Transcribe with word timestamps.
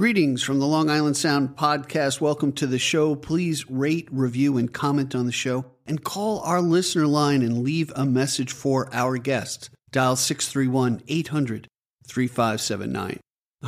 Greetings 0.00 0.42
from 0.42 0.60
the 0.60 0.66
Long 0.66 0.88
Island 0.88 1.18
Sound 1.18 1.56
podcast. 1.56 2.22
Welcome 2.22 2.52
to 2.52 2.66
the 2.66 2.78
show. 2.78 3.14
Please 3.14 3.68
rate, 3.68 4.08
review, 4.10 4.56
and 4.56 4.72
comment 4.72 5.14
on 5.14 5.26
the 5.26 5.30
show, 5.30 5.66
and 5.86 6.02
call 6.02 6.40
our 6.40 6.62
listener 6.62 7.06
line 7.06 7.42
and 7.42 7.62
leave 7.62 7.92
a 7.94 8.06
message 8.06 8.50
for 8.50 8.88
our 8.94 9.18
guest. 9.18 9.68
Dial 9.92 10.16
631 10.16 11.02
800 11.06 11.68
3579. 12.06 13.20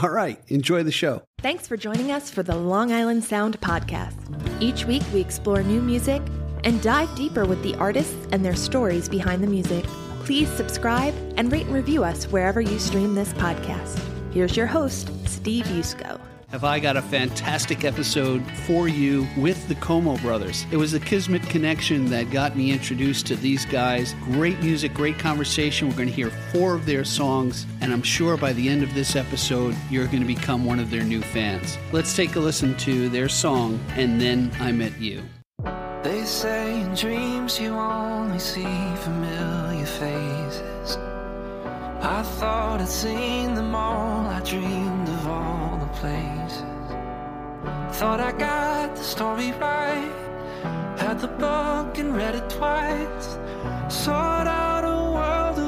All 0.02 0.08
right, 0.08 0.40
enjoy 0.48 0.82
the 0.82 0.90
show. 0.90 1.22
Thanks 1.42 1.68
for 1.68 1.76
joining 1.76 2.10
us 2.10 2.30
for 2.30 2.42
the 2.42 2.56
Long 2.56 2.92
Island 2.92 3.24
Sound 3.24 3.60
podcast. 3.60 4.16
Each 4.58 4.86
week, 4.86 5.02
we 5.12 5.20
explore 5.20 5.62
new 5.62 5.82
music 5.82 6.22
and 6.64 6.80
dive 6.80 7.14
deeper 7.14 7.44
with 7.44 7.62
the 7.62 7.74
artists 7.74 8.26
and 8.32 8.42
their 8.42 8.56
stories 8.56 9.06
behind 9.06 9.42
the 9.42 9.48
music. 9.48 9.84
Please 10.24 10.48
subscribe 10.48 11.12
and 11.36 11.52
rate 11.52 11.66
and 11.66 11.74
review 11.74 12.02
us 12.02 12.24
wherever 12.24 12.62
you 12.62 12.78
stream 12.78 13.14
this 13.14 13.34
podcast. 13.34 14.00
Here's 14.32 14.56
your 14.56 14.66
host, 14.66 15.10
Steve 15.28 15.66
Yusko. 15.66 16.21
Have 16.52 16.64
I 16.64 16.80
got 16.80 16.98
a 16.98 17.02
fantastic 17.02 17.82
episode 17.82 18.44
for 18.66 18.86
you 18.86 19.26
with 19.38 19.68
the 19.68 19.74
Como 19.76 20.18
brothers? 20.18 20.66
It 20.70 20.76
was 20.76 20.92
a 20.92 21.00
Kismet 21.00 21.40
connection 21.44 22.10
that 22.10 22.30
got 22.30 22.58
me 22.58 22.72
introduced 22.72 23.26
to 23.28 23.36
these 23.36 23.64
guys. 23.64 24.14
Great 24.24 24.60
music, 24.60 24.92
great 24.92 25.18
conversation. 25.18 25.88
We're 25.88 25.96
going 25.96 26.10
to 26.10 26.14
hear 26.14 26.28
four 26.52 26.74
of 26.74 26.84
their 26.84 27.04
songs, 27.04 27.64
and 27.80 27.90
I'm 27.90 28.02
sure 28.02 28.36
by 28.36 28.52
the 28.52 28.68
end 28.68 28.82
of 28.82 28.92
this 28.92 29.16
episode, 29.16 29.74
you're 29.88 30.04
going 30.08 30.20
to 30.20 30.26
become 30.26 30.66
one 30.66 30.78
of 30.78 30.90
their 30.90 31.04
new 31.04 31.22
fans. 31.22 31.78
Let's 31.90 32.14
take 32.14 32.36
a 32.36 32.40
listen 32.40 32.76
to 32.80 33.08
their 33.08 33.30
song, 33.30 33.80
and 33.96 34.20
then 34.20 34.52
I 34.60 34.72
met 34.72 35.00
you. 35.00 35.22
They 36.02 36.22
say 36.26 36.82
in 36.82 36.94
dreams 36.94 37.58
you 37.58 37.72
only 37.72 38.38
see 38.38 38.60
familiar 38.96 39.86
faces. 39.86 40.98
I 42.02 42.22
thought 42.22 42.80
I'd 42.80 42.88
seen 42.88 43.54
them 43.54 43.74
all, 43.74 44.26
I 44.26 44.40
dreamed 44.40 45.01
the 45.01 45.01
places. 46.02 46.64
Thought 47.98 48.20
I 48.20 48.32
got 48.32 48.96
the 48.96 49.04
story 49.04 49.52
right, 49.52 50.12
had 50.98 51.20
the 51.20 51.28
book 51.28 51.96
and 51.98 52.16
read 52.16 52.34
it 52.34 52.50
twice. 52.50 53.38
Sought 53.88 54.48
out 54.48 54.82
a 54.96 54.98
world 55.16 55.58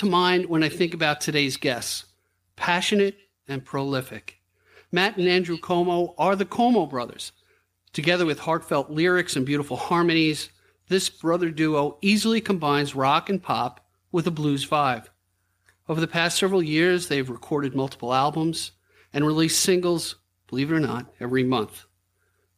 to 0.00 0.06
mind 0.06 0.46
when 0.46 0.62
I 0.62 0.70
think 0.70 0.94
about 0.94 1.20
today's 1.20 1.58
guests 1.58 2.06
passionate 2.56 3.18
and 3.46 3.62
prolific. 3.62 4.40
Matt 4.90 5.18
and 5.18 5.28
Andrew 5.28 5.58
Como 5.58 6.14
are 6.16 6.34
the 6.34 6.46
Como 6.46 6.86
brothers. 6.86 7.32
Together 7.92 8.24
with 8.24 8.38
heartfelt 8.38 8.90
lyrics 8.90 9.36
and 9.36 9.44
beautiful 9.44 9.76
harmonies, 9.76 10.48
this 10.88 11.10
brother 11.10 11.50
duo 11.50 11.98
easily 12.00 12.40
combines 12.40 12.94
rock 12.94 13.28
and 13.28 13.42
pop 13.42 13.86
with 14.10 14.26
a 14.26 14.30
blues 14.30 14.66
vibe. 14.66 15.04
Over 15.86 16.00
the 16.00 16.08
past 16.08 16.38
several 16.38 16.62
years, 16.62 17.08
they've 17.08 17.28
recorded 17.28 17.76
multiple 17.76 18.14
albums 18.14 18.72
and 19.12 19.26
released 19.26 19.60
singles, 19.60 20.16
believe 20.46 20.72
it 20.72 20.76
or 20.76 20.80
not, 20.80 21.12
every 21.20 21.44
month. 21.44 21.84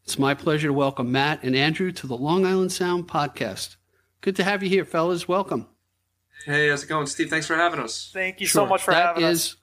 It's 0.05 0.17
my 0.17 0.35
pleasure 0.35 0.69
to 0.69 0.73
welcome 0.73 1.11
Matt 1.11 1.43
and 1.43 1.57
Andrew 1.57 1.91
to 1.91 2.07
the 2.07 2.17
Long 2.17 2.47
Island 2.47 2.71
Sound 2.71 3.09
podcast. 3.09 3.75
Good 4.21 4.37
to 4.37 4.45
have 4.45 4.63
you 4.63 4.69
here, 4.69 4.85
fellas. 4.85 5.27
Welcome. 5.27 5.67
Hey, 6.45 6.69
how's 6.69 6.83
it 6.85 6.89
going, 6.89 7.07
Steve? 7.07 7.31
Thanks 7.31 7.47
for 7.47 7.55
having 7.55 7.81
us. 7.81 8.11
Thank 8.13 8.41
you 8.41 8.47
Sure. 8.47 8.63
so 8.65 8.67
much 8.67 8.83
for 8.83 8.93
That 8.93 9.07
having 9.17 9.25
is- 9.25 9.53
us. 9.53 9.57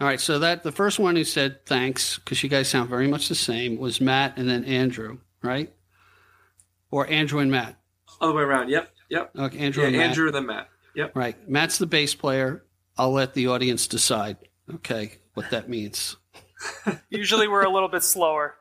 All 0.00 0.06
right, 0.06 0.20
so 0.20 0.38
that 0.38 0.62
the 0.62 0.72
first 0.72 0.98
one 0.98 1.14
who 1.14 1.24
said 1.24 1.66
thanks 1.66 2.18
because 2.18 2.42
you 2.42 2.48
guys 2.48 2.68
sound 2.68 2.88
very 2.88 3.06
much 3.06 3.28
the 3.28 3.34
same 3.34 3.76
was 3.76 4.00
Matt 4.00 4.38
and 4.38 4.48
then 4.48 4.64
Andrew, 4.64 5.18
right? 5.42 5.70
Or 6.90 7.06
Andrew 7.08 7.38
and 7.40 7.50
Matt. 7.50 7.78
Other 8.18 8.32
way 8.32 8.42
around. 8.42 8.70
Yep, 8.70 8.90
yep. 9.10 9.30
Okay, 9.36 9.58
Andrew 9.58 9.82
Yeah, 9.82 9.88
and 9.88 9.96
Matt. 9.98 10.06
Andrew, 10.08 10.30
then 10.30 10.46
Matt. 10.46 10.68
Yep. 10.94 11.14
Right. 11.14 11.48
Matt's 11.48 11.76
the 11.76 11.86
bass 11.86 12.14
player. 12.14 12.64
I'll 12.96 13.12
let 13.12 13.34
the 13.34 13.48
audience 13.48 13.86
decide. 13.86 14.38
Okay, 14.76 15.18
what 15.34 15.50
that 15.50 15.68
means. 15.68 16.16
Usually 17.10 17.46
we're 17.46 17.64
a 17.64 17.70
little 17.70 17.88
bit 17.88 18.02
slower. 18.02 18.56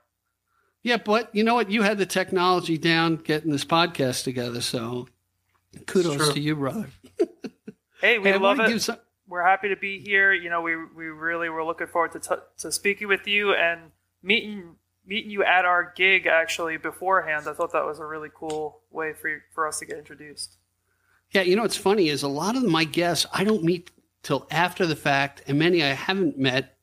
Yeah, 0.83 0.97
but 0.97 1.33
you 1.33 1.43
know 1.45 1.55
what? 1.55 1.71
You 1.71 1.83
had 1.83 1.97
the 1.97 2.05
technology 2.05 2.77
down 2.77 3.15
getting 3.15 3.51
this 3.51 3.65
podcast 3.65 4.23
together, 4.25 4.59
so 4.61 5.07
kudos 5.87 6.15
true. 6.15 6.33
to 6.33 6.39
you, 6.39 6.55
brother. 6.55 6.87
Hey, 8.01 8.17
we 8.17 8.29
Hey, 8.29 8.37
love 8.37 8.57
wanna 8.59 8.69
it. 8.75 8.79
some- 8.81 8.97
We're 9.27 9.43
happy 9.43 9.67
to 9.69 9.75
be 9.75 9.99
here. 9.99 10.31
You 10.31 10.49
know, 10.49 10.61
we 10.61 10.75
we 10.95 11.07
really 11.07 11.49
were 11.49 11.65
looking 11.65 11.87
forward 11.87 12.13
to 12.13 12.19
t- 12.19 12.41
to 12.59 12.71
speaking 12.71 13.09
with 13.09 13.27
you 13.27 13.53
and 13.53 13.91
meeting 14.23 14.75
meeting 15.05 15.29
you 15.31 15.43
at 15.43 15.65
our 15.65 15.91
gig 15.97 16.25
actually 16.25 16.77
beforehand. 16.77 17.45
I 17.47 17.53
thought 17.53 17.73
that 17.73 17.85
was 17.85 17.99
a 17.99 18.05
really 18.05 18.29
cool 18.33 18.79
way 18.89 19.11
for 19.13 19.43
for 19.53 19.67
us 19.67 19.79
to 19.79 19.85
get 19.85 19.97
introduced. 19.97 20.55
Yeah, 21.31 21.41
you 21.41 21.57
know 21.57 21.63
what's 21.63 21.75
funny 21.75 22.07
is 22.07 22.23
a 22.23 22.27
lot 22.29 22.55
of 22.55 22.63
my 22.63 22.85
guests 22.85 23.25
I 23.33 23.43
don't 23.43 23.63
meet 23.65 23.91
till 24.23 24.47
after 24.49 24.85
the 24.85 24.95
fact, 24.95 25.43
and 25.47 25.59
many 25.59 25.83
I 25.83 25.87
haven't 25.87 26.37
met. 26.39 26.77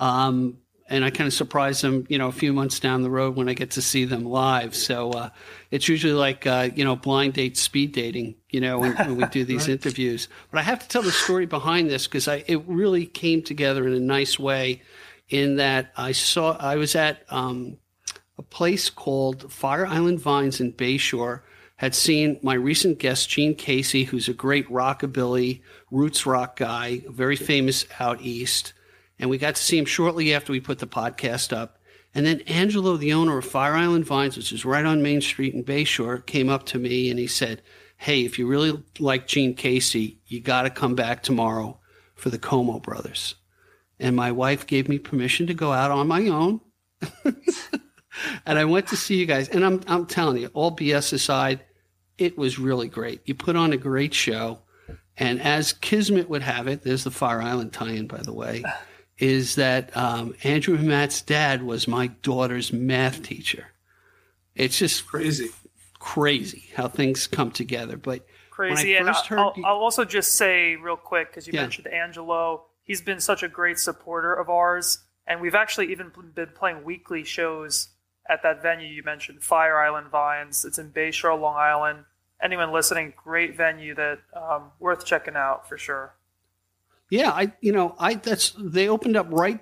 Um, 0.00 0.58
and 0.88 1.04
I 1.04 1.10
kind 1.10 1.26
of 1.26 1.34
surprise 1.34 1.80
them, 1.80 2.06
you 2.08 2.16
know, 2.16 2.28
a 2.28 2.32
few 2.32 2.52
months 2.52 2.78
down 2.78 3.02
the 3.02 3.10
road 3.10 3.36
when 3.36 3.48
I 3.48 3.54
get 3.54 3.72
to 3.72 3.82
see 3.82 4.04
them 4.04 4.24
live. 4.24 4.74
So 4.74 5.10
uh, 5.10 5.30
it's 5.70 5.88
usually 5.88 6.12
like, 6.12 6.46
uh, 6.46 6.70
you 6.74 6.84
know, 6.84 6.94
blind 6.94 7.34
date, 7.34 7.56
speed 7.56 7.92
dating, 7.92 8.36
you 8.50 8.60
know, 8.60 8.78
when, 8.78 8.94
when 8.96 9.16
we 9.16 9.26
do 9.26 9.44
these 9.44 9.68
interviews. 9.68 10.28
But 10.50 10.58
I 10.58 10.62
have 10.62 10.78
to 10.80 10.88
tell 10.88 11.02
the 11.02 11.10
story 11.10 11.46
behind 11.46 11.90
this 11.90 12.06
because 12.06 12.28
I 12.28 12.44
it 12.46 12.62
really 12.66 13.06
came 13.06 13.42
together 13.42 13.86
in 13.86 13.94
a 13.94 14.00
nice 14.00 14.38
way. 14.38 14.82
In 15.28 15.56
that 15.56 15.90
I 15.96 16.12
saw 16.12 16.56
I 16.56 16.76
was 16.76 16.94
at 16.94 17.24
um, 17.30 17.78
a 18.38 18.42
place 18.42 18.88
called 18.88 19.52
Fire 19.52 19.86
Island 19.86 20.20
Vines 20.20 20.60
in 20.60 20.72
Bayshore. 20.72 21.40
Had 21.78 21.94
seen 21.94 22.38
my 22.42 22.54
recent 22.54 22.98
guest 22.98 23.28
Gene 23.28 23.54
Casey, 23.54 24.04
who's 24.04 24.28
a 24.28 24.32
great 24.32 24.66
rockabilly 24.70 25.60
roots 25.90 26.24
rock 26.24 26.56
guy, 26.56 27.02
very 27.08 27.36
famous 27.36 27.84
out 28.00 28.22
east, 28.22 28.72
and 29.18 29.30
we 29.30 29.38
got 29.38 29.54
to 29.56 29.62
see 29.62 29.78
him 29.78 29.84
shortly 29.84 30.34
after 30.34 30.52
we 30.52 30.60
put 30.60 30.78
the 30.78 30.86
podcast 30.86 31.56
up. 31.56 31.78
And 32.14 32.24
then 32.24 32.40
Angelo, 32.42 32.96
the 32.96 33.12
owner 33.12 33.38
of 33.38 33.44
Fire 33.44 33.74
Island 33.74 34.06
Vines, 34.06 34.36
which 34.36 34.52
is 34.52 34.64
right 34.64 34.84
on 34.84 35.02
Main 35.02 35.20
Street 35.20 35.54
in 35.54 35.64
Bayshore, 35.64 36.24
came 36.24 36.48
up 36.48 36.64
to 36.66 36.78
me 36.78 37.10
and 37.10 37.18
he 37.18 37.26
said, 37.26 37.62
Hey, 37.98 38.24
if 38.24 38.38
you 38.38 38.46
really 38.46 38.82
like 38.98 39.26
Gene 39.26 39.54
Casey, 39.54 40.20
you 40.26 40.40
got 40.40 40.62
to 40.62 40.70
come 40.70 40.94
back 40.94 41.22
tomorrow 41.22 41.78
for 42.14 42.30
the 42.30 42.38
Como 42.38 42.78
brothers. 42.78 43.34
And 43.98 44.14
my 44.14 44.32
wife 44.32 44.66
gave 44.66 44.88
me 44.88 44.98
permission 44.98 45.46
to 45.46 45.54
go 45.54 45.72
out 45.72 45.90
on 45.90 46.08
my 46.08 46.26
own. 46.28 46.60
and 47.24 48.58
I 48.58 48.64
went 48.64 48.88
to 48.88 48.96
see 48.96 49.16
you 49.16 49.26
guys. 49.26 49.48
And 49.48 49.64
I'm, 49.64 49.80
I'm 49.86 50.06
telling 50.06 50.38
you, 50.38 50.50
all 50.52 50.76
BS 50.76 51.12
aside, 51.14 51.60
it 52.18 52.36
was 52.36 52.58
really 52.58 52.88
great. 52.88 53.22
You 53.24 53.34
put 53.34 53.56
on 53.56 53.72
a 53.72 53.78
great 53.78 54.12
show. 54.14 54.60
And 55.16 55.40
as 55.40 55.72
Kismet 55.72 56.28
would 56.28 56.42
have 56.42 56.66
it, 56.66 56.82
there's 56.82 57.04
the 57.04 57.10
Fire 57.10 57.40
Island 57.40 57.72
tie 57.72 57.92
in, 57.92 58.06
by 58.06 58.20
the 58.22 58.34
way, 58.34 58.62
is 59.18 59.54
that 59.54 59.96
um, 59.96 60.34
Andrew 60.44 60.76
Matt's 60.78 61.22
dad 61.22 61.62
was 61.62 61.88
my 61.88 62.08
daughter's 62.08 62.72
math 62.72 63.22
teacher. 63.22 63.68
It's 64.54 64.78
just 64.78 65.06
Crazy. 65.06 65.50
crazy 65.98 66.64
how 66.74 66.88
things 66.88 67.26
come 67.26 67.50
together. 67.50 67.96
But 67.96 68.26
Crazy. 68.50 68.96
And 68.96 69.06
I 69.06 69.10
I 69.10 69.14
first 69.14 69.26
heard 69.26 69.38
I'll, 69.38 69.54
I'll 69.64 69.76
also 69.76 70.04
just 70.04 70.34
say 70.34 70.76
real 70.76 70.96
quick 70.96 71.28
because 71.30 71.46
you 71.46 71.52
Yeah. 71.54 71.62
mentioned 71.62 71.88
Angelo. 71.88 72.64
He's 72.84 73.02
been 73.02 73.20
such 73.20 73.42
a 73.42 73.48
great 73.48 73.78
supporter 73.78 74.32
of 74.32 74.48
ours, 74.48 74.98
and 75.26 75.40
we've 75.40 75.54
actually 75.56 75.90
even 75.92 76.12
been 76.34 76.50
playing 76.54 76.84
weekly 76.84 77.24
shows 77.24 77.88
at 78.28 78.42
that 78.44 78.62
venue 78.62 78.86
you 78.88 79.02
mentioned, 79.02 79.42
Fire 79.42 79.78
Island 79.78 80.08
Vines. 80.08 80.64
It's 80.64 80.78
in 80.78 80.90
Bayshore, 80.90 81.38
Long 81.40 81.56
Island. 81.56 82.04
Anyone 82.42 82.72
listening, 82.72 83.12
great 83.16 83.56
venue 83.56 83.94
that 83.94 84.20
um, 84.34 84.70
worth 84.78 85.04
checking 85.04 85.36
out 85.36 85.68
for 85.68 85.76
sure. 85.78 86.14
Yeah, 87.10 87.30
I 87.30 87.52
you 87.60 87.72
know 87.72 87.94
I 87.98 88.14
that's 88.14 88.52
they 88.58 88.88
opened 88.88 89.16
up 89.16 89.28
right. 89.30 89.60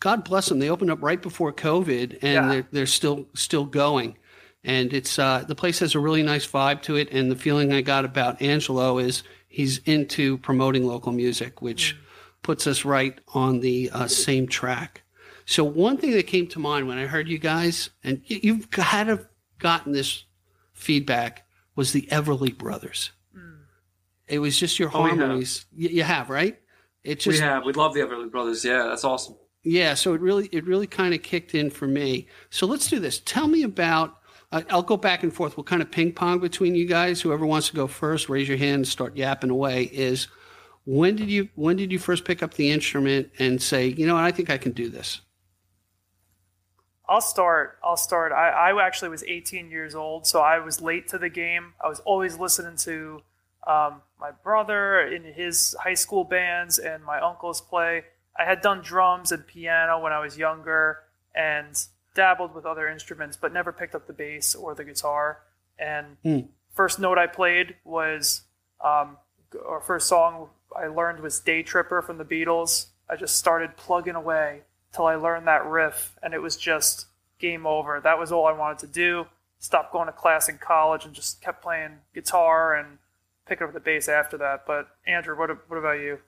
God 0.00 0.24
bless 0.24 0.48
them. 0.48 0.60
They 0.60 0.70
opened 0.70 0.90
up 0.92 1.02
right 1.02 1.20
before 1.20 1.52
COVID, 1.52 2.18
and 2.22 2.22
Yeah. 2.22 2.48
they're 2.48 2.68
they're 2.70 2.86
still 2.86 3.26
still 3.34 3.64
going. 3.64 4.16
And 4.62 4.92
it's 4.94 5.18
uh, 5.18 5.44
the 5.46 5.54
place 5.56 5.80
has 5.80 5.94
a 5.94 5.98
really 5.98 6.22
nice 6.22 6.46
vibe 6.46 6.82
to 6.82 6.96
it. 6.96 7.10
And 7.12 7.30
the 7.30 7.36
feeling 7.36 7.72
I 7.72 7.80
got 7.82 8.04
about 8.04 8.40
Angelo 8.40 8.98
is 8.98 9.22
he's 9.48 9.78
into 9.78 10.38
promoting 10.38 10.86
local 10.86 11.12
music, 11.12 11.60
which 11.60 11.96
puts 12.42 12.66
us 12.66 12.84
right 12.84 13.18
on 13.34 13.60
the 13.60 13.90
uh, 13.92 14.06
same 14.06 14.46
track. 14.46 15.02
So 15.46 15.64
one 15.64 15.98
thing 15.98 16.12
that 16.12 16.26
came 16.26 16.46
to 16.48 16.58
mind 16.58 16.88
when 16.88 16.96
I 16.96 17.04
heard 17.06 17.28
you 17.28 17.36
guys, 17.38 17.90
and 18.02 18.22
y- 18.30 18.40
you've 18.42 18.72
had 18.72 19.04
to 19.04 19.16
have 19.16 19.26
gotten 19.58 19.92
this 19.92 20.24
feedback, 20.72 21.44
was 21.76 21.92
the 21.92 22.08
Everly 22.10 22.56
Brothers. 22.56 23.10
It 24.26 24.38
was 24.38 24.58
just 24.58 24.78
your 24.78 24.90
Oh, 24.94 25.02
we 25.02 25.10
have. 25.10 25.28
Y- 25.28 25.46
you 25.72 26.02
have 26.04 26.30
right. 26.30 26.58
It 27.04 27.20
just 27.20 27.40
we 27.40 27.46
have. 27.46 27.64
We 27.64 27.72
love 27.72 27.94
the 27.94 28.00
Everly 28.00 28.30
Brothers. 28.30 28.64
Yeah, 28.64 28.84
that's 28.84 29.04
awesome. 29.04 29.36
yeah, 29.62 29.94
so 29.94 30.14
it 30.14 30.20
really 30.20 30.48
it 30.52 30.64
really 30.66 30.86
kind 30.86 31.14
of 31.14 31.22
kicked 31.22 31.54
in 31.54 31.70
for 31.70 31.86
me. 31.86 32.26
So 32.50 32.66
let's 32.66 32.88
do 32.88 32.98
this. 32.98 33.20
Tell 33.20 33.46
me 33.46 33.62
about. 33.62 34.18
Uh, 34.52 34.62
I'll 34.70 34.82
go 34.82 34.96
back 34.96 35.22
and 35.22 35.32
forth. 35.32 35.56
We'll 35.56 35.64
kind 35.64 35.82
of 35.82 35.90
ping 35.90 36.12
pong 36.12 36.38
between 36.38 36.74
you 36.74 36.86
guys. 36.86 37.20
Whoever 37.20 37.44
wants 37.46 37.68
to 37.68 37.74
go 37.74 37.86
first, 37.86 38.28
raise 38.28 38.48
your 38.48 38.58
hand 38.58 38.86
start 38.88 39.16
yapping 39.16 39.50
away. 39.50 39.84
Is 39.84 40.28
when 40.84 41.16
did 41.16 41.28
you 41.30 41.48
when 41.54 41.76
did 41.76 41.92
you 41.92 41.98
first 41.98 42.24
pick 42.24 42.42
up 42.42 42.54
the 42.54 42.70
instrument 42.70 43.30
and 43.38 43.60
say, 43.60 43.88
you 43.88 44.06
know, 44.06 44.14
what, 44.14 44.24
I 44.24 44.32
think 44.32 44.50
I 44.50 44.58
can 44.58 44.72
do 44.72 44.88
this? 44.88 45.20
I'll 47.06 47.20
start. 47.20 47.78
I'll 47.84 47.98
start. 47.98 48.32
I, 48.32 48.48
I 48.48 48.86
actually 48.86 49.10
was 49.10 49.22
18 49.24 49.70
years 49.70 49.94
old, 49.94 50.26
so 50.26 50.40
I 50.40 50.58
was 50.58 50.80
late 50.80 51.08
to 51.08 51.18
the 51.18 51.28
game. 51.28 51.74
I 51.82 51.88
was 51.88 52.00
always 52.00 52.38
listening 52.38 52.76
to 52.78 53.20
um, 53.66 54.02
my 54.20 54.30
brother 54.30 55.00
in 55.00 55.24
his 55.24 55.74
high 55.80 55.94
school 55.94 56.24
bands 56.24 56.78
and 56.78 57.04
my 57.04 57.20
uncles 57.20 57.60
play. 57.60 58.04
I 58.38 58.44
had 58.44 58.60
done 58.60 58.80
drums 58.82 59.32
and 59.32 59.46
piano 59.46 60.00
when 60.00 60.12
I 60.12 60.18
was 60.20 60.36
younger 60.36 61.00
and 61.34 61.80
dabbled 62.14 62.54
with 62.54 62.66
other 62.66 62.88
instruments, 62.88 63.36
but 63.36 63.52
never 63.52 63.72
picked 63.72 63.94
up 63.94 64.06
the 64.06 64.12
bass 64.12 64.54
or 64.54 64.74
the 64.74 64.84
guitar. 64.84 65.40
And 65.78 66.16
Hmm. 66.22 66.40
first 66.74 66.98
note 66.98 67.18
I 67.18 67.26
played 67.26 67.76
was, 67.84 68.42
um, 68.80 69.18
our 69.66 69.80
first 69.80 70.08
song 70.08 70.50
I 70.76 70.86
learned 70.86 71.20
was 71.20 71.38
Day 71.40 71.62
Tripper 71.62 72.02
from 72.02 72.18
the 72.18 72.24
Beatles. 72.24 72.86
I 73.08 73.16
just 73.16 73.36
started 73.36 73.76
plugging 73.76 74.14
away 74.16 74.62
till 74.92 75.06
I 75.06 75.14
learned 75.14 75.46
that 75.46 75.64
riff, 75.64 76.16
and 76.22 76.34
it 76.34 76.42
was 76.42 76.56
just 76.56 77.06
game 77.38 77.66
over. 77.66 78.00
That 78.00 78.18
was 78.18 78.32
all 78.32 78.46
I 78.46 78.52
wanted 78.52 78.78
to 78.80 78.86
do. 78.88 79.26
Stopped 79.58 79.92
going 79.92 80.06
to 80.06 80.12
class 80.12 80.48
in 80.48 80.58
college 80.58 81.04
and 81.04 81.14
just 81.14 81.40
kept 81.40 81.62
playing 81.62 81.98
guitar 82.14 82.74
and 82.74 82.98
picking 83.46 83.66
up 83.66 83.72
the 83.72 83.80
bass 83.80 84.08
after 84.08 84.38
that. 84.38 84.64
But 84.66 84.88
Andrew, 85.06 85.38
what 85.38 85.50
what 85.68 85.78
about 85.78 86.00
you? 86.00 86.18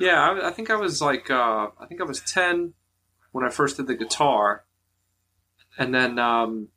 Yeah, 0.00 0.20
I, 0.20 0.48
I 0.48 0.50
think 0.52 0.70
I 0.70 0.76
was 0.76 1.00
like, 1.00 1.30
uh, 1.30 1.68
I 1.80 1.86
think 1.86 2.00
I 2.00 2.04
was 2.04 2.20
ten 2.20 2.74
when 3.32 3.44
I 3.44 3.50
first 3.50 3.76
did 3.76 3.86
the 3.86 3.94
guitar, 3.94 4.64
and 5.78 5.94
then 5.94 6.18
um, 6.18 6.68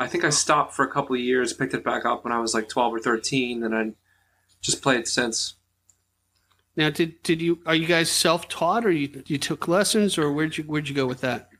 I 0.00 0.06
think 0.06 0.24
I 0.24 0.30
stopped 0.30 0.74
for 0.74 0.84
a 0.84 0.90
couple 0.90 1.14
of 1.14 1.20
years, 1.20 1.52
picked 1.52 1.74
it 1.74 1.84
back 1.84 2.04
up 2.04 2.24
when 2.24 2.32
I 2.32 2.40
was 2.40 2.54
like 2.54 2.68
twelve 2.68 2.94
or 2.94 3.00
thirteen, 3.00 3.62
and 3.62 3.74
I 3.74 3.92
just 4.60 4.82
played 4.82 5.06
since. 5.06 5.54
Now, 6.76 6.90
did 6.90 7.22
did 7.22 7.42
you 7.42 7.60
are 7.66 7.74
you 7.74 7.86
guys 7.86 8.10
self 8.10 8.48
taught 8.48 8.86
or 8.86 8.90
you 8.90 9.22
you 9.26 9.38
took 9.38 9.68
lessons 9.68 10.16
or 10.16 10.32
where'd 10.32 10.56
you 10.56 10.64
where'd 10.64 10.88
you 10.88 10.94
go 10.94 11.06
with 11.06 11.20
that? 11.20 11.50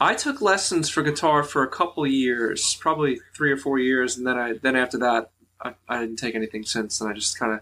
I 0.00 0.14
took 0.14 0.40
lessons 0.40 0.88
for 0.88 1.02
guitar 1.02 1.42
for 1.42 1.64
a 1.64 1.68
couple 1.68 2.04
of 2.04 2.10
years, 2.10 2.76
probably 2.80 3.20
three 3.34 3.50
or 3.50 3.56
four 3.56 3.78
years, 3.78 4.16
and 4.16 4.26
then 4.26 4.38
I 4.38 4.54
then 4.62 4.76
after 4.76 4.98
that 4.98 5.30
I, 5.62 5.74
I 5.88 6.00
didn't 6.00 6.16
take 6.16 6.34
anything 6.34 6.64
since, 6.64 7.00
and 7.00 7.10
I 7.10 7.12
just 7.14 7.38
kind 7.38 7.52
of 7.52 7.60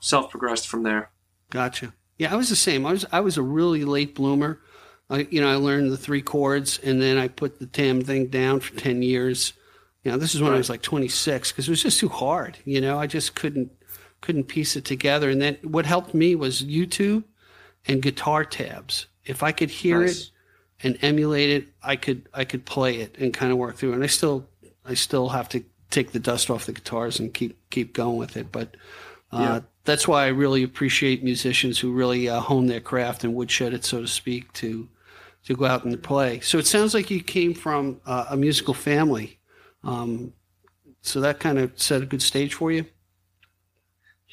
self 0.00 0.30
progressed 0.30 0.68
from 0.68 0.82
there. 0.82 1.10
Gotcha. 1.50 1.92
Yeah, 2.18 2.32
I 2.32 2.36
was 2.36 2.48
the 2.48 2.56
same. 2.56 2.86
I 2.86 2.92
was 2.92 3.04
I 3.12 3.20
was 3.20 3.36
a 3.36 3.42
really 3.42 3.84
late 3.84 4.14
bloomer. 4.14 4.60
I 5.10 5.26
you 5.30 5.40
know 5.40 5.50
I 5.50 5.56
learned 5.56 5.90
the 5.92 5.96
three 5.96 6.22
chords 6.22 6.78
and 6.82 7.00
then 7.02 7.18
I 7.18 7.28
put 7.28 7.58
the 7.58 7.66
damn 7.66 8.00
thing 8.02 8.28
down 8.28 8.60
for 8.60 8.74
ten 8.78 9.02
years. 9.02 9.52
You 10.02 10.10
know, 10.12 10.18
this 10.18 10.34
is 10.34 10.42
when 10.42 10.52
I 10.52 10.56
was 10.58 10.68
like 10.68 10.82
26 10.82 11.50
because 11.50 11.66
it 11.66 11.70
was 11.70 11.82
just 11.82 11.98
too 11.98 12.10
hard. 12.10 12.58
You 12.66 12.82
know, 12.82 12.98
I 12.98 13.06
just 13.06 13.34
couldn't 13.34 13.72
couldn't 14.20 14.44
piece 14.44 14.76
it 14.76 14.84
together. 14.84 15.30
And 15.30 15.40
then 15.40 15.56
what 15.62 15.86
helped 15.86 16.12
me 16.14 16.34
was 16.34 16.62
YouTube 16.62 17.24
and 17.86 18.02
guitar 18.02 18.44
tabs. 18.44 19.06
If 19.24 19.42
I 19.42 19.52
could 19.52 19.70
hear 19.70 20.00
Nice. 20.02 20.24
it 20.24 20.30
and 20.82 20.98
emulate 21.02 21.48
it, 21.50 21.68
I 21.82 21.96
could 21.96 22.28
I 22.34 22.44
could 22.44 22.64
play 22.66 22.96
it 23.00 23.16
and 23.18 23.32
kind 23.32 23.50
of 23.50 23.56
work 23.58 23.76
through. 23.76 23.92
it. 23.92 23.94
And 23.96 24.04
I 24.04 24.08
still 24.08 24.46
I 24.84 24.92
still 24.94 25.30
have 25.30 25.48
to 25.50 25.64
take 25.94 26.12
the 26.12 26.20
dust 26.20 26.50
off 26.50 26.66
the 26.66 26.72
guitars 26.72 27.20
and 27.20 27.34
keep 27.34 27.58
keep 27.70 27.94
going 27.94 28.16
with 28.18 28.36
it. 28.36 28.52
But 28.52 28.76
uh, 29.32 29.60
Yeah. 29.60 29.60
that's 29.84 30.08
why 30.08 30.24
I 30.24 30.28
really 30.28 30.62
appreciate 30.62 31.24
musicians 31.24 31.78
who 31.78 31.92
really 31.92 32.28
uh, 32.28 32.40
hone 32.40 32.66
their 32.66 32.80
craft 32.80 33.24
and 33.24 33.34
woodshed 33.34 33.74
it, 33.74 33.84
so 33.84 34.00
to 34.02 34.08
speak, 34.08 34.52
to 34.54 34.88
to 35.46 35.54
go 35.54 35.66
out 35.66 35.84
and 35.84 36.02
play. 36.02 36.40
So 36.40 36.58
it 36.58 36.66
sounds 36.66 36.94
like 36.94 37.10
you 37.10 37.22
came 37.22 37.54
from 37.54 38.00
uh, 38.06 38.26
a 38.30 38.36
musical 38.36 38.74
family. 38.74 39.38
Um, 39.84 40.32
so 41.02 41.20
that 41.20 41.40
kind 41.40 41.58
of 41.58 41.80
set 41.80 42.02
a 42.02 42.06
good 42.06 42.22
stage 42.22 42.54
for 42.54 42.72
you. 42.72 42.86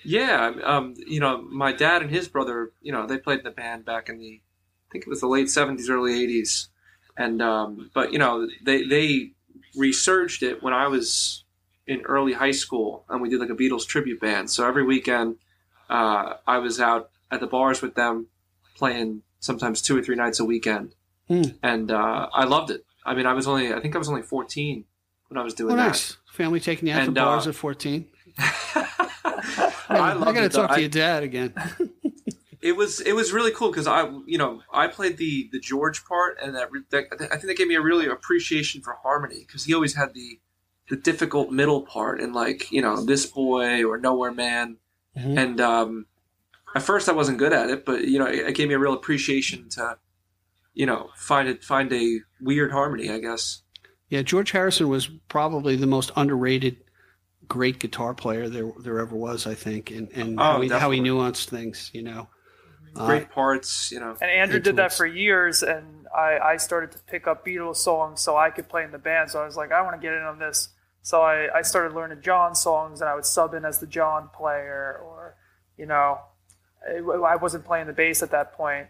Yeah, 0.04 0.52
um, 0.64 0.96
you 0.98 1.20
know, 1.20 1.42
my 1.44 1.74
dad 1.74 2.02
and 2.02 2.10
his 2.10 2.28
brother, 2.28 2.72
you 2.82 2.92
know, 2.92 3.06
they 3.06 3.18
played 3.18 3.40
in 3.40 3.44
the 3.46 3.52
band 3.52 3.86
back 3.86 4.10
in 4.10 4.18
the, 4.18 4.42
I 4.42 4.88
think 4.92 5.06
it 5.06 5.10
was 5.10 5.22
the 5.22 5.28
late 5.28 5.48
'70s, 5.50 5.90
early 5.90 6.14
'80s, 6.14 6.70
and 7.18 7.42
um, 7.42 7.92
but 7.94 8.12
you 8.12 8.18
know, 8.18 8.48
they 8.64 8.84
they 8.86 9.32
resurged 9.76 10.42
it 10.44 10.64
when 10.64 10.74
I 10.74 10.88
was 10.88 11.44
in 11.92 12.02
early 12.02 12.34
high 12.34 12.52
school, 12.52 13.06
and 13.10 13.22
we 13.22 13.30
did 13.30 13.40
like 13.40 13.50
a 13.50 13.56
Beatles 13.56 13.86
tribute 13.86 14.20
band. 14.22 14.50
So 14.50 14.66
every 14.68 14.84
weekend, 14.84 15.36
uh, 15.90 16.36
I 16.48 16.58
was 16.60 16.80
out 16.80 17.10
at 17.30 17.40
the 17.42 17.48
bars 17.48 17.82
with 17.82 17.96
them, 17.96 18.28
playing 18.76 19.24
sometimes 19.40 19.82
two 19.82 19.98
or 19.98 20.02
three 20.02 20.16
nights 20.16 20.40
a 20.40 20.46
weekend, 20.46 20.96
Hmm. 21.28 21.44
and 21.62 21.92
uh, 21.92 22.30
I 22.34 22.46
loved 22.46 22.72
it. 22.72 22.86
I 23.06 23.14
mean, 23.16 23.26
I 23.26 23.34
was 23.34 23.48
only, 23.48 23.74
I 23.74 23.80
think 23.82 23.96
I 23.96 23.98
was 24.00 24.10
only 24.10 24.22
14 24.22 24.86
when 25.28 25.38
I 25.38 25.44
was 25.44 25.54
doing 25.54 25.74
Oh, 25.74 25.76
that. 25.76 25.88
nice. 25.88 26.18
Family 26.32 26.60
taking 26.60 26.88
you 26.88 26.94
out 26.94 27.02
And, 27.04 27.16
to 27.16 27.22
bars 27.22 27.48
uh, 27.48 27.50
at 27.50 27.56
14. 27.56 28.06
I, 28.38 28.86
I, 29.90 30.32
got 30.34 30.42
to 30.42 30.50
talk 30.50 30.74
to 30.74 30.80
your 30.80 30.90
dad 30.90 31.24
again. 31.24 31.54
it 32.62 32.76
was 32.78 33.02
it 33.02 33.14
was 33.14 33.34
really 33.34 33.52
cool 33.52 33.70
because 33.72 33.88
I 33.88 34.10
you 34.26 34.38
know 34.38 34.62
I 34.74 34.88
played 34.88 35.18
the 35.18 35.50
the 35.52 35.60
George 35.60 36.06
part 36.06 36.38
and 36.42 36.56
that, 36.56 36.70
that 36.92 37.06
I 37.12 37.36
think 37.36 37.48
that 37.48 37.58
gave 37.58 37.68
me 37.68 37.76
a 37.76 37.82
really 37.82 38.08
appreciation 38.08 38.82
for 38.82 38.94
harmony 39.04 39.44
because 39.46 39.66
he 39.66 39.74
always 39.74 39.96
had 39.96 40.14
the 40.14 40.40
the 40.92 40.98
difficult 40.98 41.50
middle 41.52 41.84
part 41.84 42.20
and 42.20 42.36
like 42.36 42.70
you 42.70 42.82
know 42.82 43.06
this 43.06 43.26
boy 43.26 43.84
or 43.86 43.98
nowhere 43.98 44.34
man 44.34 44.76
Mhm. 45.18 45.38
and 45.38 45.62
um, 45.62 46.06
at 46.76 46.82
first 46.84 47.08
I 47.10 47.14
wasn't 47.14 47.38
good 47.38 47.54
at 47.54 47.70
it 47.70 47.86
but 47.86 48.04
you 48.04 48.20
know 48.20 48.26
it, 48.28 48.40
it 48.50 48.56
gave 48.56 48.68
me 48.68 48.74
a 48.76 48.80
real 48.80 48.94
appreciation 48.94 49.70
to 49.72 49.98
you 50.74 50.86
know 50.86 51.10
find 51.16 51.48
it 51.48 51.64
find 51.64 51.92
a 51.94 52.20
weird 52.42 52.72
harmony 52.74 53.10
I 53.10 53.20
guess 53.20 53.64
Yeah, 54.10 54.22
George 54.22 54.52
Harrison 54.52 54.90
was 54.90 55.08
probably 55.30 55.78
the 55.78 55.88
most 55.88 56.12
underrated 56.18 56.76
great 57.48 57.80
guitar 57.80 58.14
player 58.14 58.50
there 58.50 58.70
there 58.84 59.00
ever 59.00 59.16
was, 59.16 59.48
I 59.48 59.56
think, 59.56 59.92
and, 59.92 60.10
and 60.14 60.40
Oh, 60.40 60.44
how, 60.44 60.62
he, 60.62 60.70
how 60.70 60.92
he 60.92 61.00
nuanced 61.00 61.48
things, 61.50 61.90
you 61.94 62.04
know. 62.04 62.28
Uh, 62.98 63.06
great 63.06 63.30
parts 63.32 63.90
you 63.94 64.00
know 64.02 64.18
And 64.22 64.30
Andrew 64.30 64.60
did 64.60 64.76
that 64.76 64.92
for 64.92 65.06
years, 65.06 65.64
and 65.64 66.08
I, 66.14 66.40
I 66.52 66.58
started 66.58 66.92
to 66.92 67.00
pick 67.00 67.28
up 67.28 67.46
Beatles 67.46 67.78
songs 67.78 68.20
so 68.20 68.36
I 68.36 68.50
could 68.50 68.68
play 68.68 68.84
in 68.84 68.92
the 68.92 68.98
band. 69.10 69.32
So 69.32 69.42
I 69.42 69.46
was 69.46 69.56
like, 69.56 69.72
I 69.72 69.82
want 69.82 69.96
to 69.96 70.06
get 70.06 70.14
in 70.14 70.24
on 70.24 70.40
this. 70.40 70.70
So 71.02 71.22
I, 71.22 71.50
I 71.58 71.62
started 71.64 71.96
learning 71.96 72.22
John 72.22 72.56
songs, 72.56 73.02
and 73.02 73.10
I 73.10 73.16
would 73.16 73.26
sub 73.26 73.54
in 73.54 73.66
as 73.66 73.80
the 73.80 73.88
John 73.88 74.30
player, 74.34 75.02
or 75.04 75.36
you 75.78 75.86
know. 75.86 76.20
I 76.84 77.36
wasn't 77.36 77.64
playing 77.64 77.86
the 77.86 77.94
bass 77.94 78.24
at 78.24 78.32
that 78.32 78.54
point. 78.54 78.88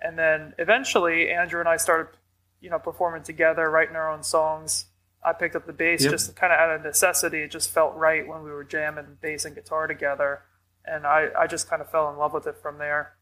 And 0.00 0.18
then 0.18 0.54
eventually, 0.58 1.30
Andrew 1.30 1.60
and 1.60 1.68
I 1.68 1.76
started, 1.76 2.16
you 2.60 2.70
know, 2.70 2.78
performing 2.78 3.22
together, 3.22 3.70
writing 3.70 3.96
our 3.96 4.10
own 4.10 4.22
songs. 4.22 4.86
I 5.22 5.34
picked 5.34 5.54
up 5.54 5.66
the 5.66 5.72
bass 5.74 6.02
Yep. 6.02 6.10
just 6.10 6.36
kind 6.36 6.54
of 6.54 6.58
out 6.58 6.74
of 6.74 6.82
necessity. 6.82 7.40
It 7.42 7.50
just 7.50 7.70
felt 7.70 7.94
right 7.96 8.26
when 8.26 8.42
we 8.44 8.50
were 8.50 8.64
jamming 8.64 9.18
bass 9.20 9.44
and 9.44 9.54
guitar 9.54 9.86
together, 9.86 10.40
and 10.86 11.06
I, 11.06 11.28
I 11.38 11.46
just 11.46 11.68
kind 11.68 11.82
of 11.82 11.90
fell 11.90 12.10
in 12.10 12.16
love 12.16 12.32
with 12.32 12.46
it 12.46 12.56
from 12.62 12.78
there. 12.78 13.12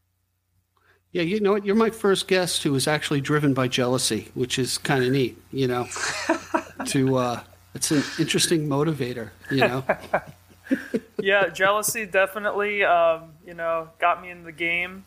Yeah, 1.11 1.23
you 1.23 1.41
know 1.41 1.53
what? 1.53 1.67
You're 1.67 1.75
my 1.75 1.91
first 1.91 2.27
guest 2.27 2.63
who 2.63 2.73
was 2.73 2.87
actually 2.87 3.21
driven 3.21 3.55
by 3.55 3.67
jealousy, 3.69 4.31
which 4.35 4.57
is 4.59 4.79
kind 4.79 5.05
of 5.05 5.11
neat. 5.11 5.37
You 5.51 5.67
know, 5.69 5.89
to 6.87 7.17
uh, 7.17 7.41
it's 7.75 7.91
an 7.91 8.03
interesting 8.19 8.69
motivator. 8.69 9.31
You 9.51 9.61
know, 9.61 9.85
yeah, 11.21 11.49
jealousy 11.49 12.07
definitely, 12.07 12.85
um, 12.85 13.33
you 13.47 13.55
know, 13.55 13.89
got 13.99 14.23
me 14.23 14.31
in 14.31 14.45
the 14.45 14.53
game. 14.53 15.05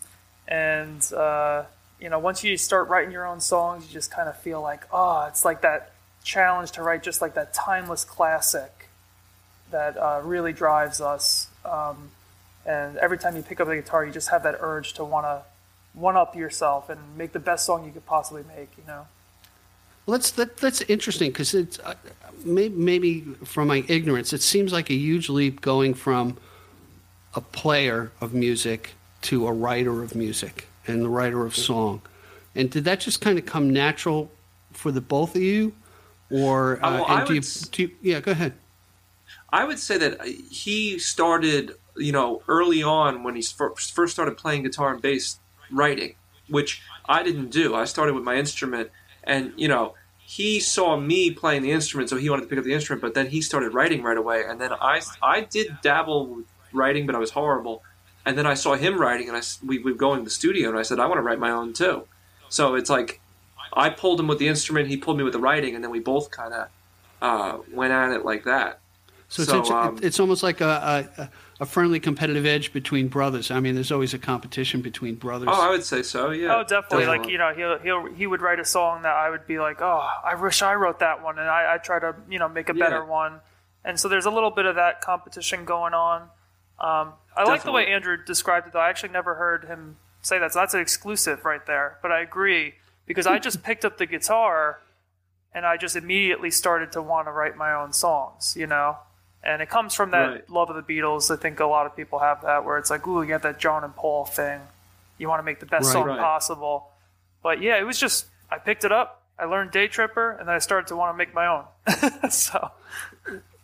And, 0.48 1.02
uh, 1.14 1.64
you 2.00 2.10
know, 2.10 2.20
once 2.20 2.44
you 2.44 2.58
start 2.58 2.88
writing 2.90 3.12
your 3.12 3.26
own 3.26 3.40
songs, 3.40 3.88
you 3.88 3.94
just 3.94 4.12
kind 4.12 4.30
of 4.30 4.38
feel 4.38 4.62
like, 4.62 4.86
oh, 4.92 5.26
it's 5.28 5.44
like 5.44 5.62
that 5.62 5.94
challenge 6.24 6.72
to 6.72 6.84
write 6.84 7.04
just 7.04 7.22
like 7.22 7.36
that 7.36 7.54
timeless 7.54 8.04
classic 8.04 8.90
that 9.72 9.98
uh, 9.98 10.22
really 10.24 10.54
drives 10.54 11.02
us. 11.02 11.48
Um, 11.64 12.12
and 12.66 12.98
every 12.98 13.18
time 13.18 13.36
you 13.36 13.42
pick 13.42 13.60
up 13.60 13.68
the 13.68 13.76
guitar, 13.76 14.06
you 14.06 14.12
just 14.12 14.30
have 14.30 14.44
that 14.44 14.58
urge 14.60 14.94
to 14.94 15.04
want 15.04 15.26
to 15.26 15.44
one 15.94 16.18
up 16.18 16.36
yourself 16.36 16.90
and 16.90 17.00
make 17.18 17.32
the 17.32 17.40
best 17.40 17.66
song 17.66 17.86
you 17.86 17.92
could 17.92 18.06
possibly 18.06 18.44
make, 18.56 18.70
you 18.78 18.84
know? 18.88 19.08
Well, 20.06 20.18
that's 20.18 20.32
that, 20.32 20.58
that's 20.58 20.82
interesting 20.82 21.32
because 21.32 21.54
it's 21.56 21.80
uh, 21.80 21.96
maybe 22.46 23.22
from 23.44 23.68
my 23.68 23.84
ignorance, 23.88 24.34
it 24.34 24.42
seems 24.42 24.72
like 24.72 24.90
a 24.90 24.96
huge 24.96 25.30
leap 25.30 25.62
going 25.62 25.94
from 25.94 26.38
a 27.34 27.42
player 27.42 28.12
of 28.22 28.34
music 28.34 28.94
to 29.24 29.48
a 29.48 29.52
writer 29.52 30.04
of 30.04 30.16
music 30.16 30.68
and 30.88 31.02
the 31.02 31.10
writer 31.10 31.46
of 31.46 31.56
song. 31.56 32.02
And 32.54 32.70
did 32.70 32.86
that 32.86 33.00
just 33.02 33.20
kind 33.22 33.38
of 33.38 33.46
come 33.46 33.70
natural 33.72 34.32
for 34.72 34.92
the 34.92 35.02
both 35.02 35.36
of 35.36 35.42
you, 35.42 35.74
or 36.32 36.80
Uh, 36.84 36.88
uh, 36.88 36.92
well, 37.02 37.06
and 37.18 37.28
do, 37.28 37.34
you, 37.34 37.40
would 37.40 37.44
s- 37.46 37.68
do 37.68 37.84
you? 37.84 37.92
Yeah, 38.02 38.20
go 38.20 38.32
ahead. 38.32 38.54
I 39.50 39.64
would 39.66 39.80
say 39.80 39.98
that 39.98 40.26
he 40.26 41.00
started, 41.00 41.74
you 41.98 42.12
know, 42.12 42.42
early 42.48 42.84
on 42.84 43.24
when 43.24 43.36
he 43.36 43.42
first 43.42 44.14
started 44.14 44.38
playing 44.38 44.64
guitar 44.64 44.94
and 44.94 45.02
bass, 45.02 45.40
writing, 45.72 46.16
which 46.48 46.82
I 47.08 47.24
didn't 47.24 47.50
do. 47.50 47.76
I 47.76 47.86
started 47.86 48.14
with 48.16 48.24
my 48.24 48.36
instrument, 48.36 48.92
and 49.24 49.54
you 49.58 49.68
know, 49.68 49.96
he 50.28 50.60
saw 50.60 50.98
me 50.98 51.30
playing 51.32 51.62
the 51.62 51.72
instrument, 51.72 52.10
so 52.10 52.18
he 52.18 52.30
wanted 52.30 52.44
to 52.44 52.48
pick 52.48 52.58
up 52.58 52.66
the 52.66 52.74
instrument. 52.74 53.02
But 53.02 53.14
then 53.14 53.28
he 53.28 53.42
started 53.42 53.74
writing 53.74 54.02
right 54.02 54.18
away, 54.18 54.44
and 54.48 54.60
then 54.60 54.74
I 54.74 55.02
I 55.22 55.42
did 55.42 55.78
dabble 55.82 56.26
with 56.28 56.46
writing, 56.74 57.06
but 57.06 57.16
I 57.16 57.20
was 57.20 57.32
horrible. 57.32 57.84
And 58.26 58.36
then 58.36 58.48
I 58.48 58.56
saw 58.56 58.74
him 58.74 59.00
writing, 59.00 59.28
and 59.28 59.38
I 59.38 59.42
we 59.64 59.78
we 59.78 59.92
would 59.92 60.00
go 60.00 60.16
in 60.16 60.24
the 60.24 60.32
studio, 60.32 60.70
and 60.70 60.80
I 60.80 60.82
said 60.82 61.00
I 61.00 61.06
want 61.06 61.20
to 61.20 61.22
write 61.22 61.40
my 61.40 61.52
own 61.52 61.74
too. 61.74 62.08
So 62.50 62.74
it's 62.74 62.90
like 62.90 63.22
I 63.72 63.90
pulled 63.90 64.20
him 64.20 64.28
with 64.28 64.40
the 64.40 64.48
instrument, 64.48 64.88
he 64.88 64.98
pulled 64.98 65.18
me 65.18 65.24
with 65.24 65.34
the 65.34 65.40
writing, 65.40 65.76
and 65.76 65.84
then 65.84 65.92
we 65.92 66.00
both 66.00 66.32
kind 66.32 66.54
of 66.54 66.68
uh, 67.22 67.58
went 67.72 67.94
at 67.94 68.12
it 68.12 68.26
like 68.26 68.46
that. 68.46 68.80
So, 69.28 69.42
it's, 69.42 69.52
So, 69.52 69.58
inter- 69.60 69.74
um, 69.74 70.00
it's 70.04 70.20
almost 70.20 70.44
like 70.44 70.62
a, 70.62 71.10
a, 71.18 71.30
a 71.62 71.66
friendly 71.66 72.00
competitive 72.00 72.46
edge 72.46 72.72
between 72.72 73.08
brothers. 73.08 73.50
I 73.50 73.60
mean, 73.60 73.74
there's 73.74 73.92
always 73.92 74.14
a 74.14 74.20
competition 74.20 74.82
between 74.82 75.16
brothers. 75.16 75.50
Oh, 75.52 75.68
I 75.68 75.70
would 75.72 75.84
say 75.84 76.04
so. 76.04 76.30
Yeah. 76.30 76.56
Oh, 76.56 76.64
definitely. 76.64 77.08
Like 77.08 77.28
you 77.28 77.38
know, 77.38 77.54
he'll 77.54 77.80
he'll 77.80 78.14
he 78.14 78.28
would 78.28 78.42
write 78.42 78.60
a 78.60 78.66
song 78.66 79.02
that 79.02 79.16
I 79.16 79.30
would 79.30 79.48
be 79.48 79.58
like, 79.60 79.82
oh, 79.82 80.08
I 80.24 80.36
wish 80.36 80.62
I 80.62 80.76
wrote 80.76 81.00
that 81.00 81.24
one, 81.24 81.40
and 81.40 81.50
I 81.50 81.74
I 81.74 81.78
try 81.80 82.00
to 82.00 82.16
you 82.30 82.38
know 82.40 82.48
make 82.48 82.70
a 82.70 82.74
better 82.74 82.98
Yeah. 82.98 83.10
one, 83.10 83.40
and 83.84 84.00
so 84.00 84.08
there's 84.08 84.26
a 84.26 84.32
little 84.32 84.52
bit 84.52 84.66
of 84.66 84.76
that 84.76 85.02
competition 85.02 85.66
going 85.66 85.94
on. 85.94 86.22
Um, 86.80 87.14
I 87.36 87.44
like 87.46 87.64
the 87.64 87.72
way 87.72 87.84
Definitely. 87.86 87.94
Andrew 87.94 88.26
described 88.26 88.68
it, 88.68 88.74
though. 88.74 88.80
I 88.80 88.90
actually 88.90 89.10
never 89.10 89.36
heard 89.36 89.66
him 89.66 89.98
say 90.22 90.38
that, 90.40 90.54
so 90.54 90.60
that's 90.60 90.74
an 90.76 90.82
exclusive 90.82 91.46
right 91.46 91.66
there. 91.66 91.98
But 92.02 92.12
I 92.12 92.22
agree 92.22 92.76
because 93.08 93.26
I 93.26 93.40
just 93.40 93.64
picked 93.64 93.86
up 93.86 93.98
the 93.98 94.06
guitar, 94.06 94.82
and 95.54 95.66
I 95.66 95.78
just 95.78 95.96
immediately 95.96 96.52
started 96.52 96.92
to 96.92 97.02
want 97.02 97.28
to 97.28 97.32
write 97.32 97.58
my 97.58 97.74
own 97.74 97.92
songs. 97.92 98.56
You 98.56 98.68
know. 98.68 98.98
And 99.46 99.62
it 99.62 99.70
comes 99.70 99.94
from 99.94 100.12
that 100.12 100.28
Right. 100.32 100.50
love 100.50 100.70
of 100.72 100.76
the 100.76 100.82
Beatles. 101.00 101.30
I 101.32 101.40
think 101.40 101.60
a 101.60 101.66
lot 101.66 101.86
of 101.86 101.96
people 101.96 102.20
have 102.20 102.42
that, 102.42 102.66
where 102.66 102.78
it's 102.80 102.90
like, 102.90 103.06
"Ooh, 103.08 103.22
you 103.22 103.30
got 103.30 103.44
that 103.44 103.60
John 103.60 103.84
and 103.84 103.96
Paul 103.96 104.26
thing. 104.26 104.60
You 105.20 105.30
want 105.30 105.40
to 105.40 105.44
make 105.44 105.60
the 105.60 105.66
best 105.68 105.86
Right. 105.86 105.94
song 105.94 106.08
Right. 106.08 106.20
possible." 106.20 106.92
But 107.44 107.62
yeah, 107.62 107.78
it 107.78 107.84
was 107.84 108.00
just 108.00 108.26
I 108.50 108.58
picked 108.58 108.84
it 108.86 108.92
up, 108.92 109.24
I 109.38 109.46
learned 109.46 109.72
Day 109.72 109.88
Tripper, 109.88 110.32
and 110.32 110.48
then 110.48 110.56
I 110.56 110.60
started 110.60 110.88
to 110.88 110.96
want 110.96 111.14
to 111.14 111.18
make 111.18 111.34
my 111.34 111.46
own. 111.48 111.66
so 112.32 112.72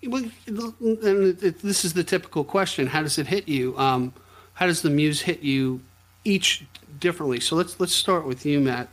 Well, 0.07 0.23
and 0.47 1.43
it, 1.43 1.61
this 1.61 1.83
is 1.85 1.93
the 1.93 2.03
typical 2.03 2.43
question: 2.43 2.87
How 2.87 3.01
does 3.01 3.17
it 3.17 3.27
hit 3.27 3.47
you? 3.47 3.77
Um, 3.77 4.13
how 4.53 4.67
does 4.67 4.81
the 4.83 4.89
muse 4.89 5.21
hit 5.21 5.41
you 5.41 5.81
each 6.23 6.63
differently? 6.99 7.39
So 7.39 7.55
let's 7.55 7.79
let's 7.79 7.93
start 7.93 8.25
with 8.25 8.45
you, 8.45 8.59
Matt. 8.59 8.87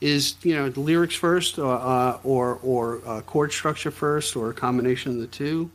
Is 0.00 0.34
you 0.42 0.54
know 0.56 0.68
the 0.68 0.80
lyrics 0.80 1.14
first, 1.14 1.58
or 1.58 1.74
uh, 1.74 2.18
or 2.24 2.58
or 2.62 3.00
uh, 3.06 3.20
chord 3.22 3.52
structure 3.52 3.90
first, 3.92 4.34
or 4.36 4.50
a 4.50 4.54
combination 4.54 5.12
of 5.12 5.18
the 5.18 5.26
two? 5.28 5.70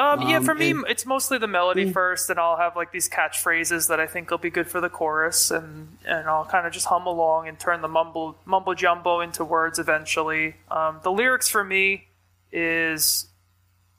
Um, 0.00 0.22
yeah, 0.22 0.38
Um, 0.38 0.44
for 0.44 0.54
me, 0.54 0.70
and- 0.70 0.84
it's 0.88 1.04
mostly 1.04 1.36
the 1.38 1.46
melody 1.46 1.92
first, 1.92 2.30
and 2.30 2.38
I'll 2.40 2.56
have 2.56 2.74
like 2.76 2.90
these 2.90 3.08
catchphrases 3.08 3.88
that 3.88 4.00
I 4.00 4.06
think 4.06 4.30
will 4.30 4.38
be 4.38 4.50
good 4.50 4.68
for 4.68 4.80
the 4.80 4.88
chorus, 4.88 5.50
and 5.50 5.98
and 6.06 6.28
I'll 6.28 6.46
kind 6.46 6.66
of 6.66 6.72
just 6.72 6.86
hum 6.86 7.06
along 7.06 7.48
and 7.48 7.58
turn 7.58 7.82
the 7.82 7.88
mumble 7.88 8.36
mumbo 8.46 8.74
jumbo 8.74 9.20
into 9.20 9.44
words 9.44 9.78
eventually. 9.78 10.56
Um, 10.70 11.00
the 11.02 11.12
lyrics 11.12 11.48
for 11.48 11.62
me 11.62 12.08
is 12.50 13.26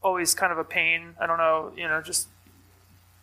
always 0.01 0.34
kind 0.34 0.51
of 0.51 0.58
a 0.58 0.63
pain. 0.63 1.15
I 1.20 1.27
don't 1.27 1.38
know, 1.38 1.72
you 1.75 1.88
know, 1.88 2.01
just 2.01 2.27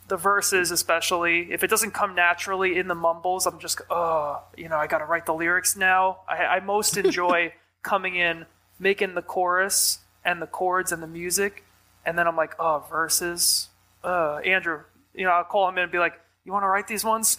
the 0.07 0.17
verses 0.17 0.71
especially 0.71 1.53
if 1.53 1.63
it 1.63 1.69
doesn't 1.69 1.91
come 1.91 2.15
naturally 2.15 2.79
in 2.79 2.89
the 2.89 2.95
mumbles 2.95 3.45
i'm 3.45 3.59
just 3.59 3.79
oh 3.91 4.41
you 4.57 4.67
know 4.67 4.79
i 4.79 4.87
gotta 4.87 5.05
write 5.05 5.27
the 5.27 5.35
lyrics 5.35 5.77
now 5.77 6.21
i, 6.27 6.37
I 6.57 6.61
most 6.61 6.97
enjoy 7.05 7.53
coming 7.83 8.17
in 8.17 8.47
making 8.79 9.13
the 9.15 9.21
chorus 9.21 9.99
and 10.25 10.41
the 10.41 10.47
chords 10.47 10.93
and 10.93 11.03
the 11.03 11.07
music 11.07 11.63
and 12.07 12.19
then 12.19 12.27
i'm 12.27 12.37
like 12.37 12.55
oh 12.59 12.85
verses 12.91 13.69
uh 14.05 14.37
andrew 14.45 14.81
you 15.15 15.25
know 15.25 15.31
i'll 15.31 15.45
call 15.45 15.69
him 15.69 15.77
in 15.79 15.85
and 15.85 15.93
be 15.93 15.99
like 15.99 16.15
you 16.45 16.53
want 16.53 16.63
to 16.63 16.69
write 16.69 16.87
these 16.89 17.05
ones 17.05 17.37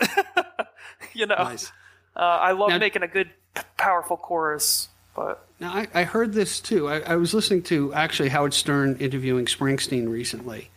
you 1.13 1.25
know 1.25 1.35
Nice. 1.35 1.71
uh, 2.15 2.19
i 2.19 2.51
love 2.51 2.69
Now- 2.69 2.77
making 2.79 3.03
a 3.03 3.07
good 3.07 3.29
powerful 3.77 4.17
chorus 4.17 4.89
but 5.15 5.45
Now, 5.59 5.71
I, 5.73 5.87
I 5.93 6.03
heard 6.03 6.31
this 6.33 6.61
too. 6.61 6.87
I, 6.87 6.99
I 6.99 7.15
was 7.17 7.33
listening 7.33 7.63
to 7.63 7.93
actually 7.93 8.29
Howard 8.29 8.53
Stern 8.53 8.95
interviewing 9.01 9.45
Springsteen 9.47 10.07
recently, 10.07 10.69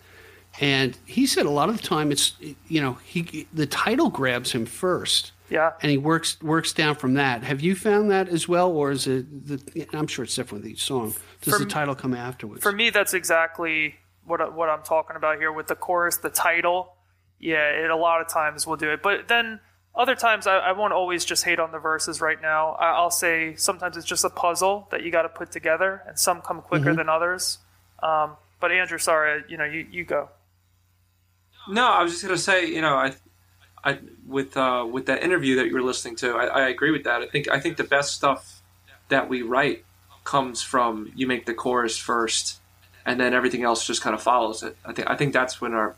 and 0.63 0.97
he 1.05 1.27
said 1.27 1.45
a 1.45 1.51
lot 1.51 1.69
of 1.69 1.77
the 1.77 1.83
time 1.83 2.13
it's 2.13 2.35
you 2.69 2.81
know 2.81 2.97
he 3.05 3.47
the 3.53 3.67
title 3.67 4.09
grabs 4.09 4.53
him 4.53 4.65
first, 4.65 5.33
yeah 5.51 5.73
and 5.83 5.91
he 5.91 5.99
works 5.99 6.41
works 6.41 6.73
down 6.73 6.95
from 6.95 7.15
that. 7.15 7.43
Have 7.43 7.61
you 7.61 7.75
found 7.75 8.11
that 8.13 8.29
as 8.29 8.49
well, 8.49 8.71
or 8.71 8.93
is 8.93 9.07
it? 9.07 9.47
The, 9.47 9.87
I'm 9.93 10.07
sure 10.07 10.25
it's 10.25 10.37
different 10.37 10.63
with 10.65 10.73
each 10.73 10.85
song. 10.85 11.15
Does 11.43 11.55
For 11.55 11.59
the 11.59 11.67
title 11.69 11.97
come 11.97 12.15
afterwards? 12.15 12.63
For 12.63 12.71
me, 12.73 12.91
that's 12.91 13.13
exactly 13.13 13.97
what 14.25 14.55
what 14.55 14.69
I'm 14.69 14.85
talking 14.85 15.17
about 15.17 15.39
here 15.39 15.53
with 15.53 15.67
the 15.67 15.75
chorus, 15.75 16.19
the 16.19 16.31
title. 16.31 16.95
Yeah, 17.41 17.69
it 17.71 17.91
a 17.91 17.97
lot 17.97 18.21
of 18.21 18.29
times 18.29 18.65
will 18.65 18.77
do 18.77 18.93
it, 18.93 19.03
but 19.03 19.27
then 19.27 19.59
other 19.97 20.15
times 20.15 20.47
I, 20.47 20.59
I 20.59 20.73
won't 20.73 20.93
always 20.93 21.25
just 21.25 21.45
hate 21.45 21.59
on 21.59 21.73
the 21.73 21.81
verses. 21.81 22.21
Right 22.21 22.41
now, 22.41 22.75
I, 22.75 22.93
I'll 22.93 23.11
say 23.11 23.57
sometimes 23.57 23.97
it's 23.97 24.07
just 24.07 24.25
a 24.25 24.31
puzzle 24.31 24.87
that 24.93 25.03
you 25.03 25.11
got 25.11 25.23
to 25.23 25.29
put 25.29 25.51
together, 25.51 26.05
and 26.07 26.17
some 26.17 26.41
come 26.41 26.63
quicker 26.63 26.95
than 26.95 27.09
others. 27.09 27.59
Um, 28.01 28.37
but 28.61 28.71
Andrew, 28.71 28.99
sorry, 28.99 29.43
you 29.49 29.57
know, 29.57 29.65
you, 29.65 29.87
you 29.91 30.05
go. 30.05 30.29
No, 31.69 31.87
I 31.87 32.03
was 32.03 32.13
just 32.13 32.25
gonna 32.25 32.39
say, 32.39 32.67
you 32.67 32.81
know, 32.81 32.95
I, 32.95 33.15
I 33.85 33.99
with 34.27 34.57
uh, 34.57 34.87
with 34.91 35.07
that 35.07 35.23
interview 35.23 35.57
that 35.57 35.67
you 35.67 35.75
were 35.75 35.83
listening 35.83 36.17
to, 36.17 36.35
I, 36.35 36.47
I 36.47 36.69
agree 36.69 36.91
with 36.91 37.05
that. 37.05 37.23
I 37.23 37.27
think 37.27 37.49
I 37.49 37.61
think 37.61 37.77
the 37.77 37.85
best 37.85 38.15
stuff 38.15 38.63
that 39.09 39.29
we 39.29 39.43
write 39.43 39.85
comes 40.25 40.63
from 40.63 41.13
you 41.15 41.27
make 41.27 41.47
the 41.47 41.55
chorus 41.55 41.97
first, 41.97 42.61
and 43.05 43.21
then 43.21 43.35
everything 43.35 43.63
else 43.63 43.87
just 43.87 44.03
kind 44.03 44.15
of 44.15 44.23
follows 44.23 44.63
it. 44.63 44.77
I 44.85 44.93
think 44.93 45.11
I 45.11 45.17
think 45.17 45.33
that's 45.33 45.61
when 45.61 45.75
our 45.75 45.95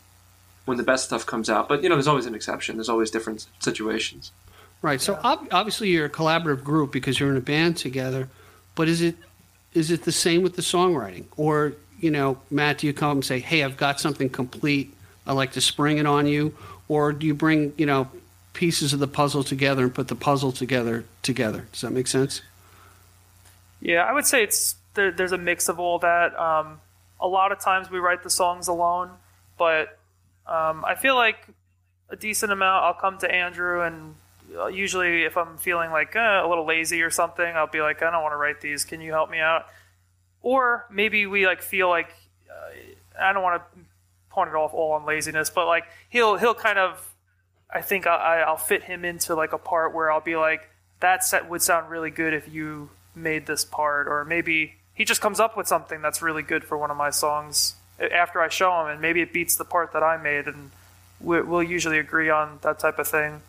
when 0.65 0.77
the 0.77 0.83
best 0.83 1.07
stuff 1.07 1.27
comes 1.27 1.51
out. 1.51 1.69
But 1.69 1.83
you 1.83 1.89
know, 1.89 1.95
there's 1.95 2.09
always 2.09 2.27
an 2.27 2.35
exception. 2.35 2.77
There's 2.77 2.89
always 2.89 3.11
different 3.11 3.47
situations. 3.59 4.33
Right. 4.83 5.01
So 5.01 5.15
ob- 5.25 5.49
obviously 5.51 5.89
you're 5.89 6.07
a 6.07 6.11
collaborative 6.11 6.63
group 6.63 6.93
because 6.93 7.19
you're 7.19 7.31
in 7.31 7.39
a 7.39 7.41
band 7.41 7.79
together. 7.79 8.29
But 8.75 8.89
is 8.89 9.01
it 9.01 9.17
is 9.73 9.91
it 9.91 10.05
the 10.05 10.13
same 10.13 10.43
with 10.43 10.57
the 10.57 10.63
songwriting, 10.63 11.25
or 11.37 11.75
you 12.01 12.11
know, 12.11 12.39
Matt, 12.51 12.79
do 12.79 12.87
you 12.87 12.93
come 12.93 13.19
and 13.19 13.25
say, 13.25 13.41
"Hey, 13.41 13.63
I've 13.63 13.77
got 13.77 14.01
something 14.01 14.29
complete. 14.29 14.95
I 15.27 15.33
like 15.33 15.53
to 15.53 15.61
spring 15.61 15.99
it 15.99 16.07
on 16.07 16.27
you," 16.27 16.55
or 16.89 17.13
do 17.13 17.27
you 17.27 17.35
bring 17.35 17.73
you 17.77 17.87
know 17.87 18.09
pieces 18.53 18.93
of 18.93 19.01
the 19.01 19.09
puzzle 19.09 19.45
together 19.45 19.85
and 19.85 19.95
put 19.95 20.09
the 20.09 20.15
puzzle 20.15 20.53
together 20.53 21.05
together? 21.23 21.67
Does 21.73 21.83
that 21.83 21.93
make 21.93 22.07
sense? 22.07 22.41
Yeah, 23.81 24.05
I 24.05 24.13
would 24.13 24.27
say 24.27 24.43
it's 24.43 24.77
there, 24.95 25.11
there's 25.11 25.33
a 25.33 25.39
mix 25.39 25.69
of 25.69 25.79
all 25.79 25.99
that. 25.99 26.39
Um, 26.39 26.81
a 27.21 27.29
lot 27.29 27.53
of 27.53 27.61
times 27.61 27.91
we 27.91 27.99
write 27.99 28.23
the 28.23 28.31
songs 28.31 28.69
alone, 28.69 29.11
but 29.59 29.99
um, 30.47 30.85
I 30.85 30.95
feel 30.95 31.15
like 31.15 31.47
a 32.09 32.17
decent 32.17 32.53
amount. 32.53 32.85
I'll 32.85 32.95
come 32.95 33.19
to 33.19 33.31
Andrew, 33.31 33.83
and 33.83 34.15
uh, 34.57 34.67
usually 34.67 35.25
if 35.25 35.37
I'm 35.37 35.57
feeling 35.59 35.91
like 35.91 36.17
uh, 36.17 36.43
a 36.45 36.49
little 36.49 36.67
lazy 36.67 37.03
or 37.03 37.11
something, 37.11 37.45
I'll 37.45 37.67
be 37.67 37.81
like, 37.81 38.03
I 38.03 38.11
don't 38.11 38.23
want 38.23 38.33
to 38.33 38.37
write 38.37 38.61
these. 38.61 38.85
Can 38.85 39.01
you 39.01 39.13
help 39.13 39.31
me 39.31 39.39
out? 39.39 39.67
Or 40.43 40.87
maybe 40.91 41.27
we 41.27 41.47
like 41.47 41.63
feel 41.63 41.89
like 41.89 42.15
uh, 42.51 43.21
I 43.21 43.33
don't 43.33 43.43
want 43.43 43.63
to 43.63 43.81
point 44.35 44.51
it 44.51 44.55
off 44.57 44.75
all 44.75 44.93
on 44.93 45.07
laziness, 45.07 45.51
but 45.51 45.67
like 45.67 45.85
he'll 46.11 46.37
he'll 46.37 46.55
kind 46.55 46.79
of 46.79 47.15
I 47.73 47.81
think 47.81 48.07
I, 48.07 48.43
I'll 48.47 48.57
fit 48.57 48.85
him 48.85 49.05
into 49.05 49.35
like 49.35 49.53
a 49.53 49.59
part 49.59 49.95
where 49.95 50.11
I'll 50.11 50.21
be 50.21 50.37
like, 50.37 50.69
that 51.01 51.25
set 51.25 51.49
would 51.49 51.63
sound 51.63 51.91
really 51.91 52.11
good 52.11 52.33
if 52.35 52.53
you 52.53 52.91
made 53.15 53.47
this 53.47 53.65
part, 53.65 54.07
or 54.07 54.25
maybe 54.25 54.75
he 54.95 55.05
just 55.05 55.21
comes 55.21 55.41
up 55.41 55.57
with 55.57 55.67
something 55.67 56.01
that's 56.03 56.23
really 56.23 56.43
good 56.43 56.63
for 56.65 56.79
one 56.79 56.91
of 56.91 56.97
my 56.97 57.11
songs 57.11 57.75
after 58.13 58.41
I 58.41 58.49
show 58.49 58.81
him, 58.81 58.89
and 58.89 59.01
maybe 59.01 59.21
it 59.23 59.33
beats 59.33 59.57
the 59.57 59.65
part 59.65 59.93
that 59.93 60.03
I 60.03 60.17
made, 60.17 60.47
and 60.47 60.71
we, 61.21 61.41
we'll 61.43 61.63
usually 61.63 61.99
agree 61.99 62.31
on 62.31 62.59
that 62.63 62.79
type 62.79 62.99
of 62.99 63.09
thing. 63.09 63.41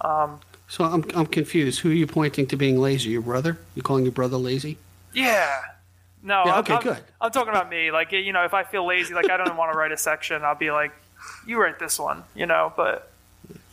Um, 0.00 0.40
So 0.68 0.84
I'm 0.84 1.04
I'm 1.14 1.26
confused. 1.26 1.80
Who 1.80 1.90
are 1.90 1.94
you 1.94 2.06
pointing 2.06 2.46
to 2.48 2.56
being 2.56 2.78
lazy? 2.80 3.10
Your 3.10 3.22
brother? 3.22 3.58
You 3.74 3.82
calling 3.82 4.04
your 4.04 4.12
brother 4.12 4.36
lazy? 4.36 4.78
yeah. 5.12 5.60
No, 6.26 6.42
Yeah, 6.44 6.50
I'm- 6.54 6.60
okay, 6.60 6.74
I'm, 6.74 6.82
good. 6.82 6.98
I'm 7.20 7.30
talking 7.30 7.50
about 7.50 7.70
me. 7.70 7.90
Like, 7.92 8.10
you 8.12 8.32
know, 8.32 8.44
if 8.44 8.52
I 8.52 8.64
feel 8.64 8.84
lazy, 8.84 9.14
like 9.14 9.30
I 9.30 9.36
don't 9.36 9.56
want 9.56 9.72
to 9.72 9.78
write 9.78 9.92
a 9.92 9.96
section, 9.96 10.42
I'll 10.44 10.56
be 10.56 10.70
like, 10.72 10.90
"You 11.46 11.60
write 11.62 11.78
this 11.78 11.98
one," 12.00 12.24
you 12.34 12.46
know. 12.46 12.72
But 12.76 13.12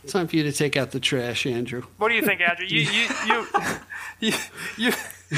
It's 0.04 0.12
time 0.12 0.28
for 0.28 0.36
you 0.36 0.44
to 0.44 0.52
take 0.52 0.76
out 0.76 0.92
the 0.92 1.00
trash, 1.00 1.46
Andrew. 1.46 1.82
What 1.98 2.08
do 2.10 2.14
you 2.14 2.22
think, 2.22 2.40
Andrew? 2.40 2.64
You 2.66 2.80
you 2.80 3.08
you 3.26 3.46
you, 4.20 4.32
you 4.76 4.92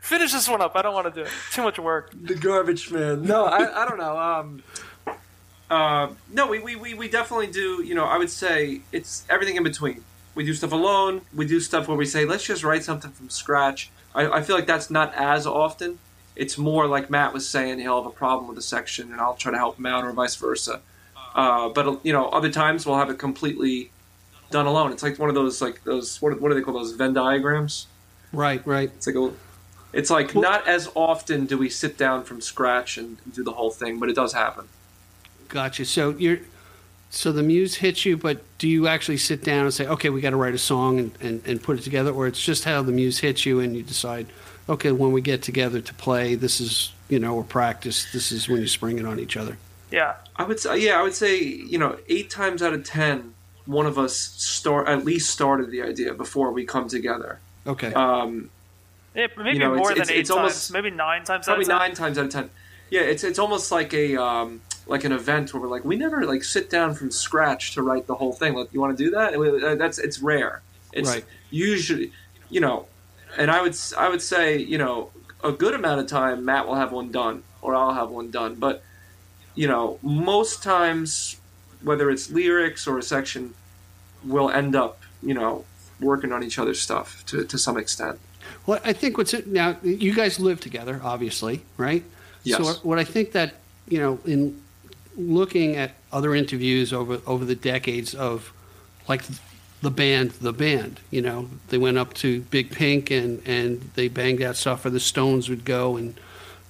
finish 0.00 0.32
this 0.32 0.48
one 0.48 0.60
up. 0.60 0.72
I 0.74 0.82
don't 0.82 0.94
want 0.94 1.06
to 1.06 1.20
do 1.20 1.26
it. 1.26 1.32
Too 1.52 1.62
much 1.62 1.78
work. 1.78 2.10
the 2.20 2.34
garbage 2.34 2.90
man. 2.90 3.22
No, 3.22 3.44
I, 3.44 3.82
I 3.82 3.88
don't 3.88 3.98
know. 3.98 4.18
Um, 4.18 4.62
uh, 5.70 6.08
no, 6.32 6.46
we, 6.46 6.58
we, 6.60 6.76
we, 6.76 6.94
we 6.94 7.08
definitely 7.08 7.46
do. 7.48 7.82
You 7.84 7.94
know, 7.94 8.04
I 8.04 8.16
would 8.18 8.30
say 8.30 8.80
it's 8.92 9.24
everything 9.28 9.56
in 9.56 9.62
between. 9.62 10.02
We 10.34 10.44
do 10.44 10.54
stuff 10.54 10.72
alone. 10.72 11.20
We 11.34 11.46
do 11.46 11.60
stuff 11.60 11.88
where 11.88 11.96
we 11.96 12.04
say, 12.06 12.24
let's 12.24 12.44
just 12.44 12.64
write 12.64 12.84
something 12.84 13.10
from 13.10 13.28
scratch. 13.28 13.90
I, 14.14 14.38
I 14.38 14.42
feel 14.42 14.56
like 14.56 14.66
that's 14.66 14.90
not 14.90 15.14
as 15.14 15.46
often. 15.46 15.98
It's 16.36 16.56
more 16.56 16.86
like 16.86 17.10
Matt 17.10 17.32
was 17.32 17.48
saying, 17.48 17.80
he'll 17.80 18.02
have 18.02 18.10
a 18.10 18.14
problem 18.14 18.48
with 18.48 18.58
a 18.58 18.62
section, 18.62 19.12
and 19.12 19.20
I'll 19.20 19.34
try 19.34 19.50
to 19.50 19.58
help 19.58 19.78
him 19.78 19.86
out, 19.86 20.04
or 20.04 20.12
vice 20.12 20.36
versa. 20.36 20.80
Uh, 21.34 21.68
but 21.68 22.04
you 22.04 22.12
know, 22.12 22.28
other 22.28 22.50
times 22.50 22.86
we'll 22.86 22.96
have 22.96 23.10
it 23.10 23.18
completely 23.18 23.90
done 24.50 24.66
alone. 24.66 24.92
It's 24.92 25.02
like 25.02 25.18
one 25.18 25.28
of 25.28 25.34
those 25.34 25.60
like 25.60 25.84
those 25.84 26.20
what, 26.22 26.40
what 26.40 26.48
do 26.48 26.54
they 26.54 26.62
call 26.62 26.74
those 26.74 26.92
Venn 26.92 27.12
diagrams? 27.12 27.86
Right, 28.32 28.64
right. 28.66 28.90
It's 28.94 29.06
like 29.06 29.16
a, 29.16 29.32
it's 29.92 30.10
like 30.10 30.34
not 30.34 30.66
as 30.66 30.90
often 30.94 31.46
do 31.46 31.58
we 31.58 31.68
sit 31.68 31.96
down 31.96 32.24
from 32.24 32.40
scratch 32.40 32.98
and 32.98 33.18
do 33.32 33.42
the 33.42 33.52
whole 33.52 33.70
thing, 33.70 33.98
but 33.98 34.08
it 34.08 34.14
does 34.14 34.32
happen. 34.32 34.68
Gotcha. 35.48 35.84
So 35.84 36.10
you're 36.10 36.40
so 37.10 37.32
the 37.32 37.42
muse 37.42 37.76
hits 37.76 38.04
you, 38.04 38.16
but 38.16 38.42
do 38.58 38.68
you 38.68 38.86
actually 38.86 39.16
sit 39.16 39.42
down 39.42 39.64
and 39.64 39.72
say, 39.74 39.86
okay, 39.86 40.10
we 40.10 40.20
got 40.20 40.30
to 40.30 40.36
write 40.36 40.54
a 40.54 40.58
song 40.58 40.98
and, 40.98 41.12
and, 41.20 41.42
and 41.46 41.62
put 41.62 41.78
it 41.78 41.82
together, 41.82 42.10
or 42.12 42.26
it's 42.26 42.42
just 42.42 42.64
how 42.64 42.82
the 42.82 42.92
muse 42.92 43.18
hits 43.20 43.46
you 43.46 43.60
and 43.60 43.76
you 43.76 43.82
decide, 43.82 44.26
okay, 44.68 44.92
when 44.92 45.12
we 45.12 45.20
get 45.20 45.42
together 45.42 45.80
to 45.80 45.94
play, 45.94 46.34
this 46.34 46.60
is 46.60 46.92
you 47.08 47.18
know 47.18 47.34
or 47.36 47.42
practice, 47.44 48.12
this 48.12 48.30
is 48.32 48.48
when 48.48 48.60
you 48.60 48.66
spring 48.68 48.98
it 48.98 49.06
on 49.06 49.18
each 49.18 49.36
other. 49.36 49.56
Yeah. 49.90 50.16
I 50.36 50.44
would 50.44 50.60
say, 50.60 50.78
yeah, 50.78 50.98
I 51.00 51.02
would 51.02 51.14
say, 51.14 51.42
you 51.42 51.78
know, 51.78 51.96
eight 52.08 52.28
times 52.28 52.62
out 52.62 52.74
of 52.74 52.84
ten, 52.84 53.32
one 53.64 53.86
of 53.86 53.98
us 53.98 54.14
start 54.16 54.86
at 54.88 55.04
least 55.04 55.30
started 55.30 55.70
the 55.70 55.82
idea 55.82 56.12
before 56.12 56.52
we 56.52 56.64
come 56.66 56.88
together. 56.88 57.38
Okay. 57.66 57.92
Um, 57.94 58.50
Yeah, 59.14 59.28
maybe 59.38 59.52
You 59.54 59.58
know, 59.60 59.74
more 59.74 59.90
it's- 59.92 59.94
than 59.94 60.02
it's- 60.02 60.10
eight 60.10 60.20
it's 60.20 60.28
times. 60.28 60.36
almost- 60.38 60.72
maybe 60.72 60.90
nine 60.90 61.24
times. 61.24 61.46
probably 61.46 61.64
out 61.64 61.70
of 61.70 61.78
10. 61.80 61.88
nine 61.88 61.94
times 61.96 62.18
out 62.18 62.24
of 62.26 62.30
ten. 62.30 62.50
Yeah, 62.90 63.00
it's 63.00 63.24
it's 63.24 63.38
almost 63.38 63.72
like 63.72 63.92
a 63.94 64.16
um, 64.16 64.60
like 64.88 65.04
an 65.04 65.12
event 65.12 65.52
where 65.52 65.62
we're 65.62 65.68
like, 65.68 65.84
we 65.84 65.96
never 65.96 66.24
like 66.24 66.42
sit 66.42 66.70
down 66.70 66.94
from 66.94 67.10
scratch 67.10 67.74
to 67.74 67.82
write 67.82 68.06
the 68.06 68.14
whole 68.14 68.32
thing. 68.32 68.54
Like, 68.54 68.72
you 68.72 68.80
want 68.80 68.96
to 68.96 69.04
do 69.04 69.10
that? 69.10 69.34
Uh, 69.34 69.74
That's 69.76 69.98
it's 69.98 70.18
rare. 70.20 70.62
It's 70.92 71.08
Right. 71.08 71.24
usually, 71.50 72.12
you 72.48 72.60
know, 72.60 72.86
and 73.36 73.50
I 73.50 73.60
would 73.62 73.76
I 73.96 74.08
would 74.08 74.22
say, 74.22 74.56
you 74.56 74.78
know, 74.78 75.10
a 75.44 75.52
good 75.52 75.74
amount 75.74 76.00
of 76.00 76.06
time 76.06 76.44
Matt 76.44 76.66
will 76.66 76.74
have 76.74 76.90
one 76.90 77.12
done, 77.12 77.42
or 77.60 77.74
I'll 77.74 77.92
have 77.94 78.10
one 78.10 78.30
done. 78.30 78.54
But 78.54 78.82
you 79.54 79.68
know, 79.68 79.98
most 80.02 80.62
times, 80.62 81.36
whether 81.82 82.10
it's 82.10 82.30
lyrics 82.30 82.86
or 82.86 82.96
a 82.98 83.02
section, 83.02 83.54
we'll 84.24 84.50
end 84.50 84.74
up, 84.74 85.00
you 85.22 85.34
know, 85.34 85.64
working 86.00 86.32
on 86.32 86.42
each 86.42 86.58
other's 86.58 86.80
stuff 86.80 87.24
to 87.26 87.44
to 87.44 87.58
some 87.58 87.76
extent. 87.76 88.18
Well, 88.64 88.80
I 88.84 88.94
think 88.94 89.18
what's 89.18 89.34
it 89.34 89.46
now. 89.46 89.76
You 89.82 90.14
guys 90.14 90.40
live 90.40 90.60
together, 90.60 91.00
obviously, 91.04 91.62
right? 91.76 92.02
Yes. 92.44 92.58
So 92.58 92.72
what 92.88 92.98
I 92.98 93.04
think 93.04 93.32
that 93.32 93.56
you 93.86 93.98
know, 93.98 94.18
in 94.24 94.60
looking 95.18 95.76
at 95.76 95.92
other 96.12 96.34
interviews 96.34 96.92
over 96.92 97.20
over 97.26 97.44
the 97.44 97.54
decades 97.54 98.14
of 98.14 98.52
like 99.08 99.22
the 99.80 99.90
band, 99.90 100.30
the 100.32 100.52
band, 100.52 101.00
you 101.10 101.22
know, 101.22 101.48
they 101.68 101.78
went 101.78 101.98
up 101.98 102.14
to 102.14 102.40
Big 102.42 102.70
Pink 102.70 103.10
and 103.10 103.42
and 103.46 103.90
they 103.94 104.08
banged 104.08 104.42
out 104.42 104.56
stuff, 104.56 104.84
or 104.86 104.90
the 104.90 105.00
Stones 105.00 105.48
would 105.48 105.64
go 105.64 105.96
and 105.96 106.14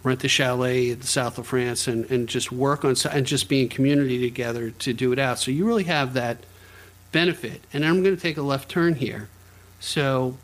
rent 0.02 0.20
the 0.20 0.28
chalet 0.28 0.90
in 0.90 1.00
the 1.00 1.06
south 1.06 1.38
of 1.38 1.46
France 1.46 1.86
and 1.86 2.10
and 2.10 2.28
just 2.28 2.50
work 2.50 2.84
on 2.84 2.94
and 3.12 3.26
just 3.26 3.48
be 3.48 3.62
in 3.62 3.68
community 3.68 4.18
together 4.18 4.70
to 4.70 4.92
do 4.92 5.12
it 5.12 5.18
out. 5.18 5.38
So 5.38 5.50
you 5.50 5.66
really 5.66 5.84
have 5.84 6.14
that 6.14 6.38
benefit. 7.12 7.62
And 7.72 7.84
I'm 7.84 8.02
going 8.02 8.14
to 8.14 8.20
take 8.20 8.36
a 8.36 8.42
left 8.42 8.68
turn 8.68 8.94
here. 8.94 9.28
So 9.80 10.36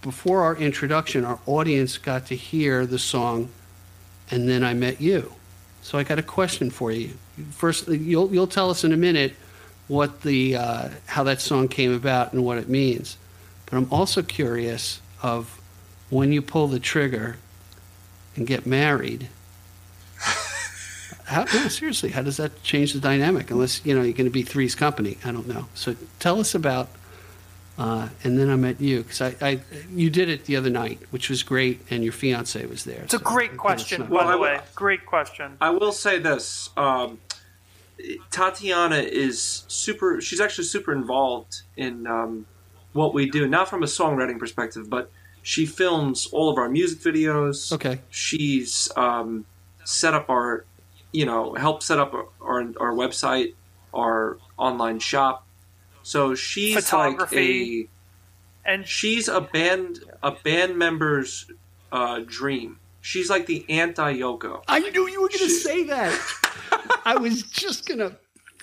before 0.00 0.42
our 0.42 0.56
introduction, 0.56 1.24
our 1.24 1.38
audience 1.46 1.98
got 1.98 2.26
to 2.26 2.36
hear 2.36 2.86
the 2.86 2.98
song, 2.98 3.50
and 4.30 4.48
then 4.48 4.64
I 4.64 4.74
met 4.74 5.00
you. 5.00 5.34
So 5.82 5.98
I 5.98 6.04
got 6.04 6.18
a 6.18 6.22
question 6.22 6.70
for 6.70 6.90
you. 6.92 7.10
First, 7.50 7.88
you'll 7.88 8.32
you'll 8.32 8.46
tell 8.46 8.70
us 8.70 8.84
in 8.84 8.92
a 8.92 8.96
minute 8.96 9.34
what 9.88 10.22
the 10.22 10.56
uh, 10.56 10.88
how 11.06 11.24
that 11.24 11.40
song 11.40 11.68
came 11.68 11.92
about 11.92 12.32
and 12.32 12.44
what 12.44 12.58
it 12.58 12.68
means. 12.68 13.16
But 13.66 13.76
I'm 13.76 13.88
also 13.92 14.22
curious 14.22 15.00
of 15.22 15.60
when 16.08 16.32
you 16.32 16.40
pull 16.40 16.68
the 16.68 16.80
trigger 16.80 17.36
and 18.36 18.46
get 18.46 18.66
married. 18.66 19.28
How, 21.24 21.44
no, 21.44 21.68
seriously, 21.68 22.10
how 22.10 22.22
does 22.22 22.36
that 22.36 22.62
change 22.62 22.92
the 22.92 23.00
dynamic? 23.00 23.50
Unless 23.50 23.86
you 23.86 23.94
know 23.94 24.02
you're 24.02 24.12
going 24.12 24.26
to 24.26 24.30
be 24.30 24.42
three's 24.42 24.74
company. 24.74 25.16
I 25.24 25.32
don't 25.32 25.48
know. 25.48 25.66
So 25.74 25.96
tell 26.18 26.38
us 26.40 26.54
about 26.54 26.88
uh, 27.82 28.08
and 28.22 28.38
then 28.38 28.48
I 28.48 28.54
met 28.54 28.80
you 28.80 29.02
because 29.02 29.20
I, 29.20 29.34
I, 29.42 29.60
you 29.92 30.08
did 30.08 30.28
it 30.28 30.44
the 30.44 30.54
other 30.54 30.70
night, 30.70 31.00
which 31.10 31.28
was 31.28 31.42
great, 31.42 31.80
and 31.90 32.04
your 32.04 32.12
fiance 32.12 32.64
was 32.66 32.84
there. 32.84 33.02
It's 33.02 33.14
a 33.14 33.18
great 33.18 33.56
question, 33.56 34.02
by 34.02 34.08
Well, 34.08 34.28
the 34.28 34.38
way. 34.38 34.60
Great 34.76 35.04
question. 35.04 35.56
I 35.60 35.70
will 35.70 35.90
say 35.90 36.20
this: 36.20 36.70
um, 36.76 37.18
Tatiana 38.30 38.98
is 38.98 39.64
super. 39.66 40.20
She's 40.20 40.40
actually 40.40 40.66
super 40.66 40.92
involved 40.92 41.62
in 41.76 42.06
um, 42.06 42.46
what 42.92 43.14
we 43.14 43.28
do, 43.28 43.48
not 43.48 43.68
from 43.68 43.82
a 43.82 43.86
songwriting 43.86 44.38
perspective, 44.38 44.88
but 44.88 45.10
she 45.42 45.66
films 45.66 46.28
all 46.30 46.48
of 46.50 46.58
our 46.58 46.68
music 46.68 47.00
videos. 47.00 47.72
Okay. 47.72 47.98
She's 48.10 48.92
um, 48.94 49.44
set 49.82 50.14
up 50.14 50.30
our, 50.30 50.66
you 51.10 51.26
know, 51.26 51.54
helped 51.54 51.82
set 51.82 51.98
up 51.98 52.14
our, 52.14 52.28
our 52.40 52.60
our 52.78 52.92
website, 52.92 53.54
our 53.92 54.38
online 54.56 55.00
shop. 55.00 55.48
So 56.02 56.34
she's 56.34 56.92
like 56.92 57.32
a 57.32 57.88
And 58.64 58.86
she's 58.86 59.28
a 59.28 59.40
band 59.40 60.00
a 60.22 60.32
band 60.32 60.76
member's 60.78 61.50
uh, 61.90 62.20
dream. 62.26 62.78
She's 63.00 63.28
like 63.28 63.46
the 63.46 63.64
anti 63.68 64.14
Yoko. 64.14 64.62
I 64.68 64.78
knew 64.78 65.08
you 65.08 65.20
were 65.22 65.28
going 65.28 65.40
to 65.40 65.48
say 65.48 65.84
that. 65.84 66.18
I 67.04 67.16
was 67.16 67.42
just 67.42 67.86
gonna, 67.88 68.16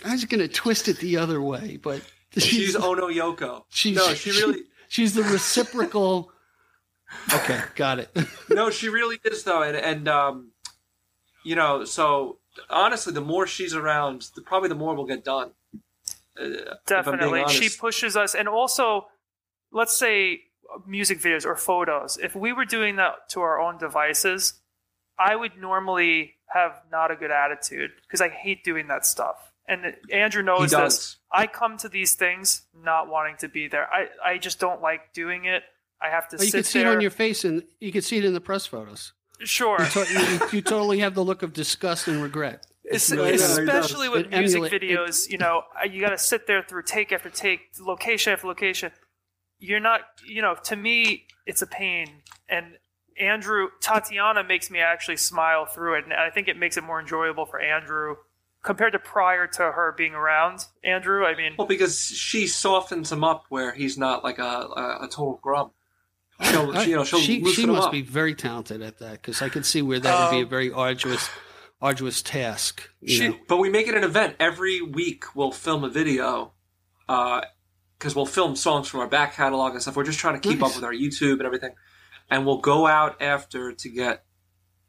I 0.05 0.13
was 0.13 0.23
gonna 0.23 0.47
twist 0.47 0.87
it 0.87 0.97
the 0.97 1.17
other 1.17 1.41
way, 1.41 1.77
but 1.77 2.01
She's 2.37 2.75
Ono 2.75 3.07
Yoko. 3.07 3.63
she's 3.69 3.95
no, 3.97 4.13
she 4.13 4.31
really 4.31 4.61
she's 4.87 5.13
the 5.13 5.23
reciprocal. 5.23 6.31
Okay, 7.33 7.59
got 7.73 7.97
it. 7.97 8.15
no, 8.51 8.69
she 8.69 8.87
really 8.87 9.17
is 9.25 9.41
though, 9.41 9.63
and 9.63 9.75
and 9.75 10.07
um, 10.07 10.51
you 11.43 11.55
know, 11.55 11.83
so 11.83 12.37
honestly, 12.69 13.11
the 13.11 13.19
more 13.19 13.47
she's 13.47 13.73
around, 13.73 14.29
the, 14.35 14.43
probably 14.43 14.69
the 14.69 14.75
more 14.75 14.93
we'll 14.93 15.07
get 15.07 15.23
done. 15.23 15.49
Uh, 15.73 15.79
if 15.79 15.79
I'm 15.79 16.28
being 16.28 16.28
definitely. 16.85 17.47
She 17.49 17.69
pushes 17.69 18.15
us. 18.15 18.35
And 18.35 18.47
also 18.47 19.07
let's 19.71 19.95
say 19.95 20.41
music 20.87 21.19
videos 21.19 21.45
or 21.45 21.55
photos. 21.55 22.17
If 22.21 22.35
we 22.35 22.53
were 22.53 22.65
doing 22.65 22.95
that 22.97 23.29
to 23.29 23.41
our 23.41 23.59
own 23.59 23.77
devices 23.77 24.53
i 25.19 25.35
would 25.35 25.57
normally 25.59 26.35
have 26.47 26.81
not 26.91 27.11
a 27.11 27.15
good 27.15 27.29
attitude 27.31 27.91
because 28.03 28.21
i 28.21 28.29
hate 28.29 28.63
doing 28.63 28.87
that 28.87 29.05
stuff. 29.05 29.51
And 29.67 29.95
andrew 30.11 30.41
knows 30.41 30.71
this. 30.71 31.17
i 31.31 31.45
come 31.45 31.77
to 31.77 31.89
these 31.89 32.15
things 32.15 32.63
not 32.73 33.07
wanting 33.09 33.35
to 33.37 33.47
be 33.49 33.67
there. 33.67 33.87
I, 33.93 34.07
I 34.25 34.37
just 34.37 34.59
don't 34.59 34.81
like 34.81 35.13
doing 35.13 35.45
it. 35.45 35.63
I 36.01 36.09
have 36.09 36.27
to 36.29 36.37
Oh, 36.37 36.41
you 36.41 36.49
sit 36.49 36.57
can 36.57 36.63
see 36.63 36.79
there 36.79 36.91
it 36.93 36.95
on 36.95 37.01
your 37.01 37.11
face, 37.11 37.43
and 37.43 37.63
you 37.79 37.91
can 37.91 38.01
see 38.01 38.17
it 38.17 38.25
in 38.25 38.33
the 38.33 38.41
press 38.41 38.65
photos. 38.65 39.13
sure. 39.43 39.85
So 39.87 40.03
you, 40.03 40.39
you 40.53 40.61
totally 40.61 40.99
have 40.99 41.13
the 41.13 41.23
look 41.23 41.43
of 41.43 41.51
disgust 41.53 42.07
and 42.07 42.23
regret. 42.23 42.65
Es- 42.91 43.11
really 43.11 43.31
does. 43.33 43.57
especially 43.57 44.09
with 44.09 44.25
It 44.25 44.31
music 44.31 44.57
emulate- 44.63 44.73
it- 44.73 44.81
videos, 44.81 45.29
you 45.29 45.37
know, 45.37 45.63
uh, 45.79 45.85
you 45.85 46.01
got 46.01 46.09
to 46.09 46.17
sit 46.17 46.47
there 46.47 46.63
through 46.63 46.83
take 46.83 47.11
after 47.11 47.29
take, 47.29 47.61
location 47.79 48.33
after 48.33 48.47
location. 48.47 48.91
You're 49.59 49.79
not, 49.79 50.01
you 50.25 50.41
know, 50.41 50.55
to 50.65 50.75
me, 50.75 51.27
it's 51.45 51.61
a 51.61 51.67
pain. 51.67 52.23
And 52.47 52.77
Andrew, 53.19 53.67
Tatiana 53.81 54.43
makes 54.43 54.71
me 54.71 54.79
actually 54.79 55.17
smile 55.17 55.65
through 55.65 55.95
it, 55.99 56.05
and 56.05 56.13
I 56.13 56.29
think 56.29 56.47
it 56.47 56.57
makes 56.57 56.77
it 56.77 56.83
more 56.83 56.99
enjoyable 56.99 57.45
for 57.45 57.59
Andrew 57.59 58.15
compared 58.63 58.93
to 58.93 58.99
prior 58.99 59.45
to 59.47 59.63
her 59.71 59.93
being 59.97 60.13
around. 60.13 60.65
Andrew, 60.83 61.25
I 61.25 61.35
mean, 61.35 61.55
Well, 61.57 61.67
because 61.67 61.99
she 62.01 62.47
softens 62.47 63.11
him 63.11 63.23
up 63.23 63.45
where 63.49 63.71
he's 63.73 63.97
not 63.97 64.23
like 64.23 64.39
a 64.39 64.43
a, 64.43 64.97
a 65.03 65.07
total 65.07 65.39
grump. 65.43 65.73
She'll, 66.41 66.71
I- 66.77 66.83
you 66.85 66.95
know, 66.95 67.03
she'll 67.03 67.19
she 67.19 67.43
she 67.53 67.65
must 67.65 67.87
up. 67.87 67.91
be 67.91 68.01
very 68.01 68.33
talented 68.33 68.81
at 68.81 68.99
that 68.99 69.13
because 69.13 69.41
I 69.41 69.49
could 69.49 69.65
see 69.65 69.81
where 69.81 69.99
that 69.99 70.19
would 70.31 70.31
be 70.35 70.39
a 70.41 70.43
Um, 70.43 70.49
very 70.49 70.71
arduous, 70.71 71.29
arduous 71.81 72.21
task. 72.21 72.89
She, 73.05 73.37
but 73.47 73.57
we 73.57 73.69
make 73.69 73.87
it 73.87 73.95
an 73.95 74.03
event 74.03 74.35
every 74.39 74.81
week. 74.81 75.35
We'll 75.35 75.51
film 75.51 75.83
a 75.83 75.89
video 75.89 76.51
because 77.07 78.15
we'll 78.15 78.25
film 78.25 78.55
songs 78.55 78.87
from 78.87 78.99
our 79.01 79.07
back 79.07 79.33
catalog 79.33 79.73
and 79.73 79.81
stuff. 79.81 79.95
We're 79.95 80.03
just 80.03 80.19
trying 80.19 80.39
to 80.39 80.47
keep 80.47 80.59
Nice. 80.59 80.71
up 80.71 80.75
with 80.75 80.83
our 80.85 80.93
YouTube 80.93 81.33
and 81.33 81.43
everything, 81.43 81.73
and 82.29 82.45
we'll 82.45 82.59
go 82.59 82.87
out 82.87 83.21
after 83.21 83.71
to 83.73 83.89
get 83.89 84.23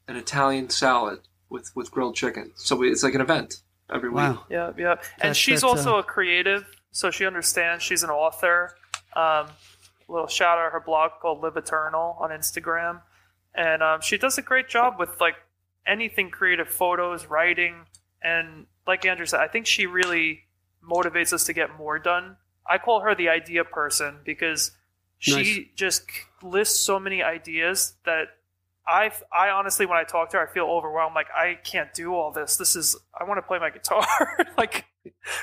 an 0.08 0.16
Italian 0.16 0.68
salad 0.70 1.20
with 1.48 1.70
with 1.74 1.90
grilled 1.90 2.16
chicken. 2.16 2.52
So 2.56 2.76
we, 2.76 2.90
it's 2.90 3.02
like 3.02 3.14
an 3.14 3.20
event 3.20 3.62
every 3.92 4.08
week. 4.08 4.16
Wow. 4.16 4.44
Yeah, 4.50 4.72
yeah. 4.76 4.90
And 4.92 4.98
That's- 5.18 5.36
she's 5.36 5.62
that's, 5.62 5.64
also 5.64 5.96
uh, 5.96 6.00
a 6.00 6.02
creative, 6.02 6.64
so 6.90 7.10
she 7.10 7.24
understands. 7.26 7.82
She's 7.82 8.02
an 8.02 8.10
author. 8.10 8.74
Um, 9.14 9.48
little 10.08 10.26
shout 10.28 10.58
out 10.58 10.72
her 10.72 10.80
blog 10.80 11.12
called 11.22 11.40
Live 11.42 11.56
Eternal 11.56 12.16
on 12.20 12.30
Instagram, 12.30 13.00
and 13.54 13.82
um, 13.82 14.00
she 14.00 14.18
does 14.18 14.38
a 14.38 14.42
great 14.42 14.68
job 14.68 14.94
with 14.98 15.20
like 15.20 15.34
anything 15.90 16.30
creative, 16.30 16.68
photos, 16.68 17.26
writing, 17.26 17.74
and 18.22 18.66
like 18.86 19.04
Andrew 19.04 19.26
said, 19.26 19.40
I 19.40 19.48
think 19.48 19.66
she 19.66 19.86
really 19.86 20.40
motivates 20.88 21.32
us 21.32 21.44
to 21.44 21.52
get 21.52 21.76
more 21.76 21.98
done. 21.98 22.36
I 22.68 22.78
call 22.78 23.00
her 23.00 23.14
the 23.14 23.28
idea 23.28 23.64
person 23.64 24.18
because 24.24 24.72
she 25.18 25.32
Nice. 25.34 25.58
just 25.76 26.04
lists 26.42 26.80
so 26.80 26.98
many 26.98 27.22
ideas 27.22 27.94
that 28.04 28.28
I, 28.86 29.12
I 29.32 29.50
honestly, 29.50 29.86
when 29.86 29.98
I 29.98 30.04
talk 30.04 30.30
to 30.30 30.38
her, 30.38 30.48
I 30.48 30.52
feel 30.52 30.64
overwhelmed. 30.64 31.14
Like 31.14 31.28
I 31.36 31.58
can't 31.62 31.92
do 31.94 32.14
all 32.14 32.32
this. 32.32 32.56
This 32.56 32.74
is 32.76 32.96
I 33.18 33.24
want 33.24 33.38
to 33.38 33.42
play 33.42 33.58
my 33.58 33.70
guitar. 33.70 34.06
like 34.58 34.86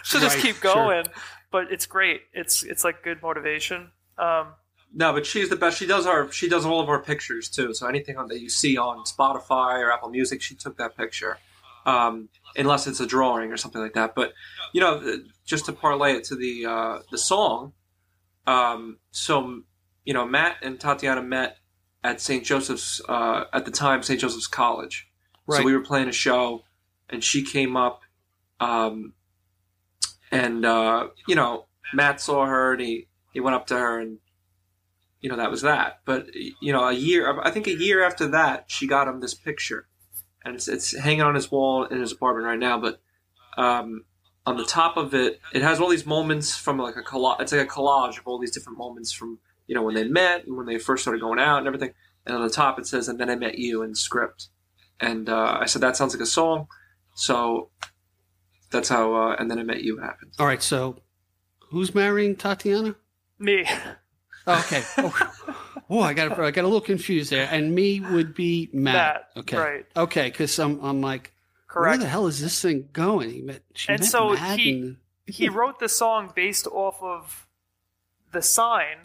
so, 0.04 0.20
just 0.20 0.36
Right, 0.38 0.44
keep 0.46 0.56
sure. 0.58 0.74
going. 0.74 1.06
But 1.52 1.72
it's 1.72 1.86
great. 1.86 2.22
It's 2.34 2.64
it's 2.64 2.84
like 2.84 3.04
good 3.04 3.22
motivation. 3.22 3.92
Um, 4.18 4.48
No, 4.94 5.14
but 5.14 5.26
she's 5.26 5.50
the 5.50 5.56
best. 5.56 5.78
She 5.78 5.86
does 5.86 6.06
our 6.06 6.32
she 6.32 6.50
does 6.50 6.66
all 6.66 6.82
of 6.82 6.90
our 6.90 7.02
pictures 7.02 7.50
too. 7.50 7.74
So 7.74 7.88
anything 7.88 8.18
on, 8.18 8.28
that 8.30 8.40
you 8.40 8.50
see 8.50 8.78
on 8.78 9.04
Spotify 9.06 9.80
or 9.80 9.92
Apple 9.92 10.10
Music, 10.10 10.42
she 10.42 10.56
took 10.56 10.78
that 10.78 10.96
picture. 10.98 11.38
Um, 11.86 12.28
unless 12.58 12.86
it's 12.86 13.00
a 13.00 13.06
drawing 13.06 13.52
or 13.52 13.58
something 13.58 13.82
like 13.82 13.94
that. 13.94 14.14
But 14.16 14.34
you 14.74 14.82
know, 14.82 15.20
just 15.46 15.66
to 15.66 15.74
parlay 15.74 16.14
it 16.14 16.26
to 16.26 16.36
the 16.36 16.66
uh, 16.66 17.00
the 17.12 17.18
song. 17.18 17.74
Um, 18.46 18.98
so 19.12 19.62
you 20.06 20.14
know, 20.14 20.26
Matt 20.26 20.58
and 20.62 20.80
Tatiana 20.80 21.22
met 21.22 21.58
at 22.04 22.22
St. 22.22 22.44
Joseph's 22.44 23.02
uh, 23.08 23.46
at 23.54 23.66
the 23.66 23.72
time 23.72 24.04
St. 24.04 24.20
Joseph's 24.20 24.48
College. 24.48 25.10
Right. 25.46 25.60
So 25.60 25.64
we 25.64 25.74
were 25.74 25.82
playing 25.82 26.10
a 26.10 26.14
show, 26.14 26.64
and 27.10 27.24
she 27.24 27.44
came 27.44 27.78
up, 27.78 28.02
um, 28.60 29.14
and 30.32 30.66
uh, 30.66 31.08
you 31.28 31.36
know, 31.36 31.66
Matt 31.94 32.20
saw 32.22 32.46
her 32.46 32.74
and 32.74 32.82
he 32.82 33.08
he 33.34 33.40
went 33.40 33.56
up 33.56 33.68
to 33.68 33.78
her 33.78 34.00
and 34.00 34.20
you 35.22 35.30
know 35.30 35.38
that 35.38 35.52
was 35.52 35.62
that. 35.62 36.02
But 36.06 36.28
you 36.34 36.72
know, 36.72 36.88
a 36.88 36.94
year 36.94 37.40
I 37.42 37.52
think 37.52 37.68
a 37.68 37.76
year 37.76 38.04
after 38.04 38.28
that, 38.30 38.66
she 38.68 38.88
got 38.88 39.08
him 39.08 39.20
this 39.20 39.34
picture, 39.34 39.88
and 40.44 40.56
it's 40.56 40.68
it's 40.68 40.98
hanging 40.98 41.22
on 41.22 41.36
his 41.36 41.52
wall 41.52 41.86
in 41.86 42.00
his 42.00 42.12
apartment 42.12 42.46
right 42.46 42.60
now. 42.60 42.80
But 42.80 43.02
um, 43.58 44.06
on 44.46 44.58
the 44.58 44.66
top 44.66 44.98
of 44.98 45.14
it, 45.14 45.40
it 45.54 45.62
has 45.62 45.80
all 45.80 45.90
these 45.90 46.06
moments 46.06 46.56
from 46.56 46.78
like 46.78 46.96
a 46.96 47.04
collage. 47.04 47.42
It's 47.42 47.52
like 47.52 47.68
a 47.68 47.70
collage 47.70 48.20
of 48.20 48.28
all 48.28 48.40
these 48.40 48.52
different 48.52 48.78
moments 48.78 49.12
from 49.12 49.40
you 49.68 49.76
know 49.76 49.82
when 49.82 49.96
they 49.96 50.08
met 50.08 50.46
and 50.46 50.56
when 50.56 50.66
they 50.66 50.78
first 50.78 51.04
started 51.04 51.22
going 51.22 51.40
out 51.40 51.60
and 51.60 51.68
everything. 51.68 51.94
And 52.26 52.36
on 52.36 52.44
the 52.44 52.50
top 52.50 52.78
it 52.78 52.88
says, 52.88 53.08
"And 53.08 53.20
then 53.20 53.30
I 53.30 53.36
met 53.36 53.58
you" 53.58 53.82
in 53.82 53.96
script. 53.96 54.50
And 55.00 55.30
uh, 55.30 55.60
I 55.62 55.66
said 55.66 55.82
that 55.84 55.96
sounds 55.96 56.14
like 56.16 56.24
a 56.24 56.28
song, 56.28 56.68
so 57.14 57.70
that's 58.72 58.90
how. 58.90 59.14
Uh, 59.14 59.36
and 59.38 59.50
then 59.50 59.60
I 59.60 59.64
met 59.64 59.84
you 59.84 59.98
happened. 59.98 60.34
All 60.40 60.48
right. 60.48 60.62
So, 60.62 60.98
who's 61.70 61.94
marrying 61.94 62.36
Tatiana? 62.36 62.96
me. 63.40 63.66
Okay. 64.48 64.84
Oh, 64.98 65.32
oh, 65.90 66.00
I 66.02 66.14
got 66.14 66.40
I 66.40 66.52
got 66.52 66.62
a 66.64 66.68
little 66.68 66.82
confused 66.82 67.32
there. 67.32 67.48
And 67.52 67.74
me 67.76 68.00
would 68.00 68.34
be 68.34 68.70
Matt. 68.74 68.94
Matt, 68.94 69.30
okay. 69.38 69.58
right. 69.58 69.86
Okay. 69.96 70.30
Because 70.30 70.58
I'm 70.60 70.80
I'm 70.84 71.02
like, 71.02 71.34
Correct. 71.68 71.90
where 71.92 71.98
the 71.98 72.08
hell 72.10 72.28
is 72.28 72.42
this 72.42 72.62
thing 72.62 72.90
going? 72.94 73.30
He 73.30 73.42
met. 73.42 73.62
She 73.74 73.90
And 73.92 74.00
met 74.02 74.10
so 74.10 74.34
Matt 74.34 74.60
he- 74.60 74.72
and- 74.80 74.98
he 75.26 75.50
wrote 75.60 75.80
the 75.80 75.90
song 75.90 76.32
based 76.36 76.68
off 76.68 77.02
of 77.04 77.48
the 78.32 78.42
sign 78.42 78.98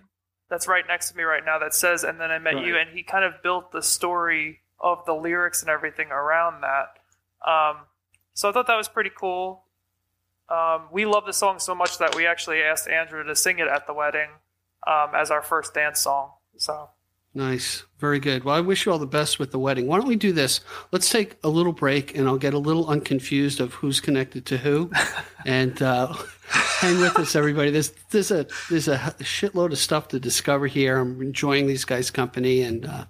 that's 0.49 0.69
right 0.69 0.85
next 0.87 1.11
to 1.11 1.17
me 1.17 1.23
right 1.25 1.45
now 1.45 1.59
that 1.59 1.73
says 1.75 2.05
and 2.05 2.21
then 2.21 2.31
i 2.31 2.39
met 2.39 2.61
you 2.65 2.77
and 2.77 2.91
he 2.91 3.03
kind 3.03 3.25
of 3.25 3.43
built 3.43 3.73
the 3.73 3.81
story 3.83 4.61
of 4.79 5.03
the 5.07 5.13
lyrics 5.15 5.63
and 5.63 5.71
everything 5.71 6.09
around 6.11 6.61
that 6.61 6.99
um, 7.51 7.79
so 8.35 8.49
i 8.49 8.53
thought 8.53 8.67
that 8.67 8.77
was 8.77 8.89
pretty 8.89 9.11
cool 9.19 9.65
um, 10.51 10.83
we 10.93 11.07
love 11.07 11.25
the 11.25 11.33
song 11.33 11.59
so 11.59 11.75
much 11.75 11.97
that 11.99 12.15
we 12.15 12.27
actually 12.27 12.61
asked 12.63 12.87
andrew 12.89 13.25
to 13.25 13.35
sing 13.35 13.59
it 13.61 13.67
at 13.69 13.87
the 13.87 13.95
wedding 13.95 14.29
um, 14.87 15.15
as 15.15 15.31
our 15.31 15.43
first 15.43 15.75
dance 15.75 16.01
song 16.01 16.33
so 16.57 16.91
Nice. 17.35 17.85
Very 17.99 18.21
good. 18.21 18.45
Well, 18.45 18.55
I 18.55 18.61
wish 18.61 18.85
you 18.85 18.93
all 18.93 18.99
the 18.99 19.07
best 19.07 19.39
with 19.39 19.53
the 19.53 19.59
wedding. 19.59 19.87
Why 19.87 19.97
don't 19.97 20.07
we 20.07 20.17
do 20.17 20.33
this? 20.33 20.61
Let's 20.91 21.09
take 21.09 21.37
a 21.43 21.49
little 21.49 21.73
break 21.73 22.15
and 22.15 22.29
I'll 22.29 22.37
get 22.37 22.53
a 22.53 22.59
little 22.59 22.87
unconfused 22.87 23.59
of 23.59 23.73
who's 23.75 24.01
connected 24.01 24.45
to 24.47 24.59
who. 24.59 24.91
and 25.47 25.81
uh, 25.81 26.13
hang 26.51 27.01
with 27.01 27.19
us, 27.19 27.35
everybody. 27.35 27.71
There's, 27.71 27.91
there's, 28.11 28.31
a, 28.31 28.47
there's 28.69 28.87
a 28.87 28.99
shitload 29.21 29.73
of 29.73 29.79
stuff 29.79 30.09
to 30.09 30.21
discover 30.21 30.67
here. 30.67 30.99
I'm 30.99 31.23
enjoying 31.23 31.67
these 31.67 31.87
guys' 31.87 32.11
company 32.11 32.61
and 32.61 32.85
uh, 32.85 33.07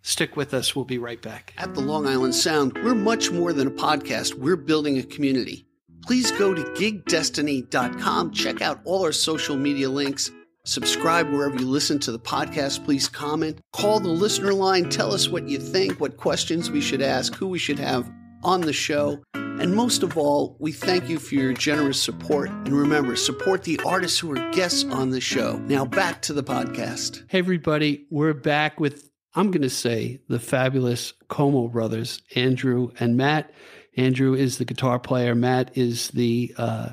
stick 0.00 0.36
with 0.36 0.54
us. 0.54 0.74
We'll 0.74 0.86
be 0.86 0.98
right 0.98 1.20
back. 1.20 1.52
At 1.58 1.74
the 1.74 1.82
Long 1.82 2.06
Island 2.06 2.34
Sound, 2.34 2.78
we're 2.82 2.94
much 2.94 3.30
more 3.30 3.52
than 3.52 3.68
a 3.68 3.72
podcast, 3.72 4.34
we're 4.34 4.56
building 4.56 4.96
a 4.96 5.02
community. 5.02 5.66
Please 6.02 6.30
go 6.32 6.54
to 6.54 6.62
gigdestiny.com, 6.62 8.30
check 8.30 8.62
out 8.62 8.80
all 8.84 9.04
our 9.04 9.12
social 9.12 9.56
media 9.56 9.90
links. 9.90 10.30
Subscribe 10.66 11.30
wherever 11.30 11.56
you 11.56 11.68
listen 11.68 12.00
to 12.00 12.10
the 12.10 12.18
podcast. 12.18 12.84
Please 12.84 13.08
comment. 13.08 13.60
Call 13.72 14.00
the 14.00 14.08
listener 14.08 14.52
line. 14.52 14.90
Tell 14.90 15.14
us 15.14 15.28
what 15.28 15.48
you 15.48 15.60
think, 15.60 16.00
what 16.00 16.16
questions 16.16 16.72
we 16.72 16.80
should 16.80 17.00
ask, 17.00 17.36
who 17.36 17.46
we 17.46 17.58
should 17.58 17.78
have 17.78 18.10
on 18.42 18.62
the 18.62 18.72
show. 18.72 19.22
And 19.34 19.76
most 19.76 20.02
of 20.02 20.18
all, 20.18 20.56
we 20.58 20.72
thank 20.72 21.08
you 21.08 21.20
for 21.20 21.36
your 21.36 21.52
generous 21.52 22.02
support. 22.02 22.50
And 22.50 22.76
remember, 22.76 23.14
support 23.14 23.62
the 23.62 23.78
artists 23.86 24.18
who 24.18 24.32
are 24.32 24.50
guests 24.50 24.82
on 24.90 25.10
the 25.10 25.20
show. 25.20 25.56
Now 25.58 25.84
back 25.84 26.20
to 26.22 26.32
the 26.32 26.42
podcast. 26.42 27.22
Hey, 27.28 27.38
everybody. 27.38 28.04
We're 28.10 28.34
back 28.34 28.80
with, 28.80 29.08
I'm 29.36 29.52
going 29.52 29.62
to 29.62 29.70
say, 29.70 30.18
the 30.28 30.40
fabulous 30.40 31.12
Como 31.28 31.68
brothers, 31.68 32.22
Andrew 32.34 32.90
and 32.98 33.16
Matt. 33.16 33.52
Andrew 33.96 34.34
is 34.34 34.58
the 34.58 34.64
guitar 34.64 34.98
player, 34.98 35.36
Matt 35.36 35.78
is 35.78 36.08
the 36.08 36.52
uh, 36.58 36.88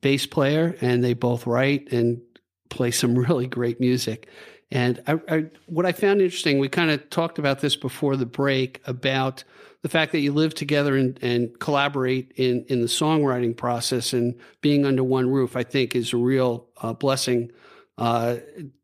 bass 0.00 0.26
player, 0.26 0.76
and 0.80 1.02
they 1.02 1.12
both 1.12 1.44
write 1.44 1.92
and 1.92 2.20
play 2.68 2.90
some 2.90 3.14
really 3.18 3.46
great 3.46 3.80
music. 3.80 4.28
And 4.70 5.00
I, 5.06 5.20
I, 5.28 5.44
what 5.66 5.86
I 5.86 5.92
found 5.92 6.20
interesting, 6.20 6.58
we 6.58 6.68
kind 6.68 6.90
of 6.90 7.08
talked 7.10 7.38
about 7.38 7.60
this 7.60 7.76
before 7.76 8.16
the 8.16 8.26
break 8.26 8.80
about 8.86 9.44
the 9.82 9.88
fact 9.88 10.10
that 10.12 10.18
you 10.18 10.32
live 10.32 10.54
together 10.54 10.96
and, 10.96 11.16
and 11.22 11.56
collaborate 11.60 12.32
in, 12.34 12.64
in 12.68 12.80
the 12.80 12.88
songwriting 12.88 13.56
process 13.56 14.12
and 14.12 14.34
being 14.60 14.84
under 14.84 15.04
one 15.04 15.30
roof, 15.30 15.56
I 15.56 15.62
think 15.62 15.94
is 15.94 16.12
a 16.12 16.16
real 16.16 16.66
uh, 16.82 16.92
blessing 16.92 17.52
uh, 17.96 18.38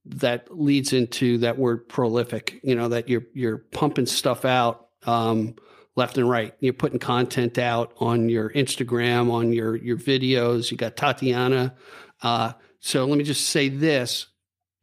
that 0.05 0.57
leads 0.57 0.93
into 0.93 1.39
that 1.39 1.59
word 1.59 1.89
prolific, 1.89 2.61
you 2.63 2.77
know, 2.77 2.89
that 2.89 3.09
you're, 3.09 3.25
you're 3.35 3.59
pumping 3.59 4.07
stuff 4.07 4.45
out 4.45 4.89
um, 5.05 5.57
left 5.97 6.19
and 6.19 6.31
right. 6.31 6.55
You're 6.61 6.73
putting 6.73 7.01
content 7.01 7.59
out 7.59 7.93
on 7.99 8.29
your 8.29 8.51
Instagram, 8.51 9.33
on 9.33 9.53
your, 9.53 9.75
your 9.77 9.97
videos. 9.97 10.71
You 10.71 10.77
got 10.77 10.97
Tatiana. 10.97 11.75
Uh, 12.23 12.53
so 12.85 13.07
let 13.07 13.17
me 13.17 13.23
just 13.23 13.49
say 13.49 13.69
this 13.69 14.27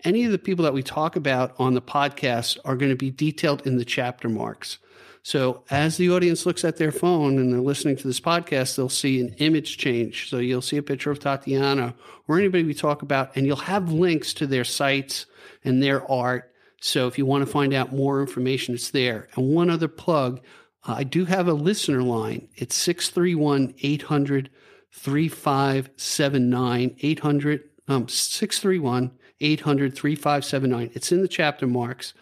any 0.06 0.24
of 0.24 0.32
the 0.32 0.40
people 0.40 0.64
that 0.64 0.74
we 0.74 0.82
talk 0.82 1.18
about 1.18 1.54
on 1.60 1.74
the 1.74 1.82
podcast 1.82 2.58
are 2.64 2.78
going 2.78 2.92
to 2.92 2.96
be 2.96 3.12
detailed 3.12 3.68
in 3.68 3.78
the 3.78 3.84
chapter 3.84 4.30
marks. 4.30 4.78
So 5.22 5.66
as 5.70 5.98
the 5.98 6.10
audience 6.10 6.46
looks 6.46 6.64
at 6.64 6.78
their 6.78 6.94
phone 6.94 7.38
and 7.38 7.52
they're 7.52 7.60
listening 7.60 7.98
to 7.98 8.08
this 8.08 8.22
podcast, 8.22 8.78
they'll 8.78 8.88
see 8.88 9.20
an 9.20 9.36
image 9.40 9.78
change. 9.78 10.30
So 10.30 10.38
you'll 10.38 10.62
see 10.62 10.78
a 10.78 10.82
picture 10.82 11.12
of 11.12 11.20
Tatiana 11.20 11.94
or 12.30 12.40
anybody 12.40 12.64
we 12.64 12.74
talk 12.74 13.02
about, 13.02 13.36
and 13.36 13.46
you'll 13.46 13.58
have 13.58 13.92
links 13.92 14.34
to 14.36 14.48
their 14.48 14.64
sites 14.64 15.26
and 15.66 15.84
their 15.84 16.10
art. 16.10 16.54
So 16.80 17.08
if 17.08 17.18
you 17.18 17.26
want 17.26 17.46
to 17.46 17.52
find 17.52 17.74
out 17.74 17.94
more 17.94 18.22
information, 18.22 18.76
it's 18.76 18.92
there. 18.92 19.28
And 19.36 19.50
one 19.50 19.70
other 19.70 19.90
plug 19.90 20.40
I 20.86 21.04
do 21.04 21.26
have 21.26 21.50
a 21.50 21.54
listener 21.54 22.02
line. 22.02 22.48
It's 22.56 22.78
631 22.78 23.74
800 23.82 24.50
3579 24.92 26.96
800 27.00 27.69
um 27.90 28.08
631 28.08 29.12
800 29.42 29.96
3579. 29.96 30.92
It's 30.94 31.12
in 31.12 31.22
the 31.22 31.28
chapter 31.28 31.68
marks. 31.68 32.14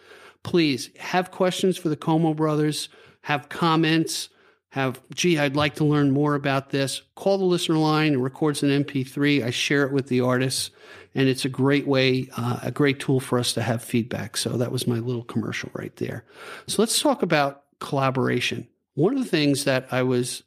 Please 0.42 0.90
have 0.98 1.30
questions 1.30 1.76
for 1.76 1.88
the 1.88 1.96
Como 1.96 2.34
brothers, 2.34 2.88
have 3.22 3.48
comments, 3.48 4.28
have, 4.70 5.00
gee, 5.14 5.38
I'd 5.38 5.56
like 5.56 5.74
to 5.76 5.84
learn 5.84 6.10
more 6.10 6.34
about 6.34 6.70
this. 6.70 7.02
Call 7.14 7.38
the 7.38 7.44
listener 7.44 7.78
line. 7.78 8.14
It 8.14 8.18
records 8.18 8.62
an 8.62 8.84
MP3. 8.84 9.44
I 9.44 9.50
share 9.50 9.84
it 9.84 9.92
with 9.92 10.08
the 10.08 10.20
artists, 10.20 10.70
and 11.14 11.28
it's 11.28 11.44
a 11.44 11.48
great 11.48 11.86
way, 11.86 12.28
uh, 12.36 12.60
a 12.62 12.70
great 12.70 13.00
tool 13.00 13.18
for 13.18 13.38
us 13.38 13.52
to 13.54 13.62
have 13.62 13.82
feedback. 13.82 14.36
So 14.36 14.50
that 14.50 14.70
was 14.70 14.86
my 14.86 14.98
little 14.98 15.24
commercial 15.24 15.70
right 15.72 15.94
there. 15.96 16.24
So 16.66 16.82
let's 16.82 17.00
talk 17.00 17.22
about 17.22 17.64
collaboration. 17.80 18.68
One 18.94 19.16
of 19.16 19.22
the 19.22 19.30
things 19.30 19.64
that 19.64 19.88
I 19.90 20.02
was 20.02 20.42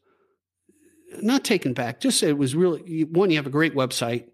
not 1.22 1.44
taken 1.44 1.74
back, 1.74 2.00
just 2.00 2.22
it 2.22 2.38
was 2.38 2.56
really 2.56 3.04
one, 3.06 3.32
you 3.32 3.38
have 3.38 3.48
a 3.48 3.52
great 3.52 3.74
website. 3.74 4.26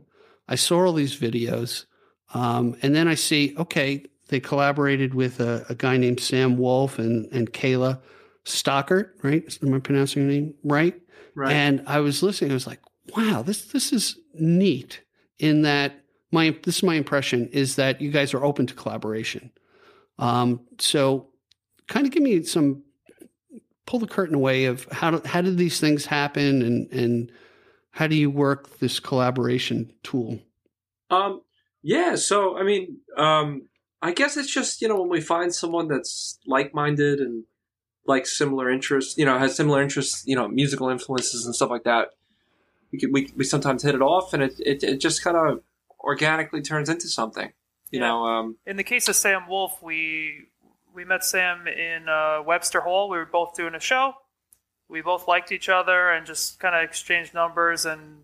I 0.47 0.55
saw 0.55 0.86
all 0.86 0.93
these 0.93 1.17
videos. 1.17 1.86
Um, 2.33 2.75
and 2.81 2.95
then 2.95 3.07
I 3.07 3.15
see, 3.15 3.55
okay, 3.57 4.05
they 4.29 4.39
collaborated 4.39 5.13
with 5.13 5.39
a, 5.39 5.65
a 5.69 5.75
guy 5.75 5.97
named 5.97 6.19
Sam 6.19 6.57
Woolf 6.57 6.99
and, 6.99 7.27
and 7.31 7.51
Kayla 7.51 7.99
Stockert, 8.45 9.12
right? 9.23 9.57
Am 9.62 9.73
I 9.73 9.79
pronouncing 9.79 10.23
your 10.23 10.31
name 10.31 10.53
right? 10.63 10.99
Right. 11.36 11.53
And 11.53 11.83
I 11.86 11.99
was 11.99 12.23
listening. 12.23 12.51
I 12.51 12.55
was 12.55 12.67
like, 12.67 12.79
wow, 13.15 13.41
this 13.41 13.65
this 13.65 13.93
is 13.93 14.17
neat. 14.33 15.01
In 15.38 15.62
that 15.62 16.01
my 16.31 16.57
this 16.63 16.77
is 16.77 16.83
my 16.83 16.95
impression 16.95 17.47
is 17.49 17.75
that 17.75 18.01
you 18.01 18.10
guys 18.10 18.33
are 18.33 18.43
open 18.43 18.65
to 18.67 18.73
collaboration. 18.73 19.51
Um, 20.17 20.62
so, 20.79 21.27
kind 21.88 22.07
of 22.07 22.12
give 22.12 22.23
me 22.23 22.41
some 22.43 22.83
pull 23.86 23.99
the 23.99 24.07
curtain 24.07 24.36
away 24.36 24.65
of 24.65 24.86
how 24.91 25.12
do, 25.12 25.21
how 25.27 25.41
did 25.41 25.57
these 25.57 25.79
things 25.79 26.05
happen 26.05 26.62
and 26.62 26.91
and 26.91 27.31
how 27.97 28.05
do 28.05 28.15
you 28.15 28.29
work 28.29 28.77
this 28.77 28.99
collaboration 28.99 29.91
tool? 30.03 30.39
Um, 31.10 31.41
yeah. 31.81 32.15
So, 32.15 32.55
I 32.57 32.63
mean, 32.63 32.97
um, 33.17 33.63
I 34.03 34.12
guess 34.12 34.38
it's 34.38 34.53
just 34.53 34.81
you 34.81 34.88
know 34.88 34.99
when 35.01 35.10
we 35.10 35.19
find 35.21 35.53
someone 35.53 35.88
that's 35.88 36.38
like-minded 36.45 37.19
and 37.19 37.43
like 38.05 38.27
similar 38.27 38.69
interests, 38.69 39.17
you 39.17 39.25
know, 39.25 39.38
has 39.39 39.55
similar 39.55 39.81
interests, 39.81 40.23
you 40.27 40.36
know, 40.36 40.47
musical 40.47 40.89
influences 40.89 41.45
and 41.45 41.55
stuff 41.55 41.69
like 41.71 41.83
that. 41.86 42.10
We 42.91 42.99
could, 42.99 43.10
we, 43.12 43.29
we 43.36 43.43
sometimes 43.43 43.83
hit 43.83 43.95
it 43.95 44.01
off, 44.01 44.33
and 44.33 44.43
it 44.43 44.53
it, 44.60 44.83
it 44.83 44.97
just 45.01 45.23
kind 45.23 45.36
of 45.36 45.62
organically 45.99 46.62
turns 46.62 46.89
into 46.89 47.07
something. 47.07 47.51
You 47.91 47.99
Yeah. 47.99 48.07
know, 48.07 48.25
um, 48.25 48.57
In 48.67 48.77
the 48.77 48.83
case 48.83 49.07
of 49.10 49.15
Sam 49.15 49.47
Woolf, 49.49 49.81
we 49.81 50.49
we 50.93 51.03
met 51.03 51.23
Sam 51.23 51.67
in 51.67 52.07
uh, 52.07 52.43
Webster 52.45 52.81
Hall. 52.81 53.10
We 53.10 53.17
were 53.17 53.25
both 53.25 53.55
doing 53.55 53.73
a 53.75 53.79
show. 53.79 54.13
We 54.89 55.02
both 55.02 55.28
liked 55.28 55.52
each 55.52 55.69
other 55.69 56.10
and 56.12 56.26
just 56.26 56.60
kind 56.60 56.76
of 56.76 56.82
exchanged 56.84 57.34
numbers, 57.34 57.86
and 57.86 58.23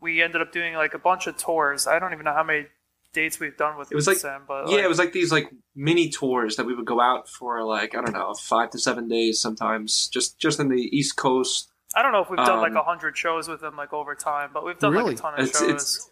we 0.00 0.22
ended 0.22 0.40
up 0.42 0.52
doing 0.52 0.74
like 0.74 0.94
a 0.94 0.98
bunch 0.98 1.26
of 1.26 1.36
tours. 1.36 1.86
I 1.86 1.98
don't 1.98 2.12
even 2.12 2.24
know 2.24 2.34
how 2.34 2.42
many 2.44 2.66
dates 3.14 3.38
we've 3.40 3.56
done 3.56 3.78
with 3.78 3.90
It 3.92 3.94
was 3.94 4.06
like- 4.06 4.16
Sam, 4.18 4.42
but 4.46 4.68
yeah, 4.68 4.76
like, 4.76 4.84
it 4.84 4.88
was 4.88 4.98
like 4.98 5.12
these 5.12 5.32
like 5.32 5.50
mini 5.74 6.08
tours 6.10 6.56
that 6.56 6.64
we 6.66 6.74
would 6.74 6.86
go 6.86 7.00
out 7.00 7.28
for 7.28 7.62
like 7.64 7.94
I 7.96 8.00
don't 8.02 8.12
know 8.12 8.34
five 8.34 8.70
to 8.70 8.78
seven 8.78 9.08
days 9.08 9.40
sometimes, 9.40 10.08
just 10.08 10.38
just 10.38 10.60
in 10.60 10.68
the 10.68 10.82
East 10.96 11.16
Coast. 11.16 11.68
I 11.94 12.02
don't 12.02 12.12
know 12.12 12.22
if 12.22 12.30
we've 12.30 12.38
done 12.38 12.60
like 12.60 12.70
um, 12.72 12.78
a 12.78 12.82
hundred 12.82 13.16
shows 13.18 13.48
with 13.48 13.62
him 13.62 13.76
like 13.76 13.92
over 13.92 14.14
time, 14.14 14.50
but 14.52 14.64
we've 14.64 14.78
done 14.78 14.92
Really? 14.92 15.10
like 15.10 15.18
a 15.18 15.22
ton 15.22 15.34
of 15.34 15.40
It's- 15.40 15.58
shows. 15.60 15.68
it's- 15.70 16.08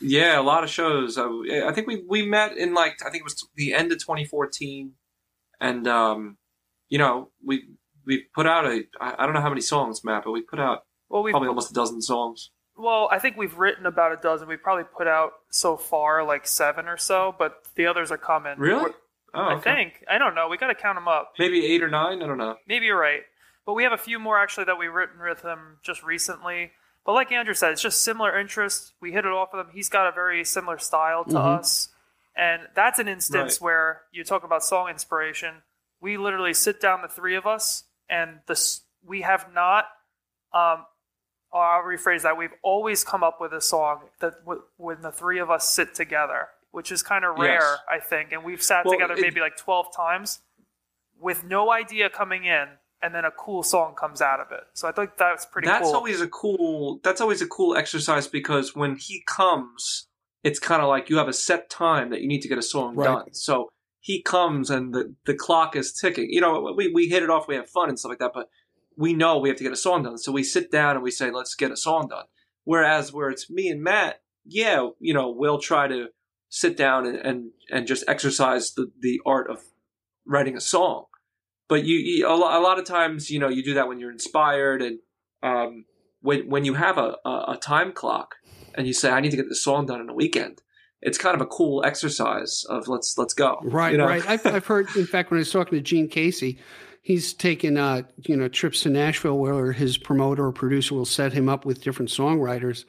Yeah, 0.00 0.38
a 0.38 0.42
lot 0.42 0.64
of 0.64 0.68
shows. 0.70 1.16
Uh, 1.16 1.28
I 1.66 1.72
think 1.72 1.86
we 1.86 2.04
we 2.08 2.26
met 2.26 2.56
in 2.56 2.74
like 2.74 2.96
I 3.06 3.10
think 3.10 3.20
it 3.20 3.24
was 3.24 3.46
the 3.54 3.72
end 3.74 3.92
of 3.92 3.98
2014, 3.98 4.94
and 5.60 5.86
um, 5.86 6.38
you 6.88 6.98
know 6.98 7.30
we 7.44 7.68
we 8.06 8.24
put 8.34 8.46
out 8.46 8.66
a 8.66 8.82
I 9.00 9.24
don't 9.24 9.34
know 9.34 9.40
how 9.40 9.48
many 9.48 9.60
songs, 9.60 10.02
Matt, 10.04 10.24
but 10.24 10.32
we 10.32 10.42
put 10.42 10.58
out 10.60 10.84
well, 11.08 11.22
we've 11.22 11.32
probably 11.32 11.48
almost 11.48 11.70
a 11.70 11.74
dozen 11.74 12.00
songs. 12.02 12.50
Well, 12.76 13.08
I 13.12 13.18
think 13.18 13.36
we've 13.36 13.58
written 13.58 13.84
about 13.86 14.12
a 14.12 14.16
dozen. 14.16 14.48
We've 14.48 14.62
probably 14.62 14.84
put 14.96 15.06
out 15.06 15.32
so 15.50 15.76
far 15.76 16.24
like 16.24 16.46
seven 16.46 16.88
or 16.88 16.96
so, 16.96 17.34
but 17.38 17.62
the 17.74 17.86
others 17.86 18.10
are 18.10 18.16
coming. 18.18 18.54
Really? 18.58 18.82
We're- 18.84 18.94
Oh, 19.34 19.40
I 19.40 19.54
okay. 19.54 19.74
think. 19.74 20.04
I 20.10 20.18
don't 20.18 20.34
know. 20.34 20.48
We 20.48 20.58
got 20.58 20.66
to 20.66 20.74
count 20.74 20.98
them 20.98 21.08
up. 21.08 21.32
maybe 21.38 21.64
eight 21.64 21.82
or 21.82 21.88
nine. 21.88 22.22
I 22.22 22.26
don't 22.26 22.36
know. 22.36 22.56
Maybe 22.68 22.84
you're 22.84 23.00
right. 23.00 23.22
But 23.64 23.72
we 23.72 23.82
have 23.84 23.92
a 23.92 23.96
few 23.96 24.18
more 24.18 24.38
actually 24.38 24.64
that 24.64 24.78
we've 24.78 24.92
written 24.92 25.18
with 25.26 25.40
him 25.40 25.78
just 25.82 26.02
recently. 26.02 26.72
But 27.06 27.12
like 27.14 27.32
Andrew 27.32 27.54
said, 27.54 27.72
it's 27.72 27.80
just 27.80 28.02
similar 28.04 28.38
interests. 28.38 28.92
We 29.00 29.12
hit 29.12 29.24
it 29.24 29.32
off 29.32 29.48
with 29.54 29.64
him. 29.66 29.72
He's 29.72 29.88
got 29.88 30.06
a 30.06 30.12
very 30.12 30.44
similar 30.44 30.76
style 30.76 31.24
to 31.24 31.30
Mhm. 31.32 31.58
us. 31.60 31.88
And 32.36 32.68
that's 32.74 32.98
an 32.98 33.08
instance 33.08 33.54
Right. 33.58 33.64
where 33.64 34.02
you 34.12 34.22
talk 34.22 34.44
about 34.44 34.64
song 34.64 34.90
inspiration. 34.90 35.62
We 35.98 36.18
literally 36.18 36.52
sit 36.52 36.78
down, 36.78 37.00
the 37.00 37.08
three 37.08 37.34
of 37.34 37.46
us, 37.46 37.84
and 38.12 38.40
this 38.46 38.82
we 39.04 39.22
have 39.22 39.46
not. 39.52 39.86
Um, 40.54 40.84
or 41.50 41.62
I'll 41.62 41.82
rephrase 41.82 42.22
that. 42.22 42.36
We've 42.36 42.54
always 42.62 43.04
come 43.04 43.22
up 43.22 43.38
with 43.40 43.52
a 43.52 43.60
song 43.60 44.02
that 44.20 44.34
w- 44.44 44.62
when 44.76 45.02
the 45.02 45.10
three 45.12 45.38
of 45.38 45.50
us 45.50 45.68
sit 45.68 45.94
together, 45.94 46.48
which 46.70 46.90
is 46.92 47.02
kind 47.02 47.24
of 47.24 47.36
rare, 47.38 47.60
Yes. 47.60 47.78
I 47.88 47.98
think. 47.98 48.32
And 48.32 48.42
we've 48.44 48.62
sat 48.62 48.84
Well, 48.84 48.94
together 48.94 49.14
it- 49.14 49.20
maybe 49.20 49.40
like 49.40 49.56
twelve 49.56 49.86
times 49.94 50.40
with 51.18 51.44
no 51.44 51.70
idea 51.72 52.08
coming 52.10 52.44
in, 52.44 52.68
and 53.02 53.14
then 53.14 53.24
a 53.24 53.30
cool 53.30 53.62
song 53.62 53.94
comes 53.94 54.20
out 54.22 54.40
of 54.40 54.50
it. 54.52 54.64
So 54.74 54.88
I 54.88 54.92
think 54.92 55.16
that's 55.18 55.44
pretty 55.46 55.66
that's 55.68 55.86
cool. 55.88 55.94
always 55.96 56.20
a 56.20 56.28
cool. 56.28 57.00
That's 57.02 57.20
always 57.20 57.42
a 57.42 57.46
cool 57.46 57.76
exercise 57.76 58.26
because 58.28 58.74
when 58.76 58.96
he 58.96 59.22
comes, 59.26 60.06
it's 60.42 60.58
kind 60.58 60.82
of 60.82 60.88
like 60.88 61.10
you 61.10 61.18
have 61.18 61.28
a 61.28 61.32
set 61.32 61.68
time 61.70 62.10
that 62.10 62.20
you 62.22 62.28
need 62.28 62.40
to 62.42 62.48
get 62.48 62.58
a 62.58 62.62
song 62.62 62.94
Right. 62.96 63.04
done. 63.06 63.34
So 63.34 63.70
he 64.02 64.20
comes 64.20 64.68
and 64.68 64.92
the 64.92 65.14
the 65.26 65.34
clock 65.34 65.76
is 65.76 65.92
ticking. 65.92 66.26
You 66.28 66.40
know, 66.40 66.74
we 66.76 66.92
we 66.92 67.08
hit 67.08 67.22
it 67.22 67.30
off, 67.30 67.46
we 67.46 67.54
have 67.54 67.70
fun 67.70 67.88
and 67.88 67.98
stuff 67.98 68.10
like 68.10 68.18
that, 68.18 68.32
but 68.34 68.48
we 68.96 69.14
know 69.14 69.38
we 69.38 69.48
have 69.48 69.56
to 69.58 69.64
get 69.64 69.72
a 69.72 69.76
song 69.76 70.02
done. 70.02 70.18
So 70.18 70.32
we 70.32 70.42
sit 70.42 70.72
down 70.72 70.96
and 70.96 71.04
we 71.04 71.12
say, 71.12 71.30
let's 71.30 71.54
get 71.54 71.70
a 71.70 71.76
song 71.76 72.08
done. 72.08 72.24
Whereas 72.64 73.12
where 73.12 73.30
it's 73.30 73.48
me 73.48 73.68
and 73.68 73.80
Matt, 73.80 74.20
yeah, 74.44 74.88
you 74.98 75.14
know, 75.14 75.30
we'll 75.30 75.60
try 75.60 75.86
to 75.86 76.08
sit 76.48 76.76
down 76.76 77.06
and 77.06 77.16
and, 77.16 77.50
and 77.70 77.86
just 77.86 78.04
exercise 78.08 78.72
the 78.72 78.90
the 78.98 79.20
art 79.24 79.48
of 79.48 79.60
writing 80.26 80.56
a 80.56 80.60
song. 80.60 81.04
But 81.68 81.84
you, 81.84 81.96
you 81.96 82.26
a, 82.26 82.34
lot, 82.34 82.78
of 82.78 82.84
times, 82.84 83.30
you 83.30 83.38
know, 83.38 83.48
you 83.48 83.62
do 83.62 83.74
that 83.74 83.88
when 83.88 83.98
you're 83.98 84.10
inspired 84.10 84.82
and 84.82 84.98
um, 85.44 85.84
when 86.20 86.50
when 86.50 86.64
you 86.64 86.74
have 86.74 86.98
a, 86.98 87.16
a, 87.24 87.52
a 87.52 87.58
time 87.62 87.92
clock 87.92 88.34
and 88.74 88.88
you 88.88 88.92
say, 88.92 89.10
I 89.10 89.20
need 89.20 89.30
to 89.30 89.36
get 89.36 89.48
this 89.48 89.62
song 89.62 89.86
done 89.86 90.00
in 90.00 90.08
a 90.08 90.14
weekend. 90.14 90.60
It's 91.02 91.18
kind 91.18 91.34
of 91.34 91.40
a 91.40 91.46
cool 91.46 91.84
exercise 91.84 92.64
of 92.68 92.88
let's 92.88 93.18
let's 93.18 93.34
go. 93.34 93.58
Right, 93.62 93.92
you 93.92 93.98
know? 93.98 94.06
right. 94.06 94.26
I've, 94.28 94.46
I've 94.46 94.66
heard, 94.66 94.86
in 94.96 95.06
fact, 95.06 95.30
when 95.30 95.38
I 95.38 95.40
was 95.40 95.50
talking 95.50 95.76
to 95.76 95.82
Gene 95.82 96.08
Casey, 96.08 96.58
he's 97.02 97.34
taken, 97.34 97.76
uh, 97.76 98.02
you 98.18 98.36
know, 98.36 98.48
trips 98.48 98.82
to 98.82 98.90
Nashville 98.90 99.38
where 99.38 99.72
his 99.72 99.98
promoter 99.98 100.46
or 100.46 100.52
producer 100.52 100.94
will 100.94 101.04
set 101.04 101.32
him 101.32 101.48
up 101.48 101.64
with 101.64 101.82
different 101.82 102.10
songwriters. 102.10 102.84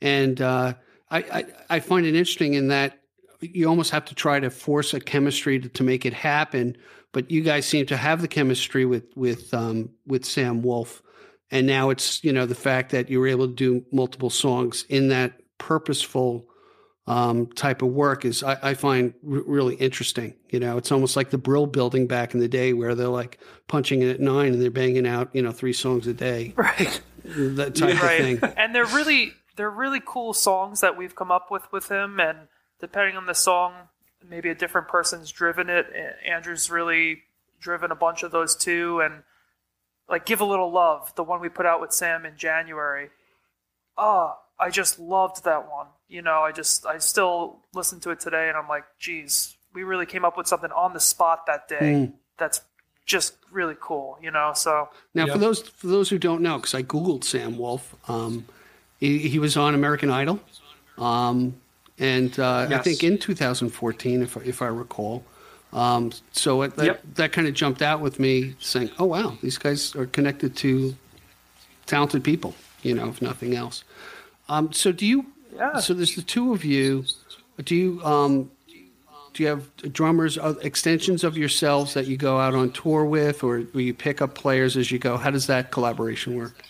And 0.00 0.40
uh, 0.40 0.74
I, 1.10 1.18
I, 1.18 1.44
I 1.70 1.80
find 1.80 2.06
it 2.06 2.14
interesting 2.14 2.54
in 2.54 2.68
that 2.68 2.98
you 3.40 3.68
almost 3.68 3.90
have 3.90 4.04
to 4.06 4.14
try 4.14 4.40
to 4.40 4.50
force 4.50 4.94
a 4.94 5.00
chemistry 5.00 5.60
to, 5.60 5.68
to 5.68 5.82
make 5.84 6.04
it 6.04 6.12
happen. 6.12 6.76
But 7.12 7.30
you 7.30 7.42
guys 7.42 7.66
seem 7.66 7.86
to 7.86 7.96
have 7.96 8.20
the 8.20 8.28
chemistry 8.28 8.84
with 8.84 9.04
with 9.16 9.52
um, 9.54 9.90
with 10.06 10.24
Sam 10.24 10.62
Woolf, 10.62 11.02
and 11.50 11.66
now 11.66 11.88
it's 11.88 12.22
you 12.22 12.32
know 12.32 12.44
the 12.44 12.54
fact 12.54 12.92
that 12.92 13.08
you 13.08 13.18
were 13.18 13.28
able 13.28 13.46
to 13.46 13.54
do 13.54 13.84
multiple 13.90 14.28
songs 14.28 14.84
in 14.88 15.08
that 15.08 15.40
purposeful 15.56 16.47
um, 17.08 17.46
type 17.46 17.80
of 17.80 17.88
work 17.88 18.26
is 18.26 18.42
I, 18.42 18.58
I 18.62 18.74
find 18.74 19.14
r- 19.24 19.42
really 19.46 19.76
interesting. 19.76 20.34
You 20.50 20.60
know, 20.60 20.76
it's 20.76 20.92
almost 20.92 21.16
like 21.16 21.30
the 21.30 21.38
Brill 21.38 21.66
Building 21.66 22.06
back 22.06 22.34
in 22.34 22.40
the 22.40 22.48
day 22.48 22.74
where 22.74 22.94
they're 22.94 23.08
like 23.08 23.38
punching 23.66 24.02
in 24.02 24.10
at 24.10 24.20
nine 24.20 24.52
and 24.52 24.62
they're 24.62 24.70
banging 24.70 25.06
out 25.06 25.30
you 25.32 25.40
know 25.40 25.50
three 25.50 25.72
songs 25.72 26.06
a 26.06 26.12
day, 26.12 26.52
right. 26.56 27.00
that 27.24 27.74
type 27.74 28.02
right. 28.02 28.20
of 28.20 28.40
thing. 28.40 28.54
and 28.56 28.74
they're 28.74 28.86
really 28.86 29.32
they're 29.56 29.70
really 29.70 30.00
cool 30.04 30.34
songs 30.34 30.80
that 30.80 30.96
we've 30.96 31.16
come 31.16 31.30
up 31.30 31.50
with 31.50 31.70
with 31.72 31.88
him. 31.88 32.20
And 32.20 32.38
depending 32.78 33.16
on 33.16 33.24
the 33.24 33.34
song, 33.34 33.72
maybe 34.28 34.50
a 34.50 34.54
different 34.54 34.88
person's 34.88 35.32
driven 35.32 35.70
it. 35.70 35.86
Andrew's 36.26 36.70
really 36.70 37.22
driven 37.58 37.90
a 37.90 37.96
bunch 37.96 38.22
of 38.22 38.32
those 38.32 38.54
too. 38.54 39.00
And 39.00 39.22
like 40.10 40.26
"Give 40.26 40.42
a 40.42 40.44
Little 40.44 40.70
Love," 40.70 41.14
the 41.14 41.24
one 41.24 41.40
we 41.40 41.48
put 41.48 41.64
out 41.64 41.80
with 41.80 41.92
Sam 41.92 42.26
in 42.26 42.36
January. 42.36 43.08
Oh, 43.96 44.34
I 44.60 44.68
just 44.68 44.98
loved 44.98 45.44
that 45.44 45.70
one. 45.70 45.86
You 46.08 46.22
know, 46.22 46.40
I 46.40 46.52
just 46.52 46.86
I 46.86 46.98
still 46.98 47.58
listen 47.74 48.00
to 48.00 48.10
it 48.10 48.20
today, 48.20 48.48
and 48.48 48.56
I'm 48.56 48.68
like, 48.68 48.84
geez, 48.98 49.56
we 49.74 49.82
really 49.84 50.06
came 50.06 50.24
up 50.24 50.36
with 50.38 50.46
something 50.46 50.70
on 50.72 50.94
the 50.94 51.00
spot 51.00 51.46
that 51.46 51.68
day. 51.68 51.76
Mm. 52.08 52.12
That's 52.38 52.62
just 53.04 53.34
really 53.50 53.76
cool. 53.80 54.18
You 54.22 54.30
know, 54.30 54.52
so 54.54 54.88
Now, 55.14 55.26
Yeah. 55.26 55.32
for 55.34 55.38
those 55.38 55.60
for 55.68 55.86
those 55.86 56.08
who 56.08 56.18
don't 56.18 56.40
know, 56.42 56.56
because 56.56 56.74
I 56.74 56.82
googled 56.82 57.24
Sam 57.24 57.58
Woolf, 57.58 57.94
um, 58.08 58.46
he, 58.98 59.18
he 59.18 59.38
was 59.38 59.56
on 59.56 59.74
American 59.74 60.10
Idol, 60.10 60.40
um, 60.96 61.54
and 61.98 62.38
uh, 62.38 62.68
I 62.70 62.78
think 62.78 63.04
in 63.04 63.18
2014, 63.18 64.22
if 64.22 64.36
I- 64.36 64.40
if 64.42 64.62
I 64.62 64.66
recall. 64.66 65.24
Um, 65.74 66.12
so 66.32 66.62
it, 66.62 66.76
that 66.76 66.86
Yep. 66.86 67.02
that 67.16 67.32
kind 67.32 67.46
of 67.46 67.52
jumped 67.52 67.82
out 67.82 68.00
with 68.00 68.18
me, 68.18 68.54
saying, 68.60 68.90
"Oh 68.98 69.04
wow, 69.04 69.36
these 69.42 69.58
guys 69.58 69.94
are 69.94 70.06
connected 70.06 70.56
to 70.56 70.96
talented 71.84 72.24
people." 72.24 72.54
You 72.82 72.94
know, 72.94 73.08
if 73.08 73.20
nothing 73.20 73.54
else. 73.54 73.84
Um, 74.48 74.72
so 74.72 74.92
do 74.92 75.04
you? 75.04 75.26
Yeah. 75.58 75.80
So 75.80 75.92
there's 75.92 76.14
the 76.14 76.22
two 76.22 76.54
of 76.54 76.64
you. 76.64 77.04
Do 77.62 77.74
you? 77.74 78.04
Um, 78.04 78.50
do 79.34 79.42
you 79.44 79.48
have 79.50 79.92
drummers, 79.92 80.36
uh, 80.38 80.54
extensions 80.62 81.22
of 81.22 81.36
yourselves 81.36 81.94
that 81.94 82.06
you 82.06 82.16
go 82.16 82.40
out 82.40 82.54
on 82.54 82.72
tour 82.72 83.04
with, 83.04 83.44
or 83.44 83.60
do 83.60 83.78
you 83.78 83.94
pick 83.94 84.20
up 84.20 84.34
players 84.34 84.76
as 84.76 84.90
you 84.90 84.98
go? 84.98 85.16
How 85.16 85.30
does 85.30 85.46
that 85.46 85.70
collaboration 85.70 86.34
work? 86.34 86.60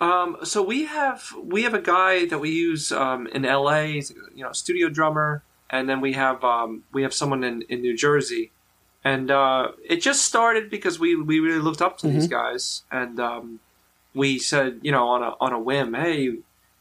Um, 0.00 0.36
so 0.44 0.62
we 0.62 0.84
have 0.84 1.32
we 1.42 1.62
have 1.62 1.74
a 1.74 1.80
guy 1.80 2.26
that 2.26 2.38
we 2.38 2.50
use 2.50 2.92
um, 2.92 3.26
in 3.28 3.42
LA, 3.42 3.80
you 3.80 4.04
know, 4.36 4.52
studio 4.52 4.88
drummer, 4.88 5.42
and 5.70 5.88
then 5.88 6.00
we 6.00 6.12
have 6.12 6.44
um, 6.44 6.84
we 6.92 7.02
have 7.02 7.14
someone 7.14 7.42
in, 7.42 7.62
in 7.62 7.80
New 7.80 7.96
Jersey, 7.96 8.52
and 9.02 9.30
uh, 9.30 9.68
it 9.88 10.02
just 10.02 10.24
started 10.24 10.70
because 10.70 11.00
we, 11.00 11.16
we 11.16 11.40
really 11.40 11.60
looked 11.60 11.82
up 11.82 11.98
to 11.98 12.08
these 12.08 12.28
guys, 12.28 12.82
and 12.92 13.18
um, 13.18 13.60
we 14.14 14.38
said, 14.38 14.80
you 14.82 14.92
know, 14.92 15.08
on 15.08 15.22
a 15.22 15.34
on 15.40 15.52
a 15.52 15.58
whim, 15.58 15.94
hey, 15.94 16.36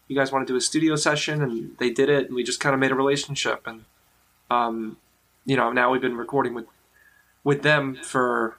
you 0.08 0.16
guys 0.16 0.32
want 0.32 0.48
to 0.48 0.54
do 0.54 0.58
a 0.58 0.62
studio 0.62 0.96
session, 0.96 1.42
and 1.42 1.78
they 1.80 1.90
did 1.90 2.10
it, 2.10 2.28
and 2.28 2.36
we 2.36 2.44
just 2.44 2.60
kind 2.60 2.74
of 2.74 2.80
made 2.80 2.92
a 2.92 2.96
relationship, 2.96 3.68
and 3.68 3.86
um, 4.50 4.98
you 5.46 5.56
know, 5.56 5.72
now 5.72 5.92
we've 5.92 6.02
been 6.02 6.18
recording 6.18 6.54
with 6.54 6.66
with 7.44 7.62
them 7.62 7.96
for 8.04 8.58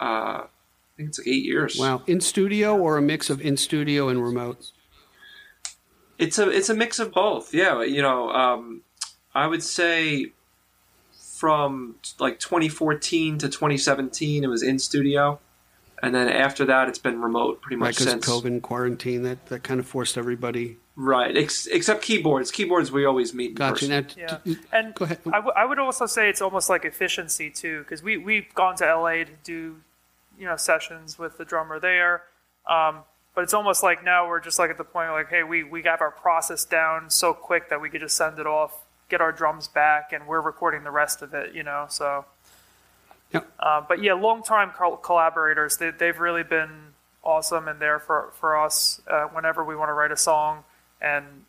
uh, 0.00 0.44
I 0.44 0.48
think 0.96 1.10
it's 1.10 1.18
like 1.18 1.28
eight 1.28 1.44
years. 1.44 1.78
Wow, 1.78 2.02
in 2.06 2.20
studio 2.20 2.76
or 2.76 2.96
a 2.96 3.02
mix 3.02 3.30
of 3.30 3.40
in 3.40 3.56
studio 3.56 4.08
and 4.08 4.22
remote? 4.22 4.70
It's 6.18 6.38
a 6.38 6.48
it's 6.48 6.68
a 6.68 6.74
mix 6.74 6.98
of 6.98 7.12
both. 7.12 7.52
Yeah, 7.52 7.82
you 7.82 8.02
know, 8.02 8.30
um, 8.30 8.82
I 9.34 9.46
would 9.46 9.62
say 9.62 10.32
from 11.36 11.96
like 12.18 12.40
2014 12.40 13.38
to 13.38 13.48
2017. 13.48 14.42
It 14.42 14.46
was 14.46 14.62
in 14.62 14.78
studio, 14.78 15.38
and 16.02 16.14
then 16.14 16.28
after 16.28 16.64
that, 16.66 16.88
it's 16.88 16.98
been 16.98 17.20
remote 17.20 17.60
pretty 17.62 17.76
much 17.76 17.96
because 17.96 18.06
of 18.06 18.12
since. 18.24 18.28
COVID 18.28 18.46
and 18.46 18.62
quarantine, 18.62 19.22
that, 19.22 19.46
that 19.46 19.62
kind 19.62 19.80
of 19.80 19.86
forced 19.86 20.16
everybody. 20.18 20.76
Right, 20.98 21.36
ex- 21.36 21.66
except 21.66 22.02
keyboards. 22.02 22.50
Keyboards 22.50 22.90
we 22.90 23.04
always 23.04 23.34
meet. 23.34 23.50
In 23.50 23.54
Gotcha. 23.54 23.86
person. 23.86 23.90
Now, 23.90 24.04
Yeah, 24.16 24.38
t- 24.54 24.58
and 24.72 24.94
go 24.94 25.04
ahead. 25.04 25.18
I, 25.26 25.30
w- 25.32 25.52
I 25.54 25.64
would 25.66 25.78
also 25.78 26.06
say 26.06 26.28
it's 26.30 26.40
almost 26.40 26.70
like 26.70 26.84
efficiency 26.84 27.50
too, 27.50 27.80
because 27.80 28.02
we 28.02 28.16
we've 28.16 28.52
gone 28.54 28.76
to 28.76 28.84
LA 28.96 29.24
to 29.24 29.28
do, 29.44 29.76
you 30.38 30.46
know, 30.46 30.56
sessions 30.56 31.18
with 31.18 31.36
the 31.38 31.44
drummer 31.44 31.78
there. 31.78 32.22
Um, 32.66 33.00
but 33.34 33.44
it's 33.44 33.52
almost 33.52 33.82
like 33.82 34.02
now 34.04 34.26
we're 34.26 34.40
just 34.40 34.58
like 34.58 34.70
at 34.70 34.78
the 34.78 34.84
point 34.84 35.10
like, 35.10 35.28
hey, 35.28 35.42
we 35.42 35.62
we 35.64 35.82
got 35.82 36.00
our 36.00 36.10
process 36.10 36.64
down 36.64 37.10
so 37.10 37.34
quick 37.34 37.68
that 37.68 37.80
we 37.80 37.90
could 37.90 38.00
just 38.00 38.16
send 38.16 38.38
it 38.38 38.46
off, 38.46 38.72
get 39.10 39.20
our 39.20 39.32
drums 39.32 39.68
back, 39.68 40.12
and 40.14 40.26
we're 40.26 40.40
recording 40.40 40.82
the 40.84 40.90
rest 40.90 41.20
of 41.20 41.34
it. 41.34 41.54
You 41.54 41.62
know, 41.62 41.86
so. 41.90 42.24
Yep. 43.32 43.52
Uh, 43.58 43.82
but 43.86 44.02
yeah, 44.02 44.14
long 44.14 44.42
time 44.42 44.72
collaborators. 45.02 45.76
They, 45.76 45.90
they've 45.90 46.18
really 46.18 46.44
been 46.44 46.94
awesome 47.22 47.66
and 47.66 47.80
there 47.80 47.98
for 47.98 48.32
for 48.34 48.56
us 48.56 49.00
uh, 49.08 49.24
whenever 49.24 49.64
we 49.64 49.74
want 49.74 49.88
to 49.88 49.92
write 49.92 50.12
a 50.12 50.16
song 50.16 50.64
and 51.00 51.44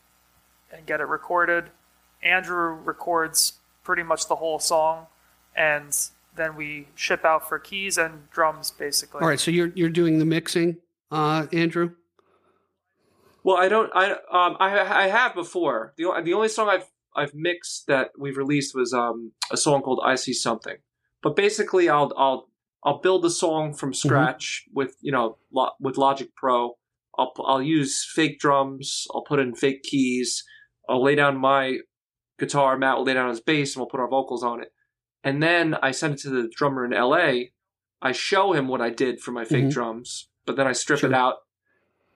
and 0.72 0.86
get 0.86 1.00
it 1.00 1.06
recorded. 1.06 1.66
Andrew 2.24 2.74
records 2.74 3.54
pretty 3.84 4.04
much 4.04 4.28
the 4.28 4.36
whole 4.36 4.60
song, 4.60 5.08
and 5.56 5.96
then 6.36 6.56
we 6.56 6.88
ship 6.96 7.24
out 7.24 7.48
for 7.48 7.60
keys 7.60 7.98
and 7.98 8.30
drums, 8.32 8.72
basically. 8.72 9.22
All 9.22 9.28
right, 9.28 9.40
so 9.40 9.52
you're 9.52 9.72
you're 9.76 9.90
doing 9.90 10.20
the 10.20 10.26
mixing, 10.26 10.78
uh, 11.12 11.48
Andrew. 11.54 11.92
Well, 13.44 13.58
I 13.58 13.70
don't. 13.70 13.90
I 13.96 14.12
um. 14.12 14.58
I 14.60 15.04
I 15.04 15.08
have 15.08 15.36
before. 15.36 15.94
the 15.98 16.12
The 16.24 16.34
only 16.34 16.50
song 16.50 16.70
I've 16.70 16.90
I've 17.16 17.34
mixed 17.34 17.88
that 17.88 18.12
we've 18.18 18.36
released 18.36 18.76
was 18.76 18.94
um 18.94 19.32
a 19.52 19.58
song 19.58 19.82
called 19.84 20.02
"I 20.04 20.16
See 20.16 20.34
Something." 20.34 20.78
But 21.24 21.36
basically, 21.36 21.90
I'll 21.90 22.12
I'll 22.18 22.50
I'll 22.84 23.00
build 23.00 23.24
the 23.24 23.30
song 23.30 23.74
from 23.74 23.94
scratch 23.94 24.66
with 24.74 24.96
you 25.02 25.12
know 25.12 25.38
lo- 25.52 25.72
with 25.80 25.98
Logic 25.98 26.34
Pro. 26.36 26.78
I'll 27.18 27.34
I'll 27.46 27.62
use 27.62 28.06
fake 28.16 28.40
drums. 28.40 29.06
I'll 29.14 29.24
put 29.24 29.40
in 29.40 29.56
fake 29.56 29.84
keys. 29.84 30.44
I'll 30.90 31.04
lay 31.04 31.16
down 31.16 31.38
my 31.38 31.80
guitar. 32.40 32.78
Matt 32.78 32.98
will 32.98 33.04
lay 33.06 33.14
down 33.16 33.30
his 33.30 33.42
bass, 33.42 33.76
and 33.76 33.82
we'll 33.82 33.90
put 33.90 34.00
our 34.00 34.08
vocals 34.10 34.44
on 34.44 34.62
it. 34.62 34.72
And 35.24 35.42
then 35.42 35.76
I 35.82 35.92
send 35.92 36.14
it 36.14 36.20
to 36.22 36.30
the 36.30 36.50
drummer 36.56 36.86
in 36.86 36.94
L.A. 36.94 37.52
I 38.02 38.12
show 38.12 38.54
him 38.54 38.68
what 38.68 38.80
I 38.80 38.92
did 38.92 39.20
for 39.20 39.32
my 39.32 39.44
fake 39.44 39.66
Mhm. 39.66 39.72
drums, 39.74 40.30
but 40.46 40.56
then 40.56 40.68
I 40.68 40.72
strip 40.74 41.00
Sure. 41.00 41.10
it 41.10 41.16
out. 41.16 41.38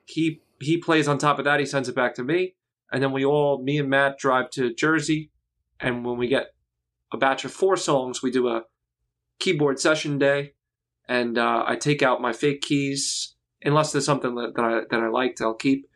He 0.06 0.42
he 0.60 0.78
plays 0.78 1.08
on 1.08 1.18
top 1.18 1.40
of 1.40 1.46
that. 1.46 1.60
He 1.60 1.66
sends 1.66 1.90
it 1.90 1.96
back 1.96 2.14
to 2.16 2.24
me, 2.24 2.54
and 2.92 3.02
then 3.02 3.12
we 3.12 3.26
all, 3.26 3.64
me 3.64 3.80
and 3.80 3.90
Matt, 3.90 4.20
drive 4.20 4.52
to 4.52 4.72
Jersey. 4.72 5.32
And 5.80 6.06
when 6.06 6.18
we 6.20 6.28
get 6.28 6.54
a 7.12 7.18
batch 7.18 7.44
of 7.44 7.52
four 7.52 7.76
songs, 7.76 8.22
we 8.22 8.30
do 8.30 8.48
a 8.48 8.66
keyboard 9.42 9.80
session 9.80 10.18
day, 10.18 10.54
and 11.10 11.38
uh, 11.38 11.64
I 11.68 11.76
take 11.76 12.02
out 12.02 12.22
my 12.22 12.32
fake 12.32 12.62
keys 12.62 13.36
unless 13.64 13.92
there's 13.92 14.06
something 14.06 14.34
that, 14.36 14.54
that 14.56 14.64
I 14.66 14.82
that 14.90 15.00
I 15.04 15.08
liked, 15.10 15.42
I'll 15.42 15.54
keep, 15.54 15.88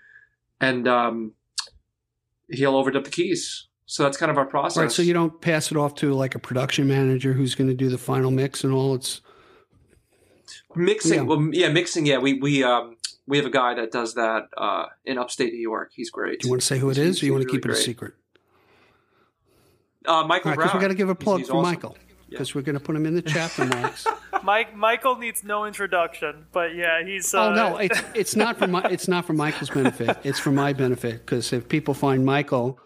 and 0.60 0.88
um, 0.88 1.32
he'll 2.50 2.74
overdub 2.74 3.06
the 3.06 3.10
keys. 3.12 3.68
So 3.88 4.04
that's 4.04 4.18
kind 4.18 4.32
of 4.32 4.38
our 4.38 4.46
process. 4.48 4.82
Right, 4.82 4.92
so 4.92 5.02
you 5.04 5.14
don't 5.14 5.40
pass 5.42 5.70
it 5.72 5.78
off 5.78 5.94
to 5.96 6.12
like 6.14 6.34
a 6.36 6.40
production 6.40 6.88
manager 6.88 7.34
who's 7.34 7.54
going 7.56 7.68
to 7.70 7.76
do 7.76 7.88
the 7.90 8.00
final 8.00 8.32
mix 8.32 8.64
and 8.64 8.74
all. 8.74 8.96
It's 8.96 9.22
mixing, 10.76 11.14
Yeah. 11.20 11.22
well, 11.22 11.50
yeah, 11.52 11.70
mixing. 11.70 12.06
Yeah, 12.06 12.18
we 12.18 12.34
we 12.40 12.64
um 12.64 12.98
we 13.28 13.38
have 13.38 13.46
a 13.46 13.52
guy 13.52 13.76
that 13.76 13.92
does 13.92 14.16
that 14.16 14.48
uh, 14.58 14.86
in 15.06 15.18
upstate 15.20 15.54
New 15.54 15.60
York. 15.62 15.92
He's 15.96 16.10
great. 16.10 16.40
do 16.42 16.48
you 16.48 16.52
want 16.52 16.62
to 16.62 16.68
say 16.68 16.80
who 16.80 16.90
it 16.90 16.98
He's- 16.98 17.10
is, 17.18 17.24
or 17.24 17.26
you 17.28 17.32
want 17.34 17.44
to 17.44 17.48
really 17.48 17.58
keep 17.60 17.66
it 17.66 17.72
a 17.72 17.76
secret? 17.76 18.14
Uh, 20.06 20.24
Michael 20.28 20.52
right, 20.52 20.58
because 20.58 20.70
we 20.74 20.80
Brown. 20.80 20.82
got 20.82 20.88
to 20.90 20.94
give 20.96 21.10
a 21.10 21.14
He's- 21.14 21.24
plug 21.24 21.40
he's 21.40 21.48
for 21.48 21.54
awesome. 21.58 21.64
Michael 21.72 21.98
because 22.30 22.56
we're 22.56 22.62
going 22.62 22.78
to 22.78 22.84
put 22.84 22.96
him 22.96 23.06
in 23.06 23.16
the 23.16 23.22
chapter 23.22 23.66
marks. 23.66 24.06
Mike 24.44 24.76
Michael 24.76 25.18
needs 25.18 25.44
no 25.44 25.66
introduction, 25.66 26.46
but 26.52 26.76
yeah, 26.76 27.04
he's. 27.04 27.34
Uh, 27.34 27.48
oh 27.48 27.54
no, 27.54 27.78
it's 27.78 28.02
it's 28.14 28.36
not 28.36 28.58
for 28.58 28.68
my 28.68 28.84
it's 28.90 29.08
not 29.08 29.26
for 29.26 29.34
Michael's 29.34 29.70
benefit. 29.70 30.18
It's 30.24 30.40
for 30.40 30.52
my 30.52 30.74
benefit 30.74 31.26
because 31.26 31.52
if 31.54 31.68
people 31.70 31.94
find 31.94 32.26
Michael 32.26 32.80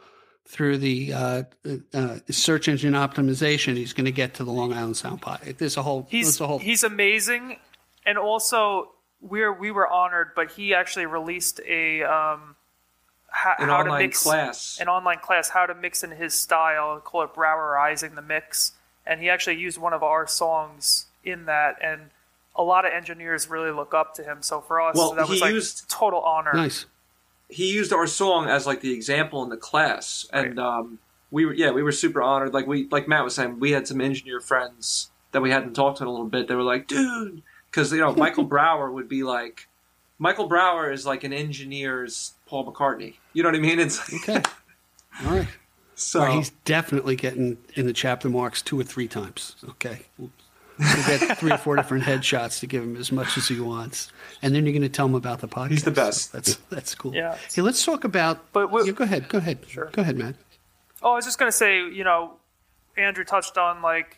through 0.47 0.77
the 0.77 1.13
uh, 1.13 1.43
uh, 1.93 2.17
search 2.31 2.67
engine 2.67 2.93
optimization, 2.93 3.75
he's 3.75 3.93
going 3.93 4.05
to 4.05 4.11
get 4.11 4.35
to 4.35 4.43
the 4.43 4.51
Long 4.51 4.73
Island 4.73 4.97
Sound 4.97 5.21
Pod. 5.21 5.41
There's 5.57 5.77
a 5.77 5.83
whole 5.83 6.07
he's 6.09 6.39
a 6.39 6.47
whole 6.47 6.59
he's 6.59 6.83
amazing, 6.83 7.57
and 8.05 8.17
also 8.17 8.91
we're 9.21 9.53
we 9.53 9.71
were 9.71 9.87
honored, 9.87 10.29
but 10.35 10.51
he 10.51 10.73
actually 10.73 11.05
released 11.05 11.59
a 11.67 12.03
um, 12.03 12.55
how, 13.31 13.55
An 13.59 13.67
how 13.69 13.77
to 13.77 13.83
online 13.83 14.01
mix 14.05 14.23
class. 14.23 14.77
an 14.79 14.87
online 14.87 15.19
class 15.19 15.49
how 15.49 15.65
to 15.65 15.75
mix 15.75 16.03
in 16.03 16.11
his 16.11 16.33
style, 16.33 16.99
call 16.99 17.23
it 17.23 17.33
Brauerizing 17.33 18.15
the 18.15 18.21
mix, 18.21 18.71
and 19.09 19.19
he 19.19 19.29
actually 19.29 19.57
used 19.57 19.77
one 19.77 19.91
of 19.93 20.03
our 20.03 20.25
songs 20.27 21.07
in 21.25 21.45
that, 21.45 21.75
and 21.83 22.11
a 22.55 22.63
lot 22.63 22.85
of 22.85 22.93
engineers 22.93 23.49
really 23.49 23.71
look 23.71 23.93
up 23.93 24.13
to 24.15 24.23
him. 24.23 24.41
So 24.41 24.61
for 24.61 24.79
us, 24.79 24.95
Well, 24.95 25.13
that 25.15 25.27
was 25.27 25.39
he 25.39 25.41
like 25.43 25.53
used- 25.53 25.89
total 25.89 26.21
honor. 26.21 26.53
nice. 26.53 26.85
he 27.49 27.73
used 27.73 27.91
our 27.91 28.05
song 28.07 28.47
as 28.47 28.65
like 28.67 28.81
the 28.81 28.93
example 28.93 29.43
in 29.43 29.49
the 29.49 29.57
class, 29.57 30.25
and 30.31 30.59
um, 30.59 30.99
we 31.31 31.45
were 31.45 31.53
yeah 31.53 31.71
we 31.71 31.81
were 31.83 31.91
super 31.91 32.21
honored. 32.21 32.53
Like 32.53 32.67
we 32.67 32.87
like 32.91 33.07
Matt 33.07 33.23
was 33.23 33.35
saying, 33.35 33.59
we 33.59 33.71
had 33.71 33.87
some 33.87 33.99
engineer 34.01 34.39
friends 34.39 35.09
that 35.31 35.41
we 35.41 35.51
hadn't 35.51 35.73
talked 35.73 35.97
to 35.97 36.03
in 36.03 36.07
a 36.07 36.11
little 36.11 36.27
bit. 36.27 36.47
They 36.47 36.55
were 36.55 36.63
like, 36.63 36.87
dude, 36.87 37.41
because 37.71 37.91
you 37.91 37.99
know 37.99 38.13
Michael 38.13 38.43
Brauer 38.53 38.91
would 38.91 39.07
be 39.09 39.23
like, 39.23 39.67
Michael 40.19 40.47
Brauer 40.47 40.91
is 40.91 41.05
like 41.05 41.23
an 41.23 41.33
engineer's 41.33 42.33
Paul 42.45 42.71
McCartney. 42.71 43.15
You 43.33 43.43
know 43.43 43.49
what 43.49 43.55
I 43.55 43.61
mean? 43.61 43.79
It's 43.79 43.99
Okay, 44.13 44.41
all 45.25 45.35
right. 45.37 45.47
So 45.99 46.19
All 46.19 46.25
right, 46.27 46.35
he's 46.35 46.49
definitely 46.65 47.15
getting 47.15 47.57
in 47.75 47.85
the 47.85 47.93
chapter 47.93 48.29
marks 48.29 48.61
two 48.61 48.79
or 48.79 48.83
three 48.83 49.07
times. 49.07 49.55
Okay. 49.69 49.99
We'll, 50.17 50.31
we'll 50.79 50.87
get 51.07 51.37
three 51.39 51.51
or 51.51 51.57
four 51.57 51.75
different 51.75 52.03
headshots 52.05 52.59
to 52.61 52.67
give 52.67 52.83
him 52.83 52.95
as 52.95 53.11
much 53.11 53.37
as 53.37 53.47
he 53.47 53.59
wants. 53.59 54.11
And 54.41 54.55
then 54.55 54.65
you're 54.65 54.73
going 54.73 54.81
to 54.83 54.89
tell 54.89 55.05
him 55.07 55.15
about 55.15 55.39
the 55.39 55.47
podcast. 55.47 55.69
He's 55.71 55.83
the 55.83 55.91
best. 55.91 56.31
So 56.31 56.37
that's 56.37 56.55
that's 56.69 56.95
cool. 56.95 57.13
Yeah. 57.13 57.37
Hey, 57.53 57.61
let's 57.61 57.83
talk 57.83 58.03
about. 58.03 58.51
But 58.53 58.71
we- 58.71 58.85
yeah, 58.85 58.91
go 58.93 59.03
ahead. 59.03 59.27
Go 59.29 59.37
ahead. 59.39 59.59
Sure. 59.67 59.89
Go 59.91 60.01
ahead, 60.01 60.17
Matt. 60.17 60.35
Oh, 61.01 61.11
I 61.11 61.15
was 61.15 61.25
just 61.25 61.37
gonna 61.39 61.51
say, 61.51 61.77
you 61.77 62.03
know, 62.03 62.33
Andrew 62.97 63.23
touched 63.23 63.57
on 63.57 63.81
like 63.81 64.17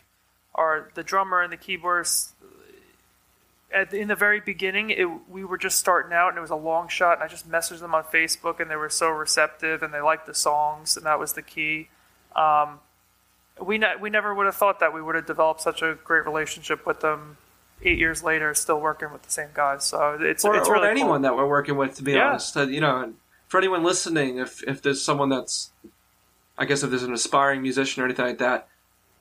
our 0.54 0.90
the 0.94 1.02
drummer 1.02 1.42
and 1.42 1.52
the 1.52 1.56
keyboards. 1.56 2.34
At 3.72 3.94
in 3.94 4.08
the 4.08 4.14
very 4.16 4.40
beginning, 4.40 4.90
it, 4.90 5.06
we 5.28 5.44
were 5.44 5.58
just 5.58 5.78
starting 5.78 6.12
out, 6.12 6.28
and 6.30 6.38
it 6.38 6.42
was 6.42 6.50
a 6.50 6.56
long 6.56 6.88
shot. 6.88 7.14
And 7.14 7.22
I 7.22 7.28
just 7.28 7.50
messaged 7.50 7.80
them 7.80 7.94
on 7.94 8.04
Facebook, 8.04 8.60
and 8.60 8.70
they 8.70 8.76
were 8.76 8.90
so 8.90 9.08
receptive, 9.08 9.82
and 9.82 9.92
they 9.94 10.00
liked 10.00 10.26
the 10.26 10.34
songs, 10.34 10.96
and 10.96 11.06
that 11.06 11.18
was 11.18 11.32
the 11.32 11.42
key. 11.42 11.88
Um, 12.36 12.80
we 13.60 13.78
ne- 13.78 13.96
we 14.00 14.10
never 14.10 14.34
would 14.34 14.46
have 14.46 14.56
thought 14.56 14.80
that 14.80 14.92
we 14.94 15.00
would 15.02 15.14
have 15.14 15.26
developed 15.26 15.60
such 15.60 15.82
a 15.82 15.96
great 16.04 16.24
relationship 16.24 16.86
with 16.86 17.00
them. 17.00 17.36
Eight 17.84 17.98
years 17.98 18.22
later, 18.22 18.54
still 18.54 18.80
working 18.80 19.10
with 19.12 19.22
the 19.24 19.30
same 19.30 19.48
guys. 19.54 19.82
So 19.84 20.16
it's 20.20 20.44
or, 20.44 20.54
it's 20.56 20.68
or 20.68 20.86
anyone 20.86 21.22
cool. 21.22 21.30
that 21.30 21.36
we're 21.36 21.48
working 21.48 21.76
with, 21.76 21.96
to 21.96 22.02
be 22.04 22.12
Yeah. 22.12 22.28
honest. 22.30 22.56
Uh, 22.56 22.62
you 22.68 22.80
know, 22.80 23.12
for 23.48 23.58
anyone 23.58 23.82
listening, 23.82 24.38
if 24.38 24.62
if 24.68 24.80
there's 24.82 25.02
someone 25.02 25.30
that's, 25.30 25.70
I 26.56 26.64
guess 26.64 26.84
if 26.84 26.90
there's 26.90 27.02
an 27.02 27.12
aspiring 27.12 27.60
musician 27.60 28.00
or 28.02 28.06
anything 28.06 28.24
like 28.24 28.38
that, 28.38 28.68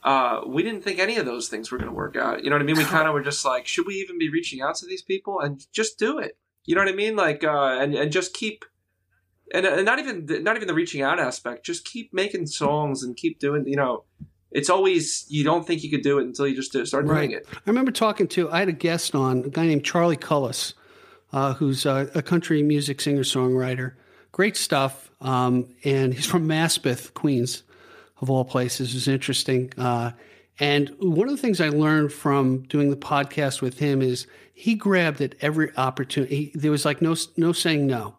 uh, 0.04 0.42
we 0.48 0.64
didn't 0.64 0.84
think 0.84 1.00
any 1.00 1.18
of 1.18 1.26
those 1.26 1.48
things 1.48 1.72
were 1.72 1.78
going 1.78 1.90
to 1.90 1.96
work 1.96 2.16
out. 2.16 2.44
You 2.44 2.50
know 2.50 2.56
what 2.56 2.62
I 2.62 2.66
mean? 2.66 2.78
We 2.78 2.84
kind 2.98 3.08
of 3.08 3.14
were 3.14 3.22
just 3.22 3.46
like, 3.46 3.68
should 3.68 3.86
we 3.86 3.96
even 3.96 4.18
be 4.18 4.30
reaching 4.30 4.62
out 4.62 4.76
to 4.76 4.86
these 4.86 5.02
people 5.02 5.40
and 5.40 5.66
just 5.72 6.00
do 6.00 6.18
it? 6.20 6.38
You 6.66 6.76
know 6.76 6.82
what 6.82 6.90
I 6.92 6.96
mean? 6.96 7.16
Like, 7.16 7.44
uh, 7.44 7.78
and 7.80 7.94
and 7.96 8.12
just 8.12 8.34
keep. 8.34 8.66
And, 9.54 9.66
and 9.66 9.86
not 9.86 10.00
even 10.00 10.28
the, 10.28 10.40
not 10.40 10.56
even 10.56 10.68
the 10.68 10.74
reaching 10.74 11.02
out 11.02 11.20
aspect. 11.20 11.66
Just 11.66 11.84
keep 11.84 12.14
making 12.14 12.48
songs 12.48 13.04
and 13.04 13.18
keep 13.18 13.38
doing. 13.40 13.66
You 13.68 13.76
know, 13.76 14.06
it's 14.50 14.70
always 14.70 15.26
you 15.28 15.44
don't 15.44 15.68
think 15.68 15.84
you 15.84 15.90
could 15.90 16.04
do 16.04 16.20
it 16.20 16.24
until 16.24 16.48
you 16.48 16.56
just 16.56 16.72
do, 16.72 16.86
start 16.86 17.06
doing 17.06 17.18
Right. 17.18 17.32
it. 17.32 17.48
I 17.52 17.60
remember 17.66 17.92
talking 17.92 18.28
to, 18.30 18.50
I 18.50 18.60
had 18.60 18.70
a 18.70 18.74
guest 18.74 19.14
on, 19.14 19.44
a 19.46 19.50
guy 19.50 19.66
named 19.66 19.84
Charlie 19.84 20.16
Cullis, 20.16 20.74
uh, 21.34 21.56
who's 21.56 21.86
a, 21.86 22.10
a 22.16 22.22
country 22.22 22.64
music 22.64 23.02
singer 23.02 23.24
songwriter. 23.24 23.94
Great 24.32 24.56
stuff. 24.56 25.12
Um, 25.20 25.76
and 25.84 26.14
he's 26.14 26.26
from 26.26 26.48
Maspeth, 26.48 27.14
Queens, 27.14 27.64
of 28.22 28.30
all 28.30 28.46
places. 28.46 28.94
Was 28.94 29.08
interesting. 29.08 29.72
Uh, 29.78 30.12
and 30.60 30.96
one 31.00 31.28
of 31.28 31.36
the 31.36 31.42
things 31.42 31.60
I 31.60 31.70
learned 31.70 32.14
from 32.14 32.64
doing 32.64 32.90
the 32.90 32.96
podcast 32.96 33.62
with 33.62 33.80
him 33.80 34.02
is 34.02 34.28
he 34.54 34.76
grabbed 34.76 35.22
at 35.22 35.36
every 35.42 35.76
opportunity. 35.76 36.36
He, 36.36 36.52
there 36.54 36.72
was 36.72 36.86
like 36.86 37.02
no, 37.02 37.16
no 37.36 37.52
saying 37.52 37.88
no. 37.88 38.18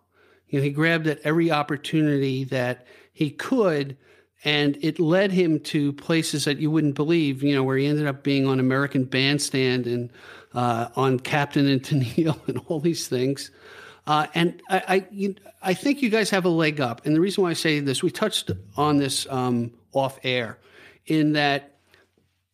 You 0.48 0.58
know, 0.58 0.64
he 0.64 0.70
grabbed 0.70 1.06
at 1.06 1.20
every 1.24 1.50
opportunity 1.50 2.44
that 2.44 2.86
he 3.12 3.30
could, 3.30 3.96
and 4.44 4.76
it 4.82 4.98
led 4.98 5.30
him 5.30 5.60
to 5.60 5.92
places 5.92 6.44
that 6.44 6.58
you 6.58 6.70
wouldn't 6.70 6.94
believe. 6.94 7.42
You 7.42 7.54
know, 7.54 7.62
where 7.62 7.76
he 7.76 7.86
ended 7.86 8.06
up 8.06 8.22
being 8.22 8.46
on 8.46 8.58
American 8.58 9.04
Bandstand 9.04 9.86
and 9.86 10.10
uh, 10.52 10.88
on 10.96 11.20
Captain 11.20 11.68
and 11.68 11.82
Tennille 11.84 12.40
and 12.48 12.60
all 12.66 12.80
these 12.80 13.08
things. 13.08 13.50
Uh, 14.06 14.26
and 14.34 14.60
I, 14.68 14.82
I, 14.88 15.06
you, 15.12 15.36
I 15.62 15.74
think 15.74 16.02
you 16.02 16.10
guys 16.10 16.28
have 16.30 16.44
a 16.44 16.48
leg 16.48 16.80
up. 16.80 17.06
And 17.06 17.14
the 17.14 17.20
reason 17.20 17.44
why 17.44 17.50
I 17.50 17.54
say 17.54 17.78
this, 17.78 18.02
we 18.02 18.10
touched 18.10 18.50
on 18.76 18.98
this 18.98 19.26
um, 19.30 19.72
off 19.92 20.18
air, 20.22 20.58
in 21.06 21.32
that 21.32 21.76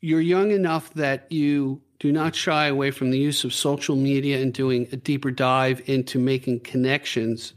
you're 0.00 0.20
young 0.20 0.50
enough 0.50 0.92
that 0.94 1.30
you 1.30 1.80
do 1.98 2.12
not 2.12 2.34
shy 2.34 2.66
away 2.66 2.90
from 2.90 3.10
the 3.10 3.18
use 3.18 3.44
of 3.44 3.52
social 3.52 3.96
media 3.96 4.40
and 4.40 4.54
doing 4.54 4.88
a 4.92 4.96
deeper 4.96 5.30
dive 5.30 5.82
into 5.88 6.18
making 6.18 6.60
connections. 6.60 7.54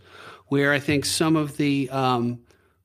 Where 0.47 0.73
I 0.73 0.79
think 0.79 1.05
some 1.05 1.36
of 1.36 1.57
the 1.57 1.89
um, 1.91 2.39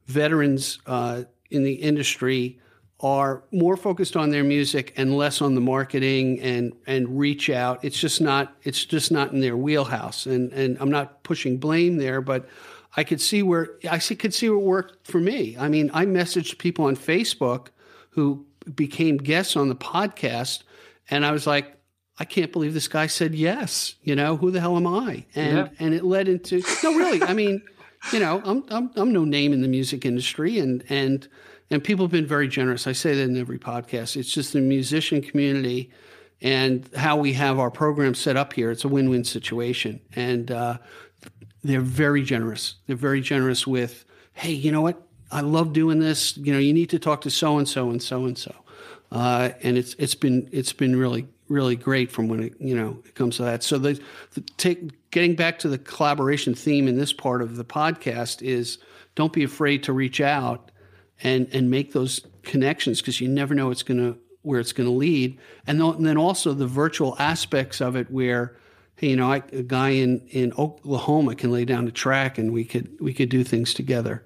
veterans 0.07 0.79
uh, 0.87 1.25
in 1.51 1.65
the 1.65 1.75
industry 1.75 2.61
are 3.01 3.43
more 3.53 3.77
focused 3.77 4.17
on 4.17 4.31
their 4.31 4.45
music 4.45 4.95
and 4.97 5.17
less 5.17 5.43
on 5.43 5.55
the 5.55 5.61
marketing 5.61 6.41
and 6.41 6.73
and 6.87 7.19
reach 7.19 7.51
out. 7.51 7.85
It's 7.85 7.99
just 7.99 8.21
not 8.21 8.57
it's 8.63 8.85
just 8.85 9.11
not 9.11 9.33
in 9.33 9.41
their 9.41 9.57
wheelhouse. 9.57 10.27
And 10.27 10.53
and 10.53 10.79
I'm 10.81 10.91
not 10.91 11.23
pushing 11.23 11.59
blame 11.59 11.99
there, 11.99 12.21
but 12.21 12.49
I 12.97 13.05
could 13.05 13.21
see 13.21 13.43
where 13.43 13.71
I 13.91 13.99
see, 13.99 14.17
could 14.17 14.33
see 14.35 14.49
what 14.49 14.63
worked 14.63 15.07
for 15.07 15.21
me. 15.21 15.57
I 15.59 15.69
mean, 15.69 15.91
I 15.93 16.07
messaged 16.07 16.59
people 16.59 16.87
on 16.87 16.97
Facebook 16.97 17.69
who 18.11 18.47
became 18.75 19.19
guests 19.19 19.57
on 19.57 19.69
the 19.69 19.77
podcast, 19.77 20.63
and 21.11 21.25
I 21.25 21.31
was 21.33 21.47
like, 21.47 21.75
I 22.19 22.25
can't 22.25 22.51
believe 22.51 22.73
this 22.73 22.89
guy 22.89 23.07
said 23.07 23.35
yes. 23.35 23.95
You 24.03 24.17
know, 24.17 24.37
who 24.37 24.51
the 24.51 24.61
hell 24.61 24.77
am 24.77 24.87
I? 24.87 25.27
And 25.35 25.57
Yeah. 25.59 25.69
and 25.79 25.95
it 25.95 26.05
led 26.05 26.29
into 26.29 26.63
no, 26.83 26.95
really. 26.95 27.23
I 27.23 27.35
mean, 27.35 27.63
you 28.13 28.21
know, 28.21 28.41
I'm 28.45 28.65
I'm 28.71 28.91
I'm 28.97 29.13
no 29.13 29.25
name 29.25 29.53
in 29.53 29.61
the 29.61 29.69
music 29.69 30.05
industry, 30.07 30.59
and 30.59 30.83
and 30.89 31.29
and 31.71 31.85
people 31.85 32.07
have 32.07 32.13
been 32.13 32.27
very 32.27 32.49
generous. 32.49 32.87
I 32.87 32.93
say 32.93 33.15
that 33.15 33.23
in 33.23 33.37
every 33.37 33.59
podcast. 33.59 34.17
It's 34.17 34.33
just 34.33 34.53
the 34.55 34.61
musician 34.61 35.21
community 35.21 35.91
and 36.41 36.89
how 36.97 37.17
we 37.17 37.33
have 37.35 37.59
our 37.59 37.71
program 37.71 38.15
set 38.15 38.37
up 38.37 38.53
here. 38.53 38.71
It's 38.71 38.85
a 38.85 38.89
win-win 38.89 39.25
situation, 39.25 40.01
and 40.15 40.51
uh, 40.51 40.79
they're 41.69 41.81
very 41.81 42.23
generous. 42.23 42.77
They're 42.87 42.97
very 42.97 43.21
generous 43.21 43.67
with, 43.67 44.05
hey, 44.35 44.53
you 44.53 44.73
know 44.73 44.83
what? 44.83 45.03
I 45.31 45.41
love 45.41 45.73
doing 45.73 45.99
this. 45.99 46.37
You 46.37 46.53
know, 46.53 46.59
you 46.59 46.73
need 46.73 46.91
to 46.91 46.99
talk 46.99 47.23
to 47.23 47.31
so 47.31 47.59
and 47.59 47.69
so 47.69 47.91
and 47.91 48.03
so 48.03 48.25
and 48.25 48.39
so, 48.39 48.55
uh, 49.11 49.51
and 49.63 49.77
it's 49.77 49.95
it's 49.95 50.15
been 50.15 50.49
it's 50.53 50.73
been 50.73 50.97
really 50.97 51.27
really 51.49 51.77
great 51.77 52.11
from 52.11 52.29
when 52.29 52.43
it 52.43 52.55
you 52.61 52.77
know 52.77 52.99
it 53.05 53.15
comes 53.15 53.37
to 53.39 53.43
that. 53.43 53.63
So 53.63 53.79
the, 53.79 54.01
the 54.35 54.41
take 54.57 55.11
getting 55.11 55.35
back 55.35 55.59
to 55.61 55.69
the 55.69 55.79
collaboration 55.79 56.55
theme 56.55 56.87
in 56.87 56.97
this 56.97 57.13
part 57.13 57.43
of 57.43 57.57
the 57.57 57.65
podcast 57.65 58.43
is 58.43 58.79
don't 59.15 59.33
be 59.33 59.43
afraid 59.43 59.83
to 59.85 59.93
reach 59.93 60.21
out 60.21 60.71
and 61.23 61.49
and 61.53 61.71
make 61.71 61.93
those 61.93 62.21
connections 62.43 63.01
because 63.01 63.21
you 63.21 63.29
never 63.29 63.55
know 63.55 63.71
it's 63.71 63.83
going 63.83 63.99
to 63.99 64.19
where 64.43 64.61
it's 64.61 64.73
going 64.73 64.89
to 64.89 64.95
lead 64.95 65.37
and, 65.67 65.81
th- 65.81 65.97
and 65.97 66.07
then 66.07 66.17
also 66.17 66.55
the 66.55 66.69
virtual 66.69 67.17
aspects 67.19 67.81
of 67.81 67.97
it 67.97 68.09
where 68.13 68.57
you 69.01 69.17
know 69.17 69.31
I, 69.31 69.43
a 69.53 69.63
guy 69.63 69.91
in 69.91 70.21
in 70.29 70.53
Oklahoma 70.59 71.35
can 71.35 71.51
lay 71.51 71.65
down 71.65 71.87
a 71.87 71.91
track 71.91 72.39
and 72.39 72.53
we 72.53 72.65
could 72.65 72.89
we 73.01 73.13
could 73.13 73.29
do 73.29 73.45
things 73.45 73.75
together 73.75 74.25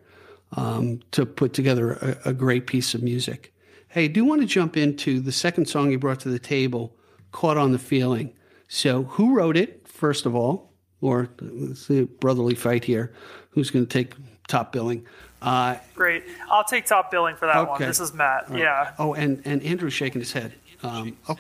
um, 0.53 1.01
to 1.13 1.25
put 1.27 1.53
together 1.53 1.93
a, 1.93 2.31
a 2.31 2.33
great 2.33 2.67
piece 2.67 2.95
of 2.95 3.03
music 3.03 3.53
hey 3.89 4.05
I 4.05 4.09
do 4.09 4.25
want 4.25 4.41
to 4.41 4.47
jump 4.47 4.77
into 4.77 5.21
the 5.21 5.33
second 5.33 5.67
song 5.67 5.91
you 5.91 5.99
brought 5.99 6.21
to 6.21 6.29
the 6.29 6.39
table 6.39 6.97
caught 7.33 7.57
on 7.57 7.73
the 7.73 7.79
feeling 7.79 8.33
so 8.69 9.05
who 9.05 9.35
wrote 9.35 9.57
it 9.57 9.87
first 9.89 10.27
of 10.27 10.35
all 10.35 10.73
or 11.01 11.29
let's 11.41 11.87
see 11.87 12.01
a 12.01 12.07
brotherly 12.07 12.55
fight 12.55 12.85
here 12.85 13.13
who's 13.51 13.71
going 13.71 13.87
to 13.87 13.93
take 13.93 14.15
top 14.49 14.73
billing 14.73 15.07
uh, 15.43 15.77
Great. 15.95 16.25
I'll 16.51 16.65
take 16.65 16.85
top 16.85 17.11
billing 17.11 17.37
for 17.37 17.47
that 17.47 17.67
one. 17.67 17.81
This 17.81 18.01
is 18.01 18.13
Matt. 18.13 18.47
Yeah. 18.55 18.93
Oh, 18.99 19.15
and 19.15 19.41
and 19.45 19.63
Andrew's 19.63 19.95
shaking 19.95 20.21
his 20.21 20.33
head. 20.33 20.53
Um, 20.83 21.17
oh, 21.29 21.39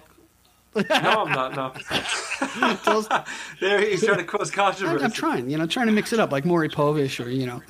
No, 0.74 0.82
I'm 1.24 1.32
not. 1.32 1.56
No. 1.56 1.72
tell 2.84 2.98
us- 2.98 3.08
there 3.60 3.80
he's 3.80 4.04
trying 4.04 4.18
to 4.18 4.24
cause 4.24 4.50
controversy. 4.50 5.04
I'm 5.04 5.10
trying, 5.10 5.50
you 5.50 5.58
know, 5.58 5.66
trying 5.66 5.86
to 5.86 5.92
mix 5.92 6.12
it 6.12 6.20
up 6.20 6.30
like 6.30 6.44
Maury 6.44 6.68
Povich 6.68 7.24
or 7.24 7.28
you 7.28 7.46
know. 7.46 7.62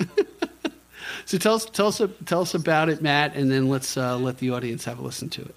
so 1.25 1.37
tell 1.37 1.55
us, 1.55 1.65
tell 1.65 1.87
us, 1.87 2.01
tell 2.25 2.41
us 2.41 2.53
about 2.53 2.89
it, 2.89 3.01
Matt, 3.01 3.35
and 3.35 3.51
then 3.51 3.69
let's 3.69 3.97
uh, 3.97 4.17
let 4.17 4.37
the 4.37 4.51
audience 4.51 4.85
have 4.85 4.99
a 4.99 5.01
listen 5.01 5.29
to 5.29 5.41
it. 5.41 5.55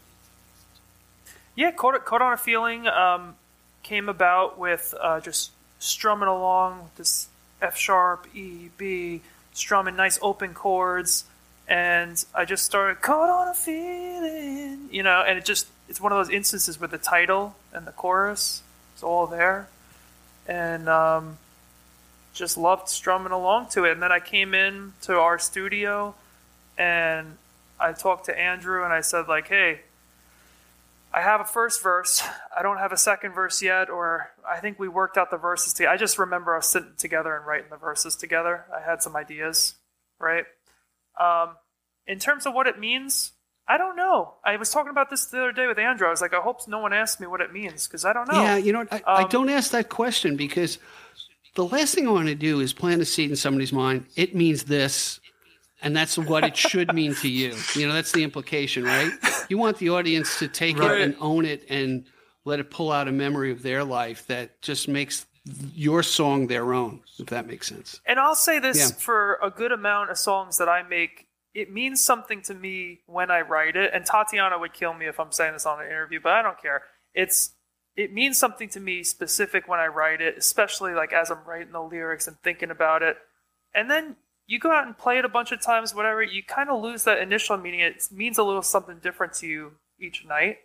Yeah, 1.56 1.70
caught, 1.70 2.02
caught 2.04 2.22
on 2.22 2.32
a 2.32 2.36
feeling 2.36 2.86
um, 2.88 3.36
came 3.82 4.08
about 4.08 4.58
with 4.58 4.94
uh, 5.00 5.20
just 5.20 5.50
strumming 5.78 6.28
along 6.28 6.82
with 6.82 6.96
this 6.96 7.28
F 7.62 7.76
sharp, 7.76 8.26
E, 8.34 8.70
B, 8.76 9.20
strumming 9.52 9.96
nice 9.96 10.18
open 10.22 10.54
chords, 10.54 11.24
and 11.68 12.24
I 12.34 12.44
just 12.44 12.64
started 12.64 13.00
caught 13.02 13.28
on 13.30 13.48
a 13.48 13.54
feeling, 13.54 14.88
you 14.90 15.02
know, 15.02 15.22
and 15.26 15.38
it 15.38 15.44
just 15.44 15.66
it's 15.88 16.00
one 16.00 16.12
of 16.12 16.18
those 16.18 16.34
instances 16.34 16.80
where 16.80 16.88
the 16.88 16.98
title 16.98 17.56
and 17.72 17.86
the 17.86 17.92
chorus 17.92 18.62
is 18.96 19.02
all 19.02 19.26
there, 19.26 19.68
and 20.46 20.88
um, 20.88 21.38
just 22.32 22.56
loved 22.56 22.88
strumming 22.88 23.32
along 23.32 23.68
to 23.70 23.84
it. 23.84 23.92
And 23.92 24.02
then 24.02 24.12
I 24.12 24.20
came 24.20 24.54
in 24.54 24.94
to 25.02 25.18
our 25.18 25.38
studio, 25.38 26.14
and 26.78 27.36
I 27.78 27.92
talked 27.92 28.26
to 28.26 28.38
Andrew, 28.38 28.84
and 28.84 28.92
I 28.92 29.00
said 29.00 29.28
like, 29.28 29.48
hey. 29.48 29.80
I 31.16 31.20
have 31.20 31.40
a 31.40 31.44
first 31.44 31.80
verse. 31.80 32.24
I 32.58 32.64
don't 32.64 32.78
have 32.78 32.90
a 32.90 32.96
second 32.96 33.34
verse 33.34 33.62
yet, 33.62 33.88
or 33.88 34.30
I 34.44 34.58
think 34.58 34.80
we 34.80 34.88
worked 34.88 35.16
out 35.16 35.30
the 35.30 35.36
verses 35.36 35.72
together. 35.72 35.92
I 35.92 35.96
just 35.96 36.18
remember 36.18 36.56
us 36.56 36.68
sitting 36.68 36.94
together 36.98 37.36
and 37.36 37.46
writing 37.46 37.68
the 37.70 37.76
verses 37.76 38.16
together. 38.16 38.64
I 38.76 38.80
had 38.84 39.00
some 39.00 39.14
ideas, 39.14 39.76
right? 40.18 40.44
Um, 41.20 41.50
in 42.08 42.18
terms 42.18 42.46
of 42.46 42.52
what 42.52 42.66
it 42.66 42.80
means, 42.80 43.30
I 43.66 43.78
don't 43.78 43.96
know. 43.96 44.34
I 44.44 44.56
was 44.56 44.70
talking 44.70 44.90
about 44.90 45.08
this 45.10 45.26
the 45.26 45.38
other 45.38 45.52
day 45.52 45.66
with 45.66 45.78
Andrew. 45.78 46.06
I 46.06 46.10
was 46.10 46.20
like, 46.20 46.34
I 46.34 46.40
hope 46.40 46.66
no 46.68 46.80
one 46.80 46.92
asks 46.92 47.18
me 47.20 47.26
what 47.26 47.40
it 47.40 47.52
means 47.52 47.86
because 47.86 48.04
I 48.04 48.12
don't 48.12 48.28
know. 48.30 48.42
Yeah, 48.42 48.56
you 48.56 48.72
know, 48.72 48.80
what? 48.80 48.92
I, 48.92 49.02
I 49.06 49.22
Um, 49.22 49.28
don't 49.30 49.48
ask 49.48 49.70
that 49.70 49.88
question 49.88 50.36
because 50.36 50.78
the 51.54 51.64
last 51.64 51.94
thing 51.94 52.06
I 52.06 52.10
want 52.10 52.28
to 52.28 52.34
do 52.34 52.60
is 52.60 52.72
plant 52.72 53.00
a 53.00 53.04
seed 53.04 53.30
in 53.30 53.36
somebody's 53.36 53.72
mind. 53.72 54.06
It 54.16 54.34
means 54.34 54.64
this, 54.64 55.20
and 55.80 55.96
that's 55.96 56.18
what 56.18 56.44
it 56.44 56.56
should 56.56 56.92
mean 56.92 57.14
to 57.16 57.28
you. 57.28 57.54
You 57.74 57.88
know, 57.88 57.94
that's 57.94 58.12
the 58.12 58.22
implication, 58.22 58.84
right? 58.84 59.12
You 59.48 59.56
want 59.56 59.78
the 59.78 59.90
audience 59.90 60.38
to 60.40 60.48
take 60.48 60.78
Right. 60.78 61.00
it 61.00 61.00
and 61.02 61.16
own 61.20 61.46
it 61.46 61.64
and 61.70 62.04
let 62.44 62.60
it 62.60 62.70
pull 62.70 62.92
out 62.92 63.08
a 63.08 63.12
memory 63.12 63.50
of 63.50 63.62
their 63.62 63.82
life 63.82 64.26
that 64.26 64.60
just 64.60 64.88
makes 64.88 65.24
your 65.74 66.02
song 66.02 66.46
their 66.48 66.74
own, 66.74 67.00
if 67.18 67.26
that 67.26 67.46
makes 67.46 67.68
sense. 67.68 68.00
And 68.04 68.18
I'll 68.18 68.34
say 68.34 68.58
this 68.58 68.78
Yeah. 68.78 68.88
for 68.98 69.38
a 69.42 69.50
good 69.50 69.72
amount 69.72 70.10
of 70.10 70.18
songs 70.18 70.58
that 70.58 70.68
I 70.68 70.82
make, 70.82 71.28
it 71.54 71.72
means 71.72 72.00
something 72.00 72.42
to 72.42 72.54
me 72.54 73.00
when 73.06 73.30
I 73.30 73.40
write 73.40 73.76
it. 73.76 73.92
And 73.94 74.04
Tatiana 74.04 74.58
would 74.58 74.72
kill 74.72 74.92
me 74.92 75.06
if 75.06 75.20
I'm 75.20 75.32
saying 75.32 75.52
this 75.52 75.66
on 75.66 75.80
an 75.80 75.86
interview, 75.86 76.20
but 76.22 76.32
I 76.32 76.42
don't 76.42 76.60
care. 76.60 76.82
It's 77.14 77.52
it 77.96 78.12
means 78.12 78.38
something 78.38 78.68
to 78.70 78.80
me 78.80 79.04
specific 79.04 79.68
when 79.68 79.78
I 79.78 79.86
write 79.86 80.20
it, 80.20 80.36
especially 80.36 80.94
like 80.94 81.12
as 81.12 81.30
I'm 81.30 81.44
writing 81.46 81.72
the 81.72 81.80
lyrics 81.80 82.26
and 82.26 82.36
thinking 82.42 82.70
about 82.70 83.02
it. 83.02 83.16
And 83.72 83.88
then 83.88 84.16
you 84.46 84.58
go 84.58 84.72
out 84.72 84.86
and 84.86 84.98
play 84.98 85.18
it 85.18 85.24
a 85.24 85.28
bunch 85.28 85.52
of 85.52 85.62
times, 85.62 85.94
whatever, 85.94 86.20
you 86.20 86.42
kind 86.42 86.68
of 86.68 86.82
lose 86.82 87.04
that 87.04 87.18
initial 87.18 87.56
meaning. 87.56 87.80
It 87.80 88.08
means 88.10 88.36
a 88.36 88.42
little 88.42 88.62
something 88.62 88.98
different 88.98 89.34
to 89.34 89.46
you 89.46 89.72
each 90.00 90.24
night. 90.26 90.58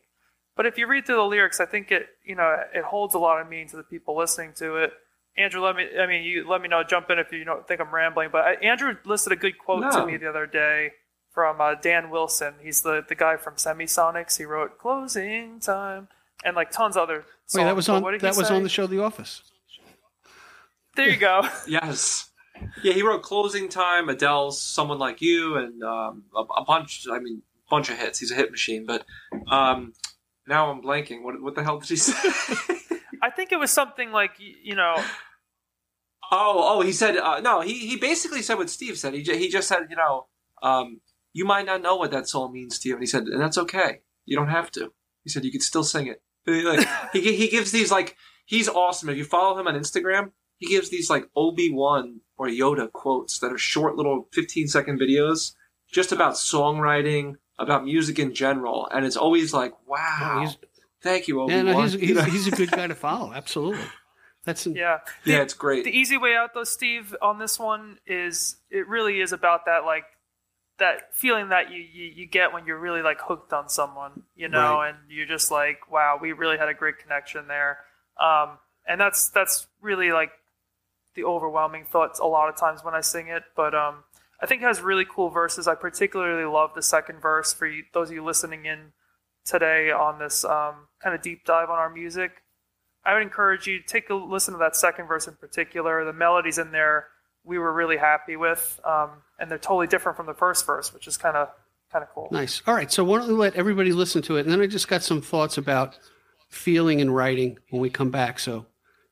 But 0.56 0.66
if 0.66 0.78
you 0.78 0.88
read 0.88 1.06
through 1.06 1.18
the 1.18 1.24
lyrics, 1.24 1.60
I 1.60 1.66
think 1.66 1.92
it 1.92 2.08
you 2.26 2.36
know 2.36 2.64
it 2.74 2.84
holds 2.84 3.14
a 3.14 3.20
lot 3.20 3.40
of 3.40 3.48
meaning 3.48 3.70
to 3.70 3.78
the 3.78 3.84
people 3.84 4.18
listening 4.18 4.54
to 4.58 4.78
it. 4.78 4.92
Andrew, 5.40 5.62
let 5.62 5.76
me 5.76 5.88
I 6.00 6.06
mean 6.06 6.24
you 6.24 6.48
let 6.48 6.62
me 6.62 6.68
know. 6.68 6.84
Jump 6.84 7.10
in 7.10 7.18
if 7.20 7.32
you 7.32 7.44
don't 7.44 7.68
think 7.68 7.80
I'm 7.82 7.94
rambling. 7.94 8.30
But 8.32 8.42
I, 8.46 8.54
Andrew 8.56 8.96
listed 9.06 9.34
a 9.34 9.36
good 9.36 9.58
quote 9.58 9.82
No. 9.82 9.90
to 9.92 10.06
me 10.06 10.18
the 10.18 10.30
other 10.30 10.46
day 10.46 10.92
from 11.32 11.62
uh, 11.62 11.76
Dan 11.76 12.10
Wilson. 12.10 12.56
He's 12.62 12.82
the 12.82 13.04
the 13.08 13.16
guy 13.16 13.38
from 13.38 13.56
Semisonics. 13.56 14.38
He 14.38 14.46
wrote 14.46 14.78
"Closing 14.78 15.60
Time" 15.60 16.10
and 16.44 16.56
like 16.56 16.72
tons 16.72 16.98
of 16.98 17.04
other. 17.04 17.26
Songs. 17.46 17.62
Wait, 17.62 17.64
that 17.66 17.76
was 17.76 17.90
on 17.90 18.04
what 18.04 18.20
that 18.20 18.36
was 18.36 18.48
say? 18.48 18.56
on 18.56 18.64
the 18.64 18.70
show 18.70 18.86
The 18.88 19.02
Office. 19.02 19.42
There 20.96 21.10
you 21.10 21.18
go. 21.18 21.48
Yes. 21.68 22.26
Yeah, 22.84 22.92
he 22.94 23.02
wrote 23.04 23.24
"Closing 23.24 23.70
Time," 23.70 24.10
Adele's 24.10 24.62
"Someone 24.62 25.00
Like 25.00 25.22
You," 25.22 25.56
and 25.56 25.82
um, 25.82 26.24
a, 26.36 26.42
a 26.42 26.66
bunch. 26.66 27.08
I 27.10 27.20
mean, 27.20 27.42
bunch 27.70 27.90
of 27.90 27.98
hits. 27.98 28.20
He's 28.20 28.32
a 28.32 28.36
hit 28.36 28.52
machine. 28.52 28.86
But 28.86 29.06
um, 29.50 29.94
now 30.46 30.70
I'm 30.70 30.82
blanking. 30.82 31.24
What 31.24 31.42
what 31.42 31.56
the 31.56 31.64
hell 31.64 31.80
did 31.80 31.88
he 31.88 31.96
say? 31.96 32.14
I 33.22 33.30
think 33.30 33.54
it 33.54 33.58
was 33.58 33.72
something 33.72 34.12
like 34.12 34.32
you 34.40 34.76
know. 34.76 35.02
Oh, 36.32 36.78
oh, 36.78 36.82
he 36.82 36.92
said 36.92 37.18
uh, 37.18 37.40
no. 37.42 37.62
He 37.62 37.74
he 37.88 37.96
basically 37.98 38.42
said 38.42 38.58
what 38.58 38.70
Steve 38.70 38.98
said. 38.98 39.14
He 39.14 39.22
ju- 39.24 39.36
he 39.38 39.50
just 39.50 39.68
said, 39.68 39.88
you 39.90 39.96
know, 39.96 40.28
um, 40.62 41.02
you 41.34 41.46
might 41.46 41.66
not 41.66 41.82
know 41.82 41.96
what 41.96 42.12
that 42.12 42.28
song 42.28 42.52
means 42.54 42.80
to 42.80 42.90
you, 42.90 42.96
and 42.96 43.04
he 43.04 43.08
said, 43.08 43.24
and 43.24 43.42
that's 43.42 43.58
okay. 43.58 44.02
You 44.26 44.36
don't 44.38 44.50
have 44.50 44.72
to. 44.72 44.92
He 45.24 45.30
said 45.30 45.44
you 45.46 45.52
could 45.52 45.64
still 45.64 45.84
sing 45.84 46.08
it. 46.08 46.22
He, 46.46 46.62
Like, 46.64 46.88
he 47.14 47.36
he 47.36 47.48
gives 47.48 47.72
these 47.72 47.92
like 47.92 48.16
he's 48.46 48.68
awesome. 48.70 49.10
If 49.10 49.18
you 49.18 49.26
follow 49.26 49.60
him 49.60 49.68
on 49.68 49.76
Instagram, 49.76 50.32
he 50.58 50.68
gives 50.68 50.90
these 50.90 51.10
like 51.10 51.30
Obi 51.36 51.72
Wan 51.72 52.22
or 52.38 52.48
Yoda 52.48 52.92
quotes 52.92 53.40
that 53.40 53.52
are 53.52 53.58
short 53.58 53.96
little 53.96 54.28
15 54.34 54.68
second 54.68 55.00
videos 55.00 55.54
just 55.92 56.12
about 56.12 56.34
songwriting, 56.36 57.36
about 57.58 57.84
music 57.84 58.20
in 58.20 58.34
general, 58.34 58.88
and 58.94 59.06
it's 59.06 59.18
always 59.18 59.54
like, 59.54 59.74
wow, 59.88 60.38
he's- 60.42 60.58
thank 61.02 61.28
you, 61.28 61.42
Obi 61.42 61.54
Yeah, 61.54 61.64
Wan. 61.64 61.74
no, 61.74 61.82
he's, 61.82 61.94
he's, 61.94 62.24
he's 62.32 62.48
a 62.48 62.52
good 62.52 62.72
guy 62.72 62.88
to 62.88 62.96
follow. 62.96 63.34
Absolutely. 63.34 63.84
That's 64.46 64.66
Yeah. 64.66 65.00
yeah, 65.26 65.42
it's 65.42 65.54
great. 65.54 65.84
the 65.84 65.92
easy 65.98 66.18
way 66.18 66.36
out 66.36 66.54
though 66.54 66.64
steve 66.64 67.16
on 67.22 67.40
this 67.40 67.60
one 67.60 68.00
is 68.08 68.58
it 68.70 68.88
really 68.88 69.20
is 69.22 69.32
about 69.34 69.66
that 69.66 69.86
like 69.86 70.06
that 70.80 71.14
feeling 71.14 71.50
that 71.50 71.72
you, 71.72 71.82
you, 71.82 72.06
you 72.06 72.26
get 72.26 72.54
when 72.54 72.66
you're 72.66 72.80
really 72.80 73.02
like 73.02 73.20
hooked 73.20 73.52
on 73.52 73.68
someone 73.68 74.24
you 74.36 74.48
know 74.48 74.76
Right. 74.80 74.90
and 74.90 74.98
you're 75.10 75.26
just 75.28 75.52
like 75.52 75.92
wow 75.92 76.18
we 76.22 76.32
really 76.32 76.58
had 76.58 76.70
a 76.70 76.74
great 76.74 77.00
connection 77.00 77.48
there 77.48 77.80
um, 78.20 78.58
and 78.88 79.00
that's 79.00 79.30
that's 79.30 79.68
really 79.82 80.12
like 80.12 80.32
the 81.16 81.26
overwhelming 81.26 81.86
thoughts 81.86 82.20
a 82.20 82.26
lot 82.26 82.48
of 82.50 82.56
times 82.56 82.82
when 82.84 82.94
i 82.96 83.02
sing 83.02 83.28
it 83.28 83.44
but 83.58 83.76
um, 83.76 84.04
i 84.42 84.46
think 84.46 84.62
it 84.62 84.66
has 84.66 84.80
really 84.80 85.06
cool 85.10 85.30
verses 85.30 85.68
i 85.68 85.76
particularly 85.76 86.46
love 86.50 86.72
the 86.76 86.82
second 86.82 87.20
verse 87.20 87.52
for 87.54 87.68
you, 87.68 87.84
those 87.94 88.10
of 88.10 88.16
you 88.16 88.24
listening 88.24 88.66
in 88.66 88.94
today 89.46 89.92
on 89.92 90.18
this 90.20 90.46
um, 90.46 90.88
kind 91.04 91.14
of 91.14 91.22
deep 91.22 91.44
dive 91.44 91.70
on 91.70 91.78
our 91.78 91.90
music 91.90 92.42
I 93.06 93.14
would 93.14 93.24
encourage 93.24 93.68
you 93.68 93.80
to 93.80 93.86
take 93.86 94.10
a 94.10 94.14
listen 94.14 94.54
to 94.54 94.58
that 94.60 94.76
second 94.76 95.08
verse 95.08 95.28
in 95.28 95.36
particular. 95.36 96.06
The 96.06 96.14
melodies 96.14 96.58
in 96.58 96.72
there 96.72 97.08
we 97.44 97.58
were 97.58 97.74
really 97.74 97.98
happy 97.98 98.36
with, 98.36 98.80
um, 98.86 99.10
and 99.40 99.50
they're 99.50 99.58
totally 99.58 99.88
different 99.88 100.18
from 100.18 100.26
the 100.26 100.34
first 100.34 100.66
verse, 100.66 100.94
which 100.94 101.08
is 101.08 101.18
kind 101.18 101.36
of 101.36 101.50
kind 101.92 102.04
of 102.04 102.10
cool. 102.10 102.28
Nice. 102.32 102.62
All 102.68 102.76
right. 102.76 102.92
So 102.92 103.04
why 103.04 103.20
don't 103.20 103.28
we 103.28 103.34
let 103.34 103.56
everybody 103.56 103.92
listen 103.92 104.22
to 104.24 104.38
it, 104.38 104.42
and 104.42 104.52
then 104.52 104.62
I 104.62 104.68
just 104.68 104.88
got 104.88 105.02
some 105.02 105.22
thoughts 105.22 105.58
about 105.58 105.98
feeling 106.50 107.02
and 107.02 107.16
writing 107.16 107.58
when 107.70 107.82
we 107.82 107.90
come 107.90 108.12
back. 108.12 108.40
So, 108.40 108.66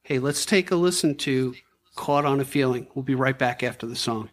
hey, 0.04 0.20
let's 0.20 0.46
take 0.46 0.72
a 0.72 0.76
listen 0.76 1.16
to 1.16 1.56
"Caught 1.96 2.26
on 2.26 2.40
a 2.40 2.46
Feeling." 2.46 2.88
We'll 2.94 3.04
be 3.04 3.16
right 3.16 3.38
back 3.38 3.64
after 3.64 3.88
the 3.88 3.96
song. 3.96 4.30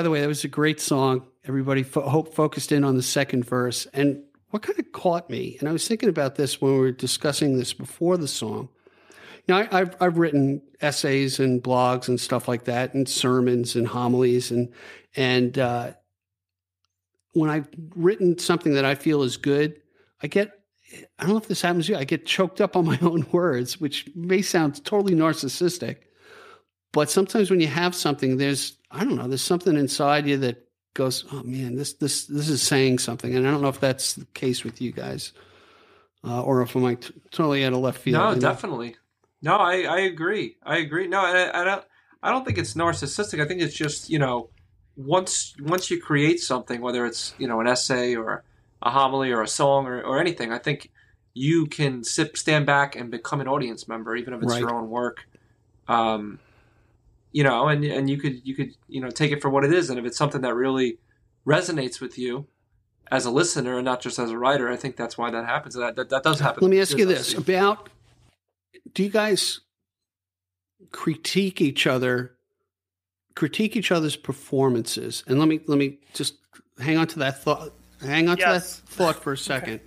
By 0.00 0.04
the 0.04 0.10
way, 0.10 0.22
that 0.22 0.28
was 0.28 0.44
a 0.44 0.48
great 0.48 0.80
song. 0.80 1.26
Everybody 1.44 1.82
fo- 1.82 2.08
hope 2.08 2.32
focused 2.32 2.72
in 2.72 2.84
on 2.84 2.96
the 2.96 3.02
second 3.02 3.44
verse. 3.44 3.84
And 3.92 4.22
what 4.48 4.62
kind 4.62 4.78
of 4.78 4.92
caught 4.92 5.28
me, 5.28 5.58
and 5.60 5.68
I 5.68 5.72
was 5.72 5.86
thinking 5.86 6.08
about 6.08 6.36
this 6.36 6.58
when 6.58 6.72
we 6.72 6.78
were 6.78 6.90
discussing 6.90 7.58
this 7.58 7.74
before 7.74 8.16
the 8.16 8.26
song. 8.26 8.70
Know, 9.46 9.58
I, 9.58 9.68
I've, 9.70 9.96
I've 10.00 10.16
written 10.16 10.62
essays 10.80 11.38
and 11.38 11.62
blogs 11.62 12.08
and 12.08 12.18
stuff 12.18 12.48
like 12.48 12.64
that, 12.64 12.94
and 12.94 13.06
sermons 13.06 13.76
and 13.76 13.86
homilies, 13.86 14.50
and 14.50 14.72
and 15.16 15.58
uh, 15.58 15.92
when 17.34 17.50
I've 17.50 17.68
written 17.94 18.38
something 18.38 18.72
that 18.76 18.86
I 18.86 18.94
feel 18.94 19.22
is 19.22 19.36
good, 19.36 19.82
I 20.22 20.28
get 20.28 20.60
I 21.18 21.24
don't 21.24 21.32
know 21.32 21.36
if 21.36 21.46
this 21.46 21.60
happens 21.60 21.88
to 21.88 21.92
you. 21.92 21.98
I 21.98 22.04
get 22.04 22.24
choked 22.24 22.62
up 22.62 22.74
on 22.74 22.86
my 22.86 22.98
own 23.02 23.26
words, 23.32 23.78
which 23.78 24.08
may 24.14 24.40
sound 24.40 24.82
totally 24.82 25.14
narcissistic. 25.14 25.96
But 26.90 27.10
sometimes 27.10 27.50
when 27.50 27.60
you 27.60 27.68
have 27.68 27.94
something, 27.94 28.38
there's 28.38 28.78
I 28.90 29.04
don't 29.04 29.16
know, 29.16 29.28
there's 29.28 29.42
something 29.42 29.76
inside 29.76 30.26
you 30.26 30.36
that 30.38 30.66
goes, 30.94 31.24
oh 31.32 31.42
man, 31.44 31.76
this 31.76 31.94
this 31.94 32.26
this 32.26 32.48
is 32.48 32.62
saying 32.62 32.98
something. 32.98 33.34
And 33.34 33.46
I 33.46 33.50
don't 33.50 33.62
know 33.62 33.68
if 33.68 33.80
that's 33.80 34.14
the 34.14 34.26
case 34.26 34.64
with 34.64 34.80
you 34.80 34.92
guys, 34.92 35.32
uh, 36.24 36.42
or 36.42 36.62
if 36.62 36.74
I'm 36.74 36.82
like 36.82 37.02
t- 37.02 37.14
totally 37.30 37.64
out 37.64 37.72
of 37.72 37.78
left 37.78 37.98
field. 37.98 38.20
No, 38.20 38.28
you 38.30 38.34
know? 38.36 38.40
definitely. 38.40 38.96
No, 39.42 39.56
I, 39.56 39.82
I 39.82 40.00
agree. 40.00 40.56
I 40.62 40.78
agree. 40.78 41.06
No, 41.06 41.20
I, 41.20 41.60
I 41.60 41.64
don't. 41.64 41.84
I 42.22 42.30
don't 42.30 42.44
think 42.44 42.58
it's 42.58 42.74
narcissistic. 42.74 43.42
I 43.42 43.48
think 43.48 43.62
it's 43.62 43.74
just 43.74 44.10
you 44.10 44.18
know, 44.18 44.50
once 44.96 45.54
once 45.60 45.90
you 45.90 46.00
create 46.00 46.40
something, 46.40 46.80
whether 46.80 47.06
it's 47.06 47.34
you 47.38 47.48
know 47.48 47.60
an 47.60 47.66
essay 47.66 48.16
or 48.16 48.44
a 48.82 48.90
homily 48.90 49.30
or 49.30 49.42
a 49.42 49.48
song 49.48 49.86
or, 49.86 50.02
or 50.02 50.20
anything, 50.20 50.52
I 50.52 50.58
think 50.58 50.90
you 51.32 51.66
can 51.66 52.02
sit 52.04 52.36
stand 52.36 52.66
back 52.66 52.96
and 52.96 53.10
become 53.10 53.40
an 53.40 53.48
audience 53.48 53.88
member, 53.88 54.16
even 54.16 54.34
if 54.34 54.42
it's 54.42 54.52
Right. 54.52 54.60
your 54.60 54.74
own 54.74 54.90
work. 54.90 55.26
Um, 55.88 56.38
you 57.32 57.44
know, 57.44 57.68
and 57.68 57.84
and 57.84 58.10
you 58.10 58.18
could 58.18 58.40
you 58.46 58.54
could 58.54 58.70
you 58.88 59.00
know 59.00 59.10
take 59.10 59.32
it 59.32 59.40
for 59.40 59.50
what 59.50 59.64
it 59.64 59.72
is, 59.72 59.90
and 59.90 59.98
if 59.98 60.04
it's 60.04 60.16
something 60.18 60.40
that 60.42 60.54
really 60.54 60.98
resonates 61.46 62.00
with 62.00 62.18
you 62.18 62.46
as 63.10 63.24
a 63.24 63.30
listener 63.30 63.76
and 63.76 63.84
not 63.84 64.00
just 64.00 64.18
as 64.18 64.30
a 64.30 64.38
writer, 64.38 64.70
I 64.70 64.76
think 64.76 64.96
that's 64.96 65.16
why 65.18 65.30
that 65.30 65.44
happens. 65.44 65.74
That 65.74 65.96
that, 65.96 66.08
that 66.10 66.22
does 66.22 66.40
happen. 66.40 66.62
Let 66.62 66.70
me 66.70 66.80
ask 66.80 66.96
you 66.96 67.06
this 67.06 67.34
about: 67.34 67.88
Do 68.94 69.02
you 69.02 69.10
guys 69.10 69.60
critique 70.92 71.60
each 71.60 71.86
other, 71.86 72.32
critique 73.34 73.76
each 73.76 73.92
other's 73.92 74.16
performances? 74.16 75.24
And 75.26 75.38
let 75.38 75.48
me 75.48 75.60
let 75.66 75.78
me 75.78 75.98
just 76.14 76.34
hang 76.78 76.96
on 76.98 77.06
to 77.08 77.18
that 77.20 77.42
thought. 77.42 77.72
Hang 78.00 78.28
on 78.28 78.38
Yes. 78.38 78.76
to 78.76 78.82
that 78.82 78.88
thought 78.92 79.22
for 79.22 79.32
a 79.32 79.38
second. 79.38 79.80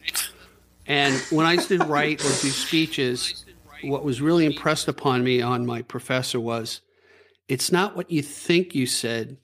And 0.86 1.16
when 1.30 1.46
I 1.46 1.54
used 1.54 1.70
to 1.70 1.80
write 1.80 2.20
or 2.22 2.28
do 2.42 2.50
speeches, 2.50 3.46
what 3.84 4.04
was 4.04 4.22
really 4.22 4.46
impressed 4.46 4.88
upon 4.88 5.24
me 5.24 5.42
on 5.42 5.66
my 5.66 5.82
professor 5.82 6.40
was, 6.40 6.82
it's 7.48 7.72
not 7.72 7.96
what 7.96 8.12
you 8.12 8.22
think 8.22 8.76
you 8.76 8.86
said; 8.86 9.38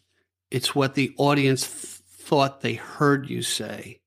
it's 0.52 0.74
what 0.76 0.95
the 0.95 1.14
audience 1.18 1.68
th- 1.68 2.02
thought 2.28 2.62
they 2.62 2.74
heard 2.74 3.30
you 3.30 3.41
say. 3.41 4.00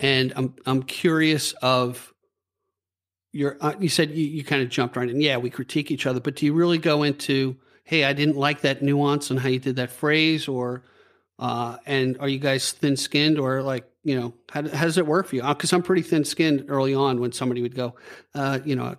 And 0.00 0.32
I'm 0.36 0.54
I'm 0.66 0.82
curious 0.82 1.52
of 1.62 2.12
your. 3.32 3.56
Uh, 3.60 3.74
you 3.78 3.88
said 3.88 4.10
you, 4.10 4.26
you 4.26 4.44
kind 4.44 4.62
of 4.62 4.68
jumped 4.68 4.96
right 4.96 5.08
in. 5.08 5.20
Yeah, 5.20 5.36
we 5.36 5.50
critique 5.50 5.90
each 5.90 6.06
other, 6.06 6.20
but 6.20 6.36
do 6.36 6.46
you 6.46 6.54
really 6.54 6.78
go 6.78 7.02
into, 7.02 7.56
hey, 7.84 8.04
I 8.04 8.12
didn't 8.12 8.36
like 8.36 8.62
that 8.62 8.82
nuance 8.82 9.30
on 9.30 9.36
how 9.36 9.48
you 9.48 9.58
did 9.58 9.76
that 9.76 9.90
phrase, 9.90 10.48
or 10.48 10.82
uh, 11.38 11.76
and 11.86 12.16
are 12.18 12.28
you 12.28 12.38
guys 12.38 12.72
thin 12.72 12.96
skinned, 12.96 13.38
or 13.38 13.62
like 13.62 13.88
you 14.04 14.18
know, 14.18 14.34
how, 14.50 14.68
how 14.68 14.84
does 14.84 14.98
it 14.98 15.06
work 15.06 15.26
for 15.28 15.36
you? 15.36 15.42
Because 15.42 15.72
I'm 15.72 15.82
pretty 15.82 16.02
thin 16.02 16.24
skinned 16.24 16.66
early 16.68 16.94
on 16.94 17.20
when 17.20 17.32
somebody 17.32 17.62
would 17.62 17.74
go, 17.74 17.94
uh, 18.34 18.58
you 18.64 18.74
know, 18.74 18.96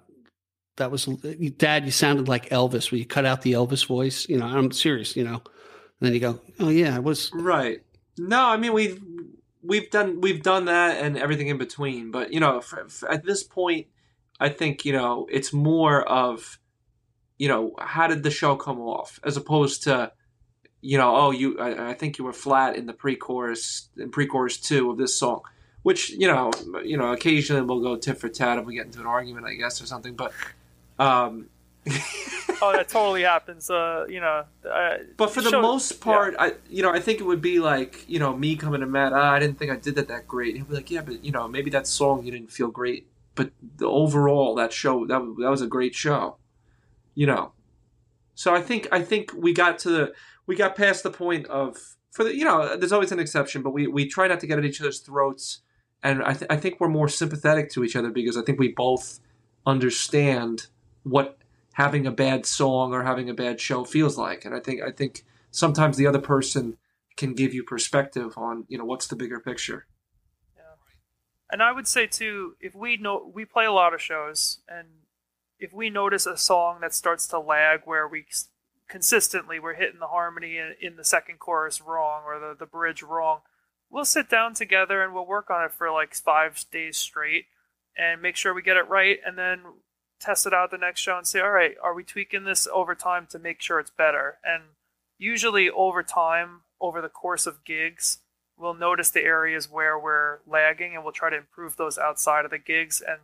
that 0.77 0.91
was 0.91 1.05
dad, 1.05 1.85
you 1.85 1.91
sounded 1.91 2.27
like 2.27 2.49
Elvis. 2.49 2.91
Will 2.91 2.97
you 2.97 3.05
cut 3.05 3.25
out 3.25 3.41
the 3.41 3.53
Elvis 3.53 3.85
voice? 3.85 4.27
You 4.27 4.37
know, 4.37 4.45
I'm 4.45 4.71
serious, 4.71 5.15
you 5.15 5.23
know. 5.23 5.35
And 5.35 6.01
then 6.01 6.13
you 6.13 6.19
go, 6.19 6.39
oh 6.59 6.69
yeah, 6.69 6.95
I 6.95 6.99
was 6.99 7.31
right. 7.33 7.81
No, 8.17 8.45
I 8.45 8.57
mean 8.57 8.73
we've 8.73 9.01
we've 9.61 9.89
done 9.89 10.21
we've 10.21 10.43
done 10.43 10.65
that 10.65 11.03
and 11.03 11.17
everything 11.17 11.47
in 11.47 11.57
between. 11.57 12.11
But 12.11 12.33
you 12.33 12.39
know, 12.39 12.61
for, 12.61 12.87
for, 12.89 13.11
at 13.11 13.23
this 13.23 13.43
point, 13.43 13.87
I 14.39 14.49
think 14.49 14.85
you 14.85 14.93
know 14.93 15.27
it's 15.31 15.53
more 15.53 16.03
of 16.03 16.59
you 17.37 17.47
know 17.47 17.73
how 17.79 18.07
did 18.07 18.23
the 18.23 18.31
show 18.31 18.55
come 18.55 18.79
off 18.79 19.19
as 19.23 19.37
opposed 19.37 19.83
to 19.83 20.11
you 20.81 20.97
know 20.97 21.15
oh 21.15 21.31
you 21.31 21.59
I, 21.59 21.91
I 21.91 21.93
think 21.93 22.17
you 22.17 22.25
were 22.25 22.33
flat 22.33 22.75
in 22.75 22.85
the 22.85 22.93
pre-chorus 22.93 23.89
in 23.97 24.11
pre-chorus 24.11 24.57
two 24.57 24.91
of 24.91 24.97
this 24.97 25.17
song 25.17 25.41
which 25.81 26.09
you 26.11 26.27
know 26.27 26.51
you 26.83 26.97
know 26.97 27.11
occasionally 27.11 27.61
we'll 27.61 27.81
go 27.81 27.95
tit 27.95 28.17
for 28.17 28.29
tat 28.29 28.59
if 28.59 28.65
we 28.65 28.75
get 28.75 28.85
into 28.85 28.99
an 28.99 29.07
argument 29.07 29.45
i 29.47 29.53
guess 29.53 29.81
or 29.81 29.85
something 29.85 30.15
but 30.15 30.31
um 31.03 31.49
oh 32.61 32.71
that 32.71 32.87
totally 32.87 33.23
happens 33.23 33.69
uh 33.69 34.05
you 34.07 34.19
know 34.19 34.45
uh, 34.69 34.97
but 35.17 35.29
for 35.29 35.41
the 35.41 35.49
show, 35.49 35.61
most 35.61 35.99
part 35.99 36.33
yeah. 36.33 36.43
i 36.43 36.53
you 36.69 36.81
know 36.81 36.91
i 36.93 36.99
think 36.99 37.19
it 37.19 37.23
would 37.23 37.41
be 37.41 37.59
like 37.59 38.07
you 38.07 38.19
know 38.19 38.35
me 38.35 38.55
coming 38.55 38.79
to 38.79 38.87
matt 38.87 39.11
ah, 39.11 39.33
i 39.33 39.39
didn't 39.39 39.57
think 39.59 39.71
i 39.71 39.75
did 39.75 39.95
that 39.95 40.07
that 40.07 40.27
great. 40.27 40.55
He'll 40.55 40.65
be 40.65 40.75
like 40.75 40.89
yeah 40.89 41.01
but 41.01 41.23
you 41.23 41.31
know 41.31 41.47
maybe 41.47 41.69
that 41.71 41.87
song 41.87 42.25
you 42.25 42.31
didn't 42.31 42.51
feel 42.51 42.69
great 42.69 43.07
but 43.35 43.51
the 43.77 43.87
overall 43.87 44.55
that 44.55 44.71
show 44.71 45.05
that, 45.05 45.19
that 45.39 45.49
was 45.49 45.61
a 45.61 45.67
great 45.67 45.93
show 45.95 46.37
you 47.15 47.27
know? 47.27 47.51
So 48.35 48.55
i 48.55 48.61
think 48.61 48.87
i 48.91 49.01
think 49.01 49.31
we 49.35 49.53
got 49.53 49.77
to 49.79 49.89
the 49.89 50.13
we 50.47 50.55
got 50.55 50.75
past 50.75 51.03
the 51.03 51.11
point 51.11 51.45
of 51.47 51.95
for 52.11 52.23
the 52.23 52.35
you 52.35 52.45
know 52.45 52.75
there's 52.77 52.91
always 52.91 53.11
an 53.11 53.19
exception 53.19 53.61
but 53.61 53.71
we 53.71 53.87
we 53.87 54.07
try 54.07 54.27
not 54.27 54.39
to 54.39 54.47
get 54.47 54.57
at 54.57 54.65
each 54.65 54.81
other's 54.81 54.99
throats 54.99 55.61
and 56.01 56.23
i, 56.23 56.33
th- 56.33 56.49
I 56.49 56.57
think 56.57 56.79
we're 56.79 56.89
more 56.89 57.07
sympathetic 57.07 57.69
to 57.71 57.83
each 57.83 57.95
other 57.95 58.09
because 58.09 58.37
i 58.37 58.41
think 58.41 58.57
we 58.57 58.69
both 58.69 59.19
understand 59.65 60.67
what 61.03 61.37
having 61.73 62.05
a 62.05 62.11
bad 62.11 62.45
song 62.45 62.93
or 62.93 63.03
having 63.03 63.29
a 63.29 63.33
bad 63.33 63.59
show 63.59 63.83
feels 63.83 64.17
like. 64.17 64.45
And 64.45 64.55
i 64.55 64.59
think 64.59 64.81
i 64.81 64.91
think 64.91 65.25
sometimes 65.51 65.97
the 65.97 66.07
other 66.07 66.19
person 66.19 66.77
can 67.15 67.33
give 67.33 67.53
you 67.53 67.63
perspective 67.63 68.33
on 68.37 68.65
you 68.67 68.77
know 68.77 68.85
what's 68.85 69.07
the 69.07 69.15
bigger 69.15 69.39
picture. 69.39 69.85
Yeah. 70.55 70.63
And 71.51 71.61
i 71.63 71.71
would 71.71 71.87
say 71.87 72.07
too 72.07 72.55
if 72.59 72.75
we 72.75 72.97
know 72.97 73.31
we 73.33 73.45
play 73.45 73.65
a 73.65 73.71
lot 73.71 73.93
of 73.93 74.01
shows 74.01 74.59
and 74.67 74.87
if 75.59 75.71
we 75.71 75.89
notice 75.89 76.25
a 76.25 76.35
song 76.35 76.79
that 76.81 76.93
starts 76.93 77.27
to 77.27 77.39
lag 77.39 77.81
where 77.85 78.07
we 78.07 78.25
consistently 78.89 79.59
we're 79.59 79.73
hitting 79.73 79.99
the 79.99 80.07
harmony 80.07 80.57
in, 80.57 80.75
in 80.81 80.95
the 80.97 81.03
second 81.03 81.39
chorus 81.39 81.81
wrong 81.81 82.23
or 82.25 82.39
the, 82.39 82.55
the 82.59 82.65
bridge 82.65 83.01
wrong, 83.01 83.39
we'll 83.89 84.05
sit 84.05 84.29
down 84.29 84.53
together 84.53 85.01
and 85.01 85.13
we'll 85.13 85.25
work 85.25 85.49
on 85.49 85.63
it 85.63 85.71
for 85.71 85.89
like 85.91 86.13
five 86.13 86.65
days 86.71 86.97
straight 86.97 87.45
and 87.97 88.21
make 88.21 88.35
sure 88.35 88.53
we 88.53 88.61
get 88.61 88.77
it 88.77 88.89
right. 88.89 89.19
And 89.25 89.37
then 89.37 89.61
test 90.19 90.45
it 90.47 90.53
out 90.53 90.71
the 90.71 90.77
next 90.77 91.01
show 91.01 91.17
and 91.17 91.27
say, 91.27 91.39
all 91.39 91.51
right, 91.51 91.75
are 91.81 91.93
we 91.93 92.03
tweaking 92.03 92.43
this 92.43 92.67
over 92.73 92.95
time 92.95 93.27
to 93.31 93.39
make 93.39 93.61
sure 93.61 93.79
it's 93.79 93.91
better? 93.91 94.37
And 94.43 94.63
usually 95.17 95.69
over 95.69 96.03
time, 96.03 96.61
over 96.79 97.01
the 97.01 97.09
course 97.09 97.45
of 97.45 97.63
gigs, 97.63 98.19
we'll 98.57 98.73
notice 98.73 99.09
the 99.09 99.23
areas 99.23 99.69
where 99.69 99.97
we're 99.97 100.39
lagging 100.47 100.95
and 100.95 101.03
we'll 101.03 101.13
try 101.13 101.29
to 101.29 101.37
improve 101.37 101.75
those 101.75 101.97
outside 101.97 102.45
of 102.45 102.51
the 102.51 102.57
gigs 102.57 103.01
and 103.05 103.19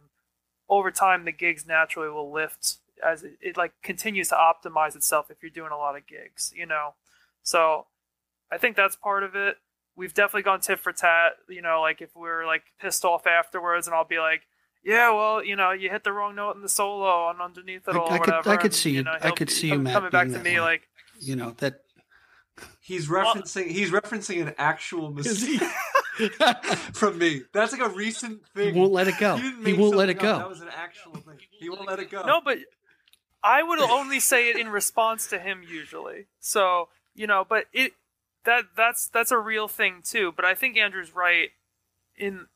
over 0.69 0.91
time 0.91 1.25
the 1.25 1.31
gigs 1.31 1.65
naturally 1.65 2.09
will 2.09 2.31
lift 2.31 2.77
as 3.05 3.23
it, 3.23 3.37
it 3.41 3.57
like 3.57 3.73
continues 3.81 4.29
to 4.29 4.35
optimize 4.35 4.95
itself 4.95 5.31
if 5.31 5.41
you're 5.41 5.49
doing 5.49 5.71
a 5.71 5.77
lot 5.77 5.95
of 5.95 6.07
gigs, 6.07 6.53
you 6.55 6.65
know. 6.65 6.93
So 7.43 7.87
I 8.51 8.57
think 8.57 8.75
that's 8.75 8.95
part 8.95 9.23
of 9.23 9.35
it. 9.35 9.57
We've 9.95 10.13
definitely 10.13 10.43
gone 10.43 10.61
tit 10.61 10.79
for 10.79 10.93
tat, 10.93 11.33
you 11.49 11.61
know, 11.61 11.81
like 11.81 12.01
if 12.01 12.15
we're 12.15 12.45
like 12.45 12.63
pissed 12.79 13.03
off 13.03 13.27
afterwards 13.27 13.87
and 13.87 13.95
I'll 13.95 14.05
be 14.05 14.19
like, 14.19 14.43
yeah, 14.83 15.11
well, 15.11 15.43
you 15.43 15.55
know, 15.55 15.71
you 15.71 15.89
hit 15.89 16.03
the 16.03 16.11
wrong 16.11 16.35
note 16.35 16.55
in 16.55 16.61
the 16.61 16.69
solo 16.69 17.29
and 17.29 17.41
underneath 17.41 17.87
it 17.87 17.95
I, 17.95 17.99
all, 17.99 18.09
I 18.09 18.17
whatever. 18.17 18.43
Could, 18.43 18.51
I 18.51 18.57
could 18.57 18.73
see 18.73 18.91
you. 18.91 19.03
Know, 19.03 19.15
I 19.21 19.31
could 19.31 19.49
see 19.49 19.69
you, 19.69 19.79
Matt, 19.79 19.93
coming 19.93 20.09
back 20.11 20.27
to 20.29 20.39
me 20.39 20.53
one. 20.53 20.61
like, 20.61 20.87
you 21.19 21.35
know, 21.35 21.51
that 21.57 21.81
he's 22.81 23.07
referencing 23.07 23.65
well, 23.65 23.73
he's 23.73 23.91
referencing 23.91 24.41
an 24.41 24.53
actual 24.57 25.11
mistake 25.11 25.61
from 26.93 27.17
me. 27.17 27.41
That's 27.53 27.73
like 27.73 27.81
a 27.81 27.93
recent 27.93 28.41
thing. 28.55 28.73
He 28.73 28.79
won't 28.79 28.93
let 28.93 29.07
it 29.07 29.15
go. 29.19 29.37
He, 29.37 29.51
he 29.65 29.73
won't 29.73 29.95
let 29.95 30.09
it 30.09 30.19
go. 30.19 30.37
That 30.37 30.49
was 30.49 30.61
an 30.61 30.69
actual 30.75 31.13
thing. 31.13 31.39
He 31.59 31.69
won't 31.69 31.87
let 31.87 31.99
it 31.99 32.09
go. 32.09 32.23
No, 32.25 32.41
but 32.43 32.59
I 33.43 33.63
would 33.63 33.79
only 33.79 34.19
say 34.19 34.49
it 34.49 34.57
in 34.57 34.69
response 34.69 35.27
to 35.27 35.39
him 35.39 35.61
usually. 35.67 36.27
So 36.39 36.89
you 37.15 37.27
know, 37.27 37.45
but 37.47 37.65
it 37.73 37.93
that 38.45 38.65
that's 38.75 39.07
that's 39.07 39.31
a 39.31 39.37
real 39.37 39.67
thing 39.67 40.01
too. 40.03 40.33
But 40.35 40.45
I 40.45 40.55
think 40.55 40.77
Andrew's 40.77 41.13
right 41.13 41.49
in 42.17 42.47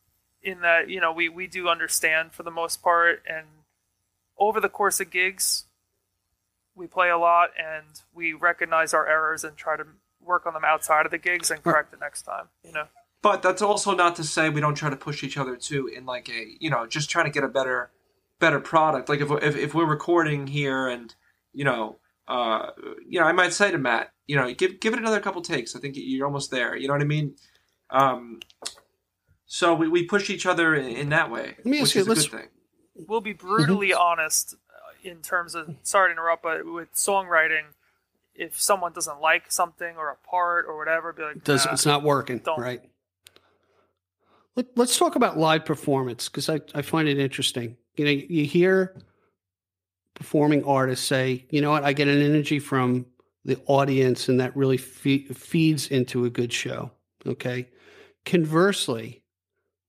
in 0.44 0.62
that 0.62 0.90
you 0.90 1.00
know 1.00 1.12
we 1.12 1.30
we 1.30 1.48
do 1.48 1.68
understand 1.68 2.34
for 2.34 2.44
the 2.44 2.52
most 2.52 2.82
part, 2.82 3.24
and 3.28 3.46
over 4.38 4.60
the 4.60 4.70
course 4.70 5.00
of 5.00 5.10
gigs, 5.10 5.66
we 6.76 6.88
play 6.88 7.10
a 7.10 7.18
lot 7.18 7.50
and 7.58 8.02
we 8.14 8.34
recognize 8.34 8.94
our 8.94 9.08
errors 9.08 9.44
and 9.44 9.56
try 9.56 9.78
to 9.78 9.86
work 10.22 10.46
on 10.46 10.54
them 10.54 10.64
outside 10.66 11.06
of 11.06 11.12
the 11.12 11.18
gigs 11.18 11.52
and 11.52 11.64
correct 11.64 11.94
it 11.94 12.00
next 12.00 12.24
time. 12.24 12.46
You 12.64 12.74
know. 12.74 12.86
But 13.22 13.42
that's 13.42 13.62
also 13.62 13.96
not 13.96 14.18
to 14.18 14.24
say 14.24 14.50
we 14.50 14.60
don't 14.60 14.76
try 14.76 14.90
to 14.90 14.98
push 14.98 15.24
each 15.24 15.38
other 15.38 15.56
too 15.56 15.88
in 15.88 16.06
like 16.06 16.30
a 16.30 16.46
you 16.60 16.70
know 16.70 16.86
just 16.86 17.10
trying 17.10 17.26
to 17.26 17.32
get 17.32 17.44
a 17.44 17.50
better 17.50 17.92
better 18.40 18.60
product. 18.60 19.10
Like 19.10 19.22
if 19.22 19.32
if, 19.32 19.56
if 19.56 19.74
we're 19.74 19.86
recording 19.86 20.48
here 20.48 20.88
and 20.88 21.14
you 21.54 21.64
know 21.64 21.98
uh 22.28 22.72
you 23.08 23.20
know 23.20 23.26
I 23.26 23.32
might 23.32 23.54
say 23.54 23.72
to 23.72 23.78
Matt 23.78 24.12
you 24.28 24.36
know 24.36 24.54
give 24.54 24.80
give 24.80 24.94
it 24.94 25.00
another 25.00 25.20
couple 25.20 25.42
takes. 25.42 25.76
I 25.76 25.80
think 25.80 25.96
you're 25.98 26.28
almost 26.28 26.52
there. 26.52 26.76
You 26.76 26.88
know 26.88 26.94
what 26.94 27.02
I 27.02 27.06
mean? 27.06 27.36
Um, 27.90 28.40
so 29.54 29.76
we, 29.76 29.88
we 29.88 30.04
push 30.04 30.32
each 30.32 30.48
other 30.48 30.74
in, 30.74 30.88
in 30.88 31.10
that 31.10 31.30
way, 31.30 31.54
Let 31.60 31.66
me 31.68 31.78
ask 31.78 31.94
which 31.94 32.08
you, 32.08 32.12
is 32.12 32.26
a 32.26 32.30
good 32.32 32.42
thing. 32.42 32.50
We'll 33.08 33.22
be 33.22 33.34
brutally 33.34 33.90
mm-hmm. 33.90 34.02
honest 34.02 34.56
uh, 34.56 35.08
in 35.08 35.22
terms 35.22 35.54
of 35.54 35.76
sorry 35.84 36.10
to 36.10 36.14
interrupt, 36.14 36.42
but 36.42 36.66
with 36.66 36.92
songwriting, 36.96 37.66
if 38.34 38.60
someone 38.60 38.94
doesn't 38.94 39.22
like 39.22 39.52
something 39.52 39.96
or 39.96 40.10
a 40.10 40.16
part 40.28 40.66
or 40.68 40.76
whatever, 40.76 41.14
be 41.14 41.22
like, 41.22 41.44
Does, 41.44 41.68
it's 41.68 41.86
not 41.86 42.02
working, 42.02 42.40
don't. 42.40 42.60
right? 42.60 42.82
Let, 44.56 44.76
us 44.76 44.98
talk 44.98 45.16
about 45.16 45.38
live 45.38 45.66
performance 45.66 46.30
because 46.30 46.50
I, 46.50 46.60
I 46.74 46.82
find 46.82 47.08
it 47.08 47.20
interesting. 47.20 47.78
You 47.96 48.06
know, 48.06 48.12
you 48.12 48.46
hear 48.46 48.98
performing 50.16 50.64
artists 50.64 51.06
say, 51.06 51.46
you 51.52 51.62
know 51.62 51.70
what, 51.70 51.84
I 51.84 51.94
get 51.94 52.08
an 52.08 52.24
energy 52.24 52.58
from 52.58 53.06
the 53.46 53.60
audience 53.68 54.30
and 54.30 54.40
that 54.40 54.58
really 54.58 54.78
fe- 54.78 55.26
feeds 55.26 55.90
into 55.90 56.26
a 56.26 56.32
good 56.32 56.52
show. 56.52 56.90
Okay. 57.28 57.68
Conversely, 58.26 59.23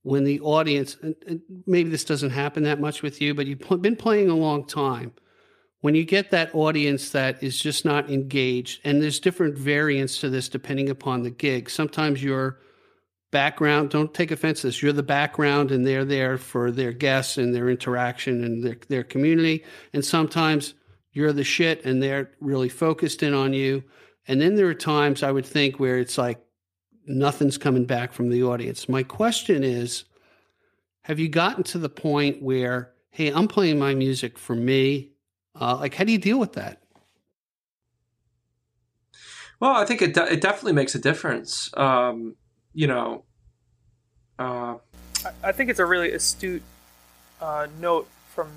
when 0.04 0.24
the 0.24 0.38
audience, 0.40 0.96
and, 1.02 1.16
and 1.26 1.40
maybe 1.66 1.88
this 1.88 2.04
doesn't 2.04 2.30
happen 2.30 2.62
that 2.62 2.78
much 2.78 3.02
with 3.02 3.20
you, 3.20 3.34
but 3.34 3.46
you've 3.46 3.82
been 3.82 3.96
playing 3.96 4.28
a 4.28 4.36
long 4.36 4.66
time. 4.66 5.12
When 5.80 5.94
you 5.94 6.04
get 6.04 6.30
that 6.30 6.54
audience 6.54 7.10
that 7.10 7.42
is 7.42 7.58
just 7.58 7.84
not 7.84 8.10
engaged, 8.10 8.80
and 8.84 9.02
there's 9.02 9.18
different 9.18 9.58
variants 9.58 10.18
to 10.18 10.30
this 10.30 10.48
depending 10.48 10.90
upon 10.90 11.22
the 11.22 11.30
gig. 11.30 11.68
Sometimes 11.68 12.22
you're 12.22 12.58
background. 13.30 13.90
Don't 13.90 14.14
take 14.14 14.30
offense 14.30 14.60
to 14.60 14.68
this. 14.68 14.82
You're 14.82 14.92
the 14.92 15.02
background, 15.02 15.72
and 15.72 15.86
they're 15.86 16.04
there 16.04 16.38
for 16.38 16.70
their 16.70 16.92
guests 16.92 17.36
and 17.36 17.54
their 17.54 17.68
interaction 17.68 18.44
and 18.44 18.62
their 18.64 18.76
their 18.88 19.04
community. 19.04 19.64
And 19.92 20.04
sometimes 20.04 20.74
you're 21.12 21.32
the 21.32 21.44
shit, 21.44 21.84
and 21.84 22.02
they're 22.02 22.30
really 22.40 22.68
focused 22.68 23.22
in 23.22 23.34
on 23.34 23.52
you. 23.52 23.84
And 24.28 24.40
then 24.40 24.54
there 24.54 24.68
are 24.68 24.74
times 24.74 25.22
I 25.22 25.32
would 25.32 25.46
think 25.46 25.80
where 25.80 25.98
it's 25.98 26.16
like 26.16 26.40
nothing's 27.06 27.58
coming 27.58 27.84
back 27.84 28.12
from 28.12 28.30
the 28.30 28.42
audience. 28.42 28.88
My 28.88 29.02
question 29.02 29.62
is, 29.62 30.04
have 31.02 31.18
you 31.18 31.28
gotten 31.28 31.62
to 31.64 31.78
the 31.78 31.88
point 31.88 32.42
where, 32.42 32.92
hey, 33.10 33.32
I'm 33.32 33.48
playing 33.48 33.78
my 33.78 33.94
music 33.94 34.38
for 34.38 34.54
me? 34.54 35.12
Uh, 35.58 35.76
like, 35.76 35.94
how 35.94 36.04
do 36.04 36.12
you 36.12 36.18
deal 36.18 36.38
with 36.38 36.54
that? 36.54 36.82
Well, 39.60 39.72
I 39.76 39.84
think 39.84 40.02
it 40.02 40.14
de- 40.14 40.32
it 40.32 40.40
definitely 40.40 40.72
makes 40.72 40.94
a 40.94 40.98
difference. 40.98 41.70
Um, 41.76 42.36
you 42.72 42.86
know, 42.86 43.24
uh, 44.38 44.76
I 45.42 45.52
think 45.52 45.70
it's 45.70 45.78
a 45.78 45.86
really 45.86 46.12
astute 46.12 46.62
uh, 47.40 47.68
note 47.80 48.08
from 48.34 48.48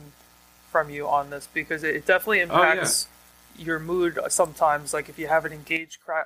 from 0.72 0.90
you 0.90 1.08
on 1.08 1.30
this 1.30 1.48
because 1.54 1.84
it 1.84 2.06
definitely 2.06 2.42
impacts 2.42 3.08
oh, 3.08 3.58
yeah. 3.58 3.66
your 3.66 3.80
mood 3.80 4.20
sometimes. 4.30 4.94
Like 4.94 5.08
if 5.08 5.18
you 5.20 5.28
have 5.28 5.46
an 5.46 5.54
engaged 5.54 6.02
crowd, 6.02 6.26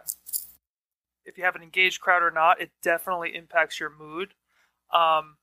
if 1.26 1.38
you 1.38 1.44
have 1.44 1.56
an 1.56 1.64
engaged 1.64 2.02
crowd 2.02 2.24
or 2.24 2.32
not, 2.32 2.62
it 2.62 2.72
definitely 2.82 3.36
impacts 3.36 3.80
your 3.80 3.90
mood 3.90 4.34
um, 4.94 5.38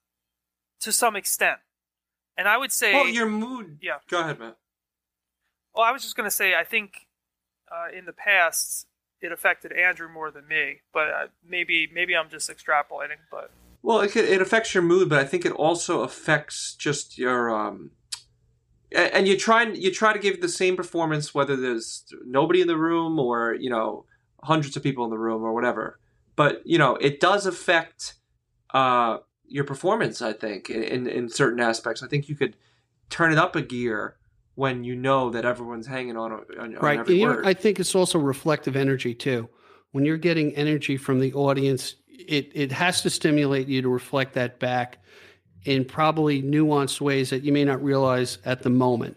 to 0.80 0.92
some 0.92 1.16
extent. 1.16 1.58
And 2.36 2.46
I 2.48 2.56
would 2.56 2.72
say, 2.72 2.94
well, 2.94 3.08
your 3.08 3.28
mood. 3.28 3.78
Yeah. 3.82 3.98
Go 4.08 4.20
ahead, 4.20 4.38
man. 4.38 4.54
Well, 5.74 5.84
I 5.84 5.90
was 5.90 6.02
just 6.02 6.16
going 6.16 6.26
to 6.28 6.34
say, 6.34 6.54
I 6.54 6.64
think 6.64 7.06
uh, 7.70 7.96
in 7.96 8.04
the 8.04 8.12
past, 8.12 8.86
it 9.20 9.32
affected 9.32 9.72
Andrew 9.72 10.08
more 10.08 10.30
than 10.30 10.46
me. 10.46 10.80
But 10.92 11.08
uh, 11.08 11.26
maybe 11.46 11.88
maybe 11.92 12.16
I'm 12.16 12.28
just 12.28 12.48
extrapolating. 12.50 13.18
But 13.30 13.50
well, 13.82 14.00
it, 14.00 14.14
it 14.16 14.40
affects 14.40 14.74
your 14.74 14.82
mood, 14.82 15.08
but 15.08 15.18
I 15.18 15.24
think 15.24 15.44
it 15.44 15.52
also 15.52 16.02
affects 16.02 16.74
just 16.74 17.18
your 17.18 17.50
um, 17.50 17.90
and 18.92 19.28
you 19.28 19.36
try 19.36 19.62
and 19.62 19.76
you 19.76 19.92
try 19.92 20.12
to 20.12 20.18
give 20.18 20.40
the 20.40 20.48
same 20.48 20.76
performance 20.76 21.34
whether 21.34 21.56
there's 21.56 22.04
nobody 22.24 22.60
in 22.60 22.68
the 22.68 22.76
room 22.76 23.18
or 23.18 23.54
you 23.54 23.70
know 23.70 24.04
hundreds 24.42 24.76
of 24.76 24.82
people 24.82 25.04
in 25.04 25.10
the 25.10 25.18
room 25.18 25.42
or 25.42 25.52
whatever. 25.52 25.98
But 26.36 26.62
you 26.64 26.78
know 26.78 26.96
it 26.96 27.20
does 27.20 27.46
affect 27.46 28.14
uh, 28.72 29.18
your 29.46 29.64
performance. 29.64 30.22
I 30.22 30.32
think 30.32 30.70
in, 30.70 30.82
in 30.82 31.06
in 31.06 31.28
certain 31.28 31.60
aspects, 31.60 32.02
I 32.02 32.08
think 32.08 32.28
you 32.28 32.36
could 32.36 32.56
turn 33.10 33.32
it 33.32 33.38
up 33.38 33.56
a 33.56 33.62
gear 33.62 34.16
when 34.54 34.84
you 34.84 34.96
know 34.96 35.30
that 35.30 35.44
everyone's 35.44 35.86
hanging 35.86 36.16
on 36.16 36.32
on, 36.32 36.44
on 36.58 36.74
right. 36.74 37.00
every 37.00 37.20
you 37.20 37.26
know, 37.26 37.34
word. 37.34 37.46
I 37.46 37.54
think 37.54 37.80
it's 37.80 37.94
also 37.94 38.18
reflective 38.18 38.76
energy 38.76 39.14
too. 39.14 39.48
When 39.92 40.04
you're 40.04 40.18
getting 40.18 40.54
energy 40.54 40.96
from 40.96 41.20
the 41.20 41.32
audience, 41.32 41.94
it 42.08 42.50
it 42.54 42.72
has 42.72 43.02
to 43.02 43.10
stimulate 43.10 43.68
you 43.68 43.82
to 43.82 43.88
reflect 43.88 44.34
that 44.34 44.58
back 44.58 44.98
in 45.64 45.84
probably 45.84 46.42
nuanced 46.42 47.00
ways 47.00 47.30
that 47.30 47.42
you 47.42 47.52
may 47.52 47.64
not 47.64 47.82
realize 47.82 48.38
at 48.44 48.62
the 48.62 48.70
moment. 48.70 49.16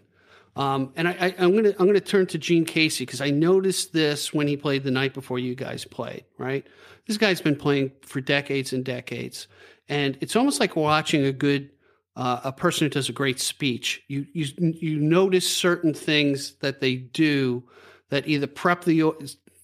Um, 0.56 0.92
and 0.96 1.08
I, 1.08 1.34
I'm 1.40 1.56
gonna 1.56 1.74
I'm 1.80 1.88
gonna 1.88 2.02
turn 2.02 2.28
to 2.28 2.38
Gene 2.38 2.66
Casey 2.66 3.06
because 3.06 3.22
I 3.22 3.30
noticed 3.30 3.94
this 3.94 4.34
when 4.34 4.48
he 4.48 4.58
played 4.58 4.84
the 4.84 4.92
night 4.92 5.14
before 5.14 5.40
you 5.40 5.56
guys 5.56 5.86
played. 5.86 6.26
Right, 6.38 6.66
this 7.08 7.18
guy's 7.18 7.42
been 7.42 7.56
playing 7.56 7.92
for 8.02 8.20
decades 8.20 8.74
and 8.74 8.84
decades, 8.84 9.48
and 9.88 10.18
it's 10.20 10.36
almost 10.36 10.60
like 10.60 10.76
watching 10.76 11.24
a 11.24 11.32
good 11.32 11.70
uh, 12.16 12.42
a 12.44 12.52
person 12.52 12.86
who 12.86 12.90
does 12.90 13.08
a 13.08 13.14
great 13.14 13.40
speech. 13.40 14.04
You 14.10 14.26
you 14.34 14.46
you 14.58 15.00
notice 15.00 15.50
certain 15.50 15.94
things 15.94 16.56
that 16.56 16.82
they 16.82 16.96
do 16.96 17.64
that 18.10 18.28
either 18.28 18.48
prep 18.48 18.84
the. 18.84 19.04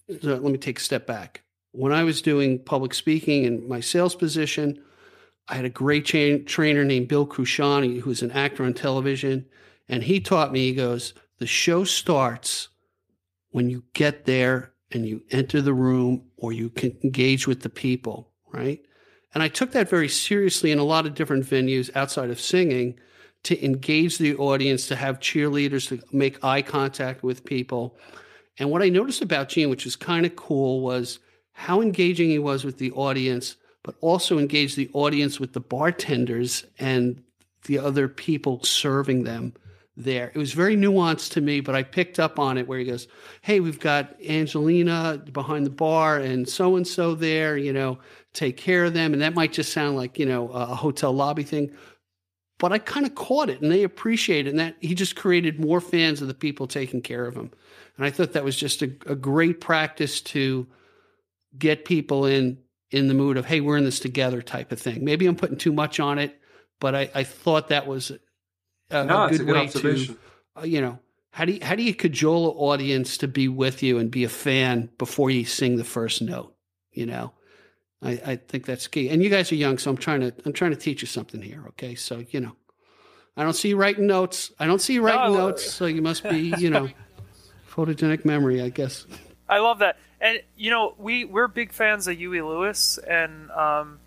Let 0.07 0.41
me 0.41 0.57
take 0.57 0.79
a 0.79 0.81
step 0.81 1.05
back. 1.05 1.43
When 1.73 1.91
I 1.91 2.03
was 2.05 2.21
doing 2.21 2.59
public 2.63 2.93
speaking 2.93 3.43
in 3.43 3.67
my 3.67 3.81
sales 3.81 4.15
position, 4.15 4.81
I 5.49 5.55
had 5.55 5.65
a 5.65 5.69
great 5.69 6.05
cha- 6.05 6.43
trainer 6.45 6.85
named 6.85 7.09
Bill 7.09 7.27
Cruciani, 7.27 7.99
who 7.99 8.09
was 8.09 8.21
an 8.21 8.31
actor 8.31 8.63
on 8.63 8.73
television, 8.73 9.45
and 9.87 10.03
he 10.03 10.19
taught 10.19 10.51
me. 10.51 10.67
He 10.67 10.73
goes, 10.73 11.13
"The 11.39 11.47
show 11.47 11.83
starts 11.83 12.69
when 13.51 13.69
you 13.69 13.83
get 13.93 14.25
there 14.25 14.73
and 14.91 15.05
you 15.05 15.23
enter 15.31 15.61
the 15.61 15.73
room, 15.73 16.23
or 16.37 16.53
you 16.53 16.69
can 16.69 16.97
engage 17.03 17.47
with 17.47 17.61
the 17.61 17.69
people, 17.69 18.31
right?" 18.51 18.83
And 19.33 19.43
I 19.43 19.49
took 19.49 19.71
that 19.71 19.89
very 19.89 20.09
seriously 20.09 20.71
in 20.71 20.79
a 20.79 20.83
lot 20.83 21.05
of 21.05 21.13
different 21.13 21.45
venues 21.45 21.89
outside 21.95 22.29
of 22.29 22.39
singing 22.39 22.97
to 23.43 23.63
engage 23.63 24.17
the 24.17 24.35
audience, 24.35 24.87
to 24.87 24.95
have 24.95 25.19
cheerleaders, 25.19 25.87
to 25.89 25.99
make 26.11 26.43
eye 26.43 26.61
contact 26.61 27.23
with 27.23 27.45
people. 27.45 27.97
And 28.57 28.71
what 28.71 28.81
I 28.81 28.89
noticed 28.89 29.21
about 29.21 29.49
Gene, 29.49 29.69
which 29.69 29.85
was 29.85 29.95
kind 29.95 30.25
of 30.25 30.35
cool, 30.35 30.81
was 30.81 31.19
how 31.51 31.81
engaging 31.81 32.29
he 32.29 32.39
was 32.39 32.63
with 32.63 32.77
the 32.77 32.91
audience, 32.91 33.55
but 33.83 33.95
also 34.01 34.39
engaged 34.39 34.75
the 34.75 34.89
audience 34.93 35.39
with 35.39 35.53
the 35.53 35.59
bartenders 35.59 36.65
and 36.79 37.23
the 37.65 37.77
other 37.77 38.07
people 38.07 38.63
serving 38.63 39.23
them 39.23 39.53
there. 39.97 40.31
It 40.33 40.37
was 40.37 40.53
very 40.53 40.77
nuanced 40.77 41.31
to 41.31 41.41
me, 41.41 41.59
but 41.59 41.75
I 41.75 41.81
picked 41.81 42.19
up 42.19 42.37
on 42.37 42.57
it 42.57 42.67
where 42.67 42.77
he 42.77 42.85
goes, 42.85 43.07
Hey, 43.41 43.59
we've 43.59 43.79
got 43.79 44.15
Angelina 44.23 45.21
behind 45.33 45.65
the 45.65 45.71
bar 45.71 46.19
and 46.19 46.47
so 46.47 46.75
and 46.75 46.87
so 46.87 47.15
there, 47.15 47.57
you 47.57 47.73
know, 47.73 47.97
take 48.33 48.57
care 48.57 48.85
of 48.85 48.93
them. 48.93 49.13
And 49.13 49.21
that 49.23 49.33
might 49.33 49.51
just 49.51 49.73
sound 49.73 49.97
like, 49.97 50.19
you 50.19 50.25
know, 50.27 50.49
a 50.49 50.67
hotel 50.67 51.11
lobby 51.11 51.43
thing. 51.43 51.71
But 52.59 52.71
I 52.71 52.77
kind 52.77 53.05
of 53.05 53.15
caught 53.15 53.49
it 53.49 53.61
and 53.61 53.71
they 53.71 53.83
appreciate 53.83 54.45
it. 54.45 54.51
And 54.51 54.59
that 54.59 54.75
he 54.79 54.93
just 54.93 55.15
created 55.15 55.59
more 55.59 55.81
fans 55.81 56.21
of 56.21 56.27
the 56.27 56.33
people 56.33 56.67
taking 56.67 57.01
care 57.01 57.25
of 57.25 57.35
him. 57.35 57.51
And 57.97 58.05
I 58.05 58.11
thought 58.11 58.33
that 58.33 58.43
was 58.43 58.55
just 58.55 58.83
a, 58.83 58.91
a 59.07 59.15
great 59.15 59.59
practice 59.59 60.21
to 60.21 60.67
get 61.57 61.85
people 61.85 62.25
in 62.25 62.59
in 62.89 63.07
the 63.09 63.13
mood 63.13 63.35
of, 63.35 63.45
hey, 63.45 63.59
we're 63.59 63.75
in 63.75 63.83
this 63.83 63.99
together 63.99 64.41
type 64.41 64.71
of 64.71 64.79
thing. 64.79 65.03
Maybe 65.03 65.25
I'm 65.25 65.35
putting 65.35 65.57
too 65.57 65.73
much 65.73 65.99
on 65.99 66.19
it, 66.19 66.39
but 66.79 66.95
I, 66.95 67.09
I 67.13 67.23
thought 67.25 67.67
that 67.67 67.85
was 67.85 68.13
a, 68.91 69.03
no, 69.03 69.23
a 69.23 69.27
it's 69.27 69.37
good 69.37 69.41
a 69.41 69.45
good 69.45 69.53
way 69.53 69.59
observation. 69.65 70.17
to, 70.55 70.61
uh, 70.61 70.65
you 70.65 70.81
know, 70.81 70.99
how 71.31 71.45
do 71.45 71.53
you, 71.53 71.59
how 71.63 71.75
do 71.75 71.83
you 71.83 71.93
cajole 71.93 72.51
an 72.51 72.57
audience 72.57 73.17
to 73.19 73.27
be 73.27 73.47
with 73.47 73.83
you 73.83 73.97
and 73.99 74.09
be 74.09 74.23
a 74.23 74.29
fan 74.29 74.89
before 74.97 75.29
you 75.29 75.45
sing 75.45 75.77
the 75.77 75.83
first 75.83 76.21
note? 76.21 76.55
You 76.91 77.05
know, 77.05 77.33
I, 78.01 78.11
I 78.25 78.35
think 78.37 78.65
that's 78.65 78.87
key. 78.87 79.09
And 79.09 79.21
you 79.23 79.29
guys 79.29 79.51
are 79.51 79.55
young, 79.55 79.77
so 79.77 79.91
I'm 79.91 79.97
trying 79.97 80.21
to 80.21 80.33
I'm 80.45 80.53
trying 80.53 80.71
to 80.71 80.77
teach 80.77 81.01
you 81.01 81.07
something 81.07 81.41
here. 81.41 81.63
Okay, 81.69 81.93
so 81.95 82.23
you 82.29 82.39
know, 82.39 82.55
I 83.35 83.43
don't 83.43 83.53
see 83.53 83.69
you 83.69 83.77
writing 83.77 84.07
notes. 84.07 84.51
I 84.59 84.65
don't 84.65 84.81
see 84.81 84.93
you 84.93 85.01
writing 85.03 85.33
No. 85.33 85.47
notes, 85.47 85.63
so 85.71 85.85
you 85.85 86.01
must 86.01 86.27
be 86.27 86.37
you 86.57 86.69
know, 86.69 86.89
photogenic 87.71 88.25
memory, 88.25 88.61
I 88.61 88.69
guess. 88.69 89.05
I 89.47 89.59
love 89.59 89.79
that. 89.79 89.97
And 90.19 90.41
you 90.55 90.71
know, 90.71 90.95
we 90.97 91.25
we're 91.25 91.47
big 91.47 91.71
fans 91.71 92.07
of 92.07 92.17
Huey 92.17 92.41
Lewis, 92.41 92.97
and 92.97 93.51
um, 93.51 93.99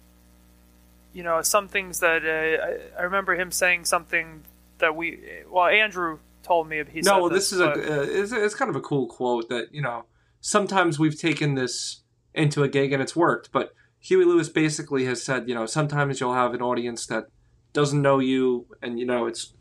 you 1.12 1.22
know, 1.22 1.42
some 1.42 1.68
things 1.68 2.00
that 2.00 2.24
uh, 2.24 2.98
I, 2.98 3.00
I 3.00 3.04
remember 3.04 3.36
him 3.36 3.52
saying 3.52 3.84
something 3.84 4.42
that 4.80 4.96
we 4.96 5.20
well, 5.48 5.66
Andrew 5.66 6.18
told 6.42 6.68
me. 6.68 6.82
He 6.90 7.02
said 7.02 7.10
no, 7.12 7.20
well, 7.20 7.30
this 7.30 7.52
is 7.52 7.58
but- 7.60 7.78
a 7.78 8.00
uh, 8.00 8.02
it's, 8.04 8.32
it's 8.32 8.54
kind 8.54 8.68
of 8.68 8.76
a 8.76 8.80
cool 8.80 9.06
quote 9.06 9.48
that 9.48 9.68
you 9.72 9.82
know 9.82 10.04
sometimes 10.40 10.98
we've 10.98 11.18
taken 11.18 11.54
this 11.54 12.02
into 12.34 12.62
a 12.62 12.68
gig 12.68 12.92
and 12.92 13.02
it's 13.02 13.14
worked, 13.16 13.50
but 13.52 13.74
Huey 14.00 14.24
Lewis 14.24 14.48
basically 14.48 15.04
has 15.06 15.22
said 15.22 15.48
you 15.48 15.54
know 15.54 15.66
sometimes 15.66 16.20
you'll 16.20 16.34
have 16.34 16.54
an 16.54 16.62
audience 16.62 17.06
that 17.06 17.24
doesn't 17.72 18.02
know 18.02 18.18
you, 18.18 18.66
and 18.82 18.98
you 18.98 19.06
know 19.06 19.26
it's 19.26 19.52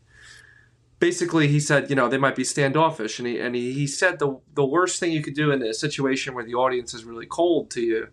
basically 0.98 1.48
he 1.48 1.60
said 1.60 1.88
you 1.90 1.96
know 1.96 2.08
they 2.08 2.18
might 2.18 2.36
be 2.36 2.44
standoffish, 2.44 3.18
and 3.18 3.28
he 3.28 3.38
and 3.38 3.54
he, 3.54 3.72
he 3.72 3.86
said 3.86 4.18
the 4.18 4.38
the 4.54 4.64
worst 4.64 5.00
thing 5.00 5.12
you 5.12 5.22
could 5.22 5.34
do 5.34 5.50
in 5.50 5.62
a 5.62 5.74
situation 5.74 6.34
where 6.34 6.44
the 6.44 6.54
audience 6.54 6.94
is 6.94 7.04
really 7.04 7.26
cold 7.26 7.70
to 7.70 7.80
you 7.80 8.08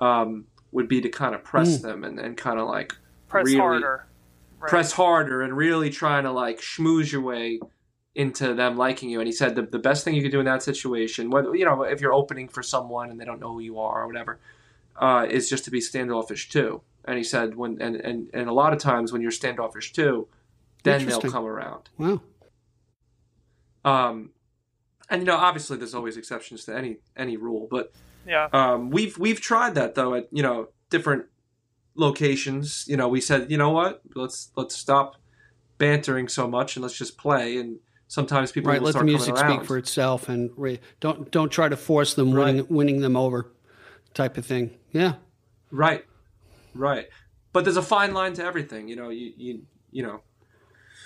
um, 0.00 0.46
would 0.72 0.88
be 0.88 1.00
to 1.00 1.08
kind 1.08 1.34
of 1.34 1.44
press 1.44 1.78
Mm. 1.78 1.82
them 1.82 2.04
and, 2.04 2.18
and 2.18 2.36
kind 2.36 2.58
of 2.58 2.68
like 2.68 2.94
press 3.28 3.46
really- 3.46 3.58
harder. 3.58 4.06
Right. 4.60 4.68
press 4.68 4.92
harder 4.92 5.40
and 5.42 5.56
really 5.56 5.88
trying 5.90 6.24
to 6.24 6.32
like 6.32 6.60
schmooze 6.60 7.10
your 7.10 7.22
way 7.22 7.60
into 8.14 8.52
them 8.54 8.76
liking 8.76 9.08
you. 9.08 9.18
And 9.20 9.26
he 9.26 9.32
said 9.32 9.54
the, 9.54 9.62
the 9.62 9.78
best 9.78 10.04
thing 10.04 10.14
you 10.14 10.20
could 10.22 10.32
do 10.32 10.38
in 10.40 10.44
that 10.46 10.62
situation, 10.62 11.30
whether 11.30 11.54
you 11.56 11.64
know 11.64 11.82
if 11.82 12.00
you're 12.00 12.12
opening 12.12 12.46
for 12.48 12.62
someone 12.62 13.10
and 13.10 13.18
they 13.18 13.24
don't 13.24 13.40
know 13.40 13.52
who 13.54 13.60
you 13.60 13.78
are 13.78 14.02
or 14.02 14.06
whatever, 14.06 14.38
uh, 14.96 15.26
is 15.30 15.48
just 15.48 15.64
to 15.64 15.70
be 15.70 15.80
standoffish 15.80 16.50
too. 16.50 16.82
And 17.06 17.16
he 17.16 17.24
said 17.24 17.56
when 17.56 17.80
and, 17.80 17.96
and 17.96 18.28
and 18.34 18.48
a 18.48 18.52
lot 18.52 18.72
of 18.74 18.78
times 18.78 19.12
when 19.12 19.22
you're 19.22 19.30
standoffish 19.30 19.92
too, 19.94 20.28
then 20.82 21.06
they'll 21.06 21.20
come 21.22 21.46
around. 21.46 21.88
Wow. 21.96 22.20
Um, 23.84 24.30
and 25.08 25.22
you 25.22 25.26
know 25.26 25.36
obviously 25.36 25.76
there's 25.78 25.94
always 25.94 26.16
exceptions 26.16 26.64
to 26.66 26.76
any 26.76 26.98
any 27.16 27.36
rule, 27.36 27.66
but 27.70 27.92
Yeah. 28.26 28.48
um, 28.52 28.90
we've 28.90 29.16
we've 29.18 29.40
tried 29.40 29.74
that 29.76 29.94
though 29.94 30.14
at 30.14 30.28
you 30.32 30.42
know 30.42 30.68
different 30.90 31.26
locations. 32.00 32.84
You 32.88 32.96
know, 32.96 33.08
we 33.08 33.20
said, 33.20 33.50
you 33.50 33.56
know 33.58 33.70
what, 33.70 34.00
let's 34.16 34.50
let's 34.56 34.74
stop 34.74 35.16
bantering 35.78 36.28
so 36.28 36.48
much 36.48 36.76
and 36.76 36.82
let's 36.82 36.96
just 36.96 37.16
play. 37.16 37.58
And 37.58 37.78
sometimes 38.08 38.50
people 38.50 38.70
Right, 38.72 38.82
let 38.82 38.94
the 38.94 39.04
music 39.04 39.36
speak 39.36 39.64
for 39.64 39.78
itself, 39.78 40.28
and 40.28 40.50
re- 40.56 40.80
don't 40.98 41.30
don't 41.30 41.50
try 41.50 41.68
to 41.68 41.76
force 41.76 42.14
them 42.14 42.32
Right. 42.32 42.46
winning 42.46 42.66
winning 42.68 43.00
them 43.00 43.16
over, 43.16 43.52
type 44.14 44.36
of 44.38 44.44
thing. 44.46 44.70
Yeah, 44.92 45.14
Right, 45.70 46.04
right. 46.74 47.06
But 47.52 47.64
there's 47.64 47.76
a 47.76 47.82
fine 47.82 48.12
line 48.14 48.32
to 48.34 48.44
everything. 48.44 48.88
You 48.88 48.96
know, 48.96 49.10
you 49.10 49.32
you 49.36 49.62
you 49.92 50.02
know. 50.02 50.22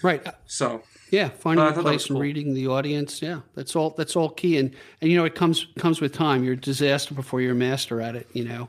right. 0.03 0.27
So 0.47 0.83
Yeah, 1.11 1.29
finding 1.29 1.67
a 1.67 1.73
place 1.73 2.03
was 2.03 2.07
and 2.11 2.17
cool. 2.17 2.23
reading 2.23 2.55
the 2.55 2.67
audience. 2.69 3.23
Yeah, 3.23 3.41
that's 3.55 3.77
all. 3.77 3.91
That's 3.91 4.17
all 4.17 4.31
key. 4.31 4.59
And 4.59 4.75
and 5.01 5.11
you 5.11 5.17
know, 5.19 5.25
it 5.25 5.35
comes 5.35 5.67
comes 5.77 6.01
with 6.01 6.13
time. 6.13 6.45
You're 6.45 6.55
a 6.55 6.69
disaster 6.73 7.15
before 7.15 7.41
you're 7.41 7.53
a 7.53 7.55
master 7.71 8.01
at 8.01 8.15
it. 8.17 8.27
You 8.33 8.45
know, 8.45 8.69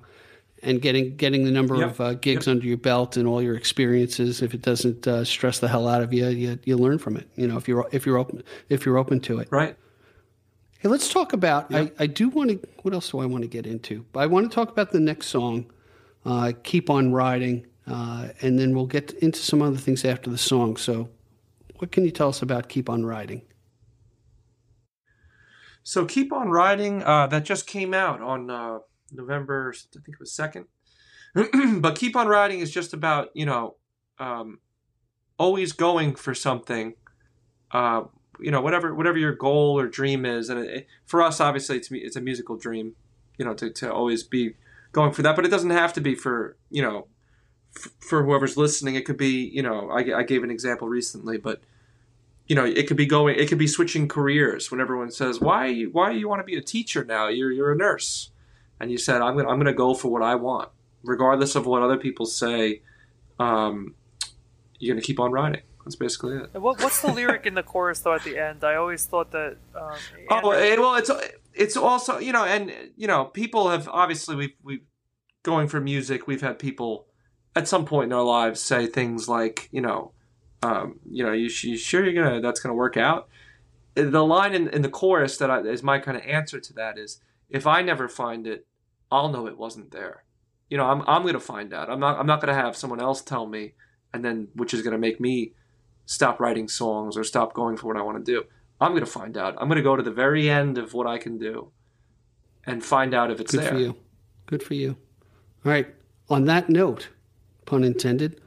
and 0.63 0.81
getting 0.81 1.15
getting 1.15 1.43
the 1.43 1.51
number 1.51 1.75
Yep, 1.77 1.89
of 1.89 2.01
uh, 2.01 2.13
gigs 2.15 2.47
under 2.47 2.65
your 2.65 2.77
belt 2.77 3.17
and 3.17 3.27
all 3.27 3.41
your 3.41 3.55
experiences. 3.55 4.41
If 4.41 4.53
it 4.53 4.61
doesn't 4.61 5.07
uh, 5.07 5.23
stress 5.23 5.59
the 5.59 5.67
hell 5.67 5.87
out 5.87 6.01
of 6.01 6.13
you, 6.13 6.27
you 6.27 6.59
you 6.63 6.77
learn 6.77 6.97
from 6.97 7.17
it. 7.17 7.27
You 7.35 7.47
know, 7.47 7.57
if 7.57 7.67
you're 7.67 7.87
if 7.91 8.05
you're 8.05 8.17
open 8.17 8.43
if 8.69 8.85
you're 8.85 8.97
open 8.97 9.19
to 9.21 9.39
it. 9.39 9.47
right. 9.51 9.75
Hey, 10.79 10.89
let's 10.89 11.11
talk 11.11 11.33
about. 11.33 11.73
I, 11.73 11.91
I 11.97 12.05
do 12.05 12.29
want 12.29 12.49
to. 12.51 12.67
What 12.83 12.93
else 12.93 13.09
do 13.09 13.19
I 13.19 13.25
want 13.25 13.43
to 13.43 13.47
get 13.47 13.65
into? 13.65 14.05
I 14.15 14.27
want 14.27 14.49
to 14.49 14.53
talk 14.53 14.69
about 14.69 14.91
the 14.91 14.99
next 14.99 15.27
song, 15.27 15.71
uh, 16.25 16.51
"Keep 16.63 16.89
on 16.89 17.11
Riding," 17.11 17.65
uh, 17.87 18.29
and 18.41 18.59
then 18.59 18.75
we'll 18.75 18.85
get 18.85 19.11
into 19.13 19.39
some 19.39 19.61
other 19.61 19.77
things 19.77 20.05
after 20.05 20.29
the 20.29 20.37
song. 20.37 20.77
So, 20.77 21.09
what 21.77 21.91
can 21.91 22.05
you 22.05 22.11
tell 22.11 22.29
us 22.29 22.41
about 22.41 22.69
"Keep 22.69 22.89
on 22.89 23.05
Riding"? 23.05 23.41
So 25.87 26.03
keep 26.05 26.33
on 26.33 26.49
riding. 26.49 27.03
Uh, 27.03 27.27
that 27.27 27.45
just 27.45 27.67
came 27.67 27.93
out 27.93 28.19
on 28.19 28.49
uh, 28.49 28.79
November. 29.15 29.73
I 29.75 29.99
think 29.99 30.15
it 30.15 30.19
was 30.19 30.31
second. 30.31 30.65
but 31.81 31.95
keep 31.95 32.15
on 32.15 32.27
riding 32.27 32.59
is 32.59 32.71
just 32.71 32.93
about 32.93 33.29
you 33.33 33.45
know, 33.45 33.75
um, 34.19 34.59
always 35.37 35.71
going 35.71 36.15
for 36.15 36.33
something. 36.33 36.95
Uh, 37.71 38.03
you 38.39 38.51
know, 38.51 38.61
whatever 38.61 38.93
whatever 38.93 39.17
your 39.17 39.33
goal 39.33 39.79
or 39.79 39.87
dream 39.87 40.25
is, 40.25 40.49
and 40.49 40.59
it, 40.59 40.87
for 41.05 41.21
us, 41.21 41.39
obviously, 41.39 41.77
it's 41.77 41.89
it's 41.91 42.15
a 42.15 42.21
musical 42.21 42.57
dream. 42.57 42.95
You 43.37 43.45
know, 43.45 43.53
to 43.55 43.69
to 43.69 43.91
always 43.91 44.23
be 44.23 44.55
going 44.91 45.11
for 45.11 45.21
that, 45.23 45.35
but 45.35 45.45
it 45.45 45.49
doesn't 45.49 45.71
have 45.71 45.93
to 45.93 46.01
be 46.01 46.15
for 46.15 46.57
you 46.69 46.81
know, 46.81 47.07
f- 47.75 47.91
for 47.99 48.23
whoever's 48.23 48.57
listening. 48.57 48.95
It 48.95 49.05
could 49.05 49.17
be 49.17 49.49
you 49.53 49.61
know, 49.61 49.89
I, 49.89 50.19
I 50.19 50.23
gave 50.23 50.43
an 50.43 50.51
example 50.51 50.87
recently, 50.87 51.37
but 51.37 51.61
you 52.47 52.55
know, 52.55 52.65
it 52.65 52.87
could 52.87 52.97
be 52.97 53.05
going, 53.05 53.35
it 53.37 53.49
could 53.49 53.57
be 53.57 53.67
switching 53.67 54.07
careers. 54.07 54.69
When 54.69 54.79
everyone 54.79 55.11
says, 55.11 55.41
"Why, 55.41 55.83
why 55.83 56.11
you 56.11 56.29
want 56.29 56.41
to 56.41 56.45
be 56.45 56.55
a 56.55 56.61
teacher 56.61 57.03
now? 57.03 57.27
You're 57.27 57.51
you're 57.51 57.71
a 57.71 57.77
nurse," 57.77 58.31
and 58.79 58.91
you 58.91 58.97
said, 58.97 59.21
"I'm 59.21 59.35
gonna 59.35 59.49
I'm 59.49 59.57
gonna 59.57 59.73
go 59.73 59.93
for 59.93 60.09
what 60.09 60.21
I 60.21 60.35
want, 60.35 60.69
regardless 61.03 61.55
of 61.55 61.65
what 61.65 61.81
other 61.81 61.97
people 61.97 62.25
say." 62.25 62.81
Um, 63.39 63.95
you're 64.79 64.93
gonna 64.93 65.03
keep 65.03 65.19
on 65.19 65.31
riding. 65.31 65.61
That's 65.83 65.95
basically 65.95 66.37
it. 66.37 66.59
What, 66.59 66.81
what's 66.81 67.01
the 67.01 67.11
lyric 67.11 67.45
in 67.45 67.53
the 67.53 67.63
chorus 67.63 67.99
though? 67.99 68.15
At 68.15 68.23
the 68.23 68.37
end, 68.37 68.63
I 68.63 68.75
always 68.75 69.05
thought 69.05 69.31
that. 69.31 69.57
Um, 69.75 69.93
Oh, 70.31 70.51
and, 70.51 70.81
well, 70.81 70.95
it's 70.95 71.11
it's 71.53 71.77
also 71.77 72.17
you 72.17 72.31
know, 72.31 72.43
and 72.43 72.73
you 72.97 73.07
know, 73.07 73.25
people 73.25 73.69
have 73.69 73.87
obviously 73.87 74.35
we've 74.35 74.53
we 74.63 74.81
going 75.43 75.67
for 75.67 75.79
music. 75.79 76.27
We've 76.27 76.41
had 76.41 76.57
people 76.57 77.05
at 77.55 77.67
some 77.67 77.85
point 77.85 78.11
in 78.11 78.13
our 78.13 78.23
lives 78.23 78.59
say 78.59 78.87
things 78.87 79.29
like, 79.29 79.69
you 79.71 79.79
know, 79.79 80.11
um, 80.63 80.99
you 81.09 81.23
know, 81.23 81.31
you, 81.31 81.49
you 81.61 81.77
sure 81.77 82.03
you're 82.03 82.23
gonna 82.23 82.41
that's 82.41 82.59
gonna 82.59 82.75
work 82.75 82.97
out? 82.97 83.29
The 83.93 84.25
line 84.25 84.53
in, 84.53 84.67
in 84.69 84.81
the 84.81 84.89
chorus 84.89 85.37
that 85.37 85.49
I, 85.49 85.61
is 85.61 85.81
my 85.81 85.99
kind 85.99 86.17
of 86.17 86.23
answer 86.23 86.59
to 86.59 86.73
that 86.73 86.97
is, 86.97 87.21
if 87.55 87.65
I 87.65 87.81
never 87.81 88.09
find 88.09 88.45
it, 88.47 88.67
I'll 89.09 89.29
know 89.29 89.47
it 89.47 89.57
wasn't 89.57 89.91
there. 89.91 90.25
You 90.69 90.77
know, 90.77 90.85
I'm 90.85 91.03
I'm 91.07 91.25
gonna 91.25 91.39
find 91.39 91.73
out. 91.73 91.89
I'm 91.89 92.01
not 92.01 92.19
I'm 92.19 92.27
not 92.27 92.41
gonna 92.41 92.53
have 92.53 92.75
someone 92.75 92.99
else 92.99 93.21
tell 93.21 93.45
me, 93.47 93.73
and 94.13 94.25
then 94.25 94.49
which 94.55 94.73
is 94.73 94.81
gonna 94.81 94.97
make 94.97 95.21
me 95.21 95.53
stop 96.05 96.41
writing 96.41 96.67
songs 96.67 97.15
or 97.15 97.23
stop 97.23 97.53
going 97.53 97.77
for 97.77 97.87
what 97.87 97.97
I 97.97 98.01
want 98.01 98.23
to 98.23 98.31
do. 98.31 98.43
I'm 98.81 98.93
gonna 98.93 99.05
find 99.05 99.37
out. 99.37 99.55
I'm 99.57 99.69
gonna 99.69 99.81
go 99.81 99.95
to 99.95 100.03
the 100.03 100.11
very 100.11 100.49
end 100.49 100.77
of 100.77 100.93
what 100.93 101.07
I 101.07 101.17
can 101.17 101.37
do, 101.37 101.71
and 102.65 102.83
find 102.83 103.13
out 103.13 103.31
if 103.31 103.39
it's 103.39 103.51
Good 103.51 103.61
there. 103.61 103.71
Good 103.71 103.77
for 103.77 103.81
you. 103.81 103.95
Good 104.47 104.63
for 104.63 104.73
you. 104.73 104.97
All 105.63 105.71
right. 105.71 105.87
On 106.29 106.45
that 106.45 106.69
note, 106.69 107.09
pun 107.65 107.83
intended, 107.83 108.41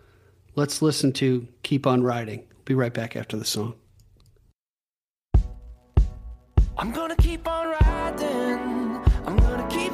let's 0.54 0.82
listen 0.82 1.12
to 1.14 1.48
Keep 1.62 1.86
On 1.86 2.02
Riding. 2.02 2.46
Be 2.66 2.74
right 2.74 2.92
back 2.92 3.16
after 3.16 3.38
the 3.38 3.44
song. 3.44 3.74
I'm 6.76 6.92
gonna 6.92 7.16
keep 7.16 7.48
on 7.48 7.74
riding. 7.80 8.77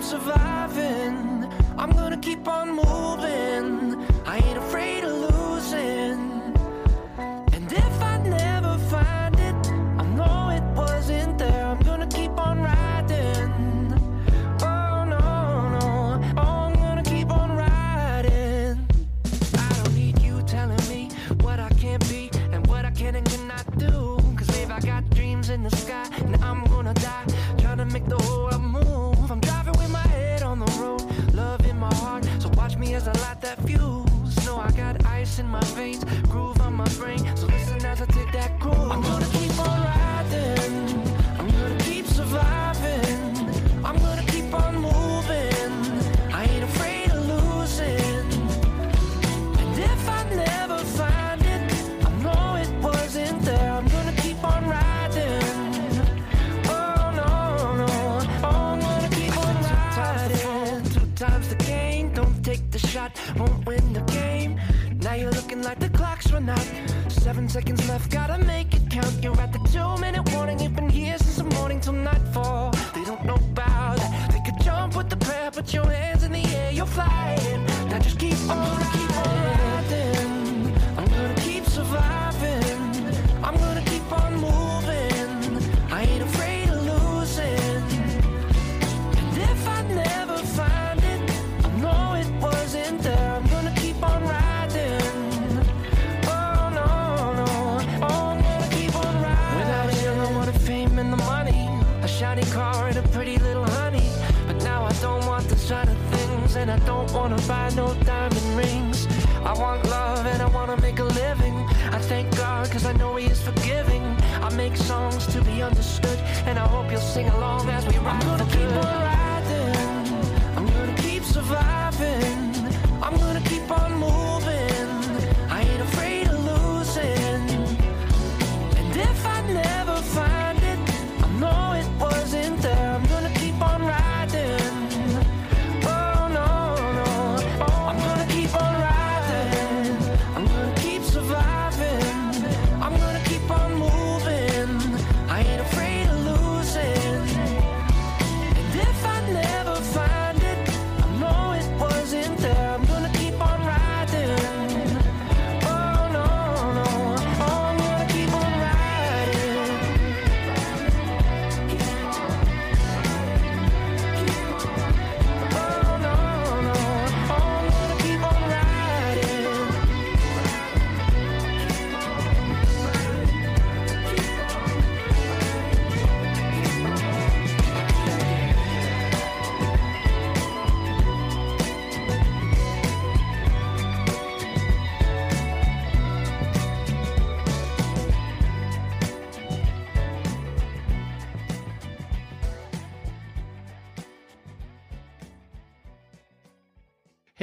Surviving. 0.04 1.48
I'm 1.78 1.90
gonna 1.92 2.18
keep 2.18 2.46
on 2.46 2.76
moving. 2.76 3.93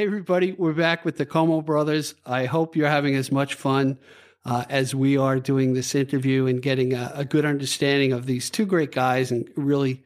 Hey, 0.01 0.07
everybody, 0.07 0.53
we're 0.53 0.73
back 0.73 1.05
with 1.05 1.17
the 1.17 1.27
Como 1.27 1.61
brothers. 1.61 2.15
I 2.25 2.45
hope 2.45 2.75
you're 2.75 2.89
having 2.89 3.13
as 3.15 3.31
much 3.31 3.53
fun 3.53 3.99
uh, 4.43 4.65
as 4.67 4.95
we 4.95 5.15
are 5.15 5.39
doing 5.39 5.75
this 5.75 5.93
interview 5.93 6.47
and 6.47 6.59
getting 6.59 6.95
a, 6.95 7.11
a 7.13 7.23
good 7.23 7.45
understanding 7.45 8.11
of 8.11 8.25
these 8.25 8.49
two 8.49 8.65
great 8.65 8.91
guys 8.91 9.29
and 9.29 9.47
really, 9.55 10.01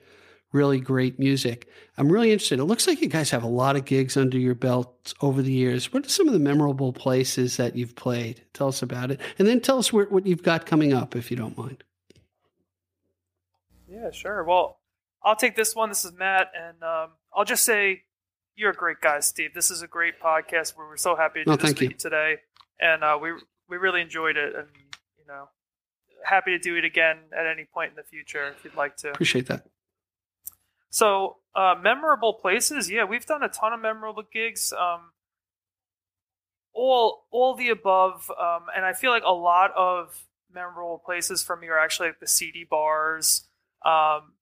really 0.52 0.82
great 0.82 1.18
music. 1.18 1.70
I'm 1.98 2.12
really 2.12 2.34
interested. 2.34 2.60
It 2.60 2.66
looks 2.66 2.88
like 2.88 3.02
you 3.02 3.08
guys 3.08 3.30
have 3.30 3.43
a 3.43 3.48
lot 3.48 3.78
of 3.78 3.86
gigs 3.86 4.18
under 4.18 4.38
your 4.38 4.54
belt 4.54 5.14
over 5.22 5.41
the 5.41 5.54
years. 5.54 5.93
What 5.93 6.06
are 6.06 6.10
some 6.10 6.28
of 6.28 6.34
the 6.34 6.41
memorable 6.41 6.91
places 6.91 7.56
that 7.56 7.78
you've 7.78 7.96
played? 7.96 8.43
Tell 8.52 8.68
us 8.68 8.82
about 8.82 9.12
it. 9.12 9.22
And 9.39 9.48
then 9.48 9.62
tell 9.62 9.78
us 9.78 9.93
where, 9.93 10.08
what 10.08 10.28
you've 10.28 10.43
got 10.43 10.66
coming 10.66 10.91
up, 10.91 11.16
if 11.16 11.32
you 11.32 11.38
don't 11.38 11.58
mind. 11.58 11.86
Yeah, 13.88 14.12
sure. 14.12 14.43
Well, 14.43 14.78
I'll 15.24 15.38
take 15.38 15.56
this 15.56 15.74
one. 15.74 15.88
This 15.88 16.04
is 16.04 16.12
Matt, 16.12 16.52
and 16.54 16.84
um, 16.84 17.12
I'll 17.34 17.46
just 17.46 17.64
say 17.64 18.04
you're 18.56 18.72
a 18.72 18.76
great 18.76 19.01
guy, 19.01 19.20
Steve. 19.20 19.53
This 19.53 19.70
is 19.72 19.82
a 19.82 19.88
great 19.88 20.20
podcast. 20.20 20.74
We're 20.78 20.97
so 20.97 21.16
happy 21.16 21.39
to 21.39 21.45
do 21.45 21.51
Oh, 21.51 21.56
this 21.56 21.64
thank 21.64 21.76
with 21.78 21.84
you. 21.84 21.89
you 21.89 21.95
today, 21.95 22.38
and 22.80 23.03
uh, 23.03 23.18
we 23.22 23.32
we 23.68 23.78
really 23.78 24.01
enjoyed 24.01 24.38
it, 24.38 24.56
and 24.56 24.68
you 25.18 25.26
know, 25.28 25.49
happy 26.24 26.51
to 26.51 26.60
do 26.60 26.76
it 26.78 26.86
again 26.86 27.18
at 27.38 27.45
any 27.45 27.66
point 27.66 27.91
in 27.91 27.95
the 27.95 28.03
future 28.03 28.47
if 28.47 28.64
you'd 28.64 28.76
like 28.76 28.95
to. 28.97 29.12
Appreciate 29.12 29.47
that. 29.47 29.66
So, 30.89 31.38
uh, 31.56 31.76
memorable 31.82 32.34
places. 32.34 32.89
Yeah, 32.89 33.03
we've 33.03 33.26
done 33.26 33.43
a 33.43 33.49
ton 33.49 33.74
of 33.74 33.82
memorable 33.82 34.24
gigs. 34.32 34.72
Um, 34.72 35.12
all 36.74 37.26
all 37.32 37.56
the 37.56 37.70
above, 37.70 38.30
um, 38.39 38.66
and 38.76 38.86
I 38.86 38.93
feel 38.93 39.12
like 39.12 39.24
a 39.26 39.32
lot 39.34 39.72
of 39.76 40.26
memorable 40.53 41.01
places 41.06 41.43
for 41.43 41.56
me 41.56 41.68
are 41.68 41.80
actually 41.80 42.10
like 42.10 42.20
the 42.20 42.28
seedy 42.28 42.64
bars. 42.64 43.47
Um, 43.86 44.34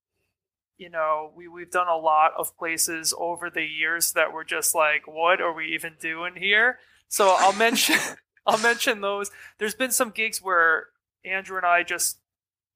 you 0.78 0.90
know, 0.90 1.32
we 1.36 1.48
we've 1.48 1.72
done 1.72 1.88
a 1.88 1.98
lot 1.98 2.32
of 2.38 2.58
places 2.58 3.14
over 3.18 3.50
the 3.50 3.66
years 3.66 4.14
that 4.14 4.34
were 4.34 4.44
just 4.44 4.74
like, 4.74 5.04
what 5.06 5.42
are 5.42 5.54
we 5.54 5.68
even 5.68 5.94
doing 6.00 6.36
here? 6.36 6.80
So 7.08 7.36
I'll 7.38 7.54
mention 7.54 7.98
I'll 8.46 8.60
mention 8.60 9.02
those. 9.02 9.32
There's 9.60 9.76
been 9.76 9.92
some 9.92 10.10
gigs 10.10 10.42
where 10.42 10.88
Andrew 11.24 11.58
and 11.58 11.66
I 11.66 11.84
just 11.84 12.20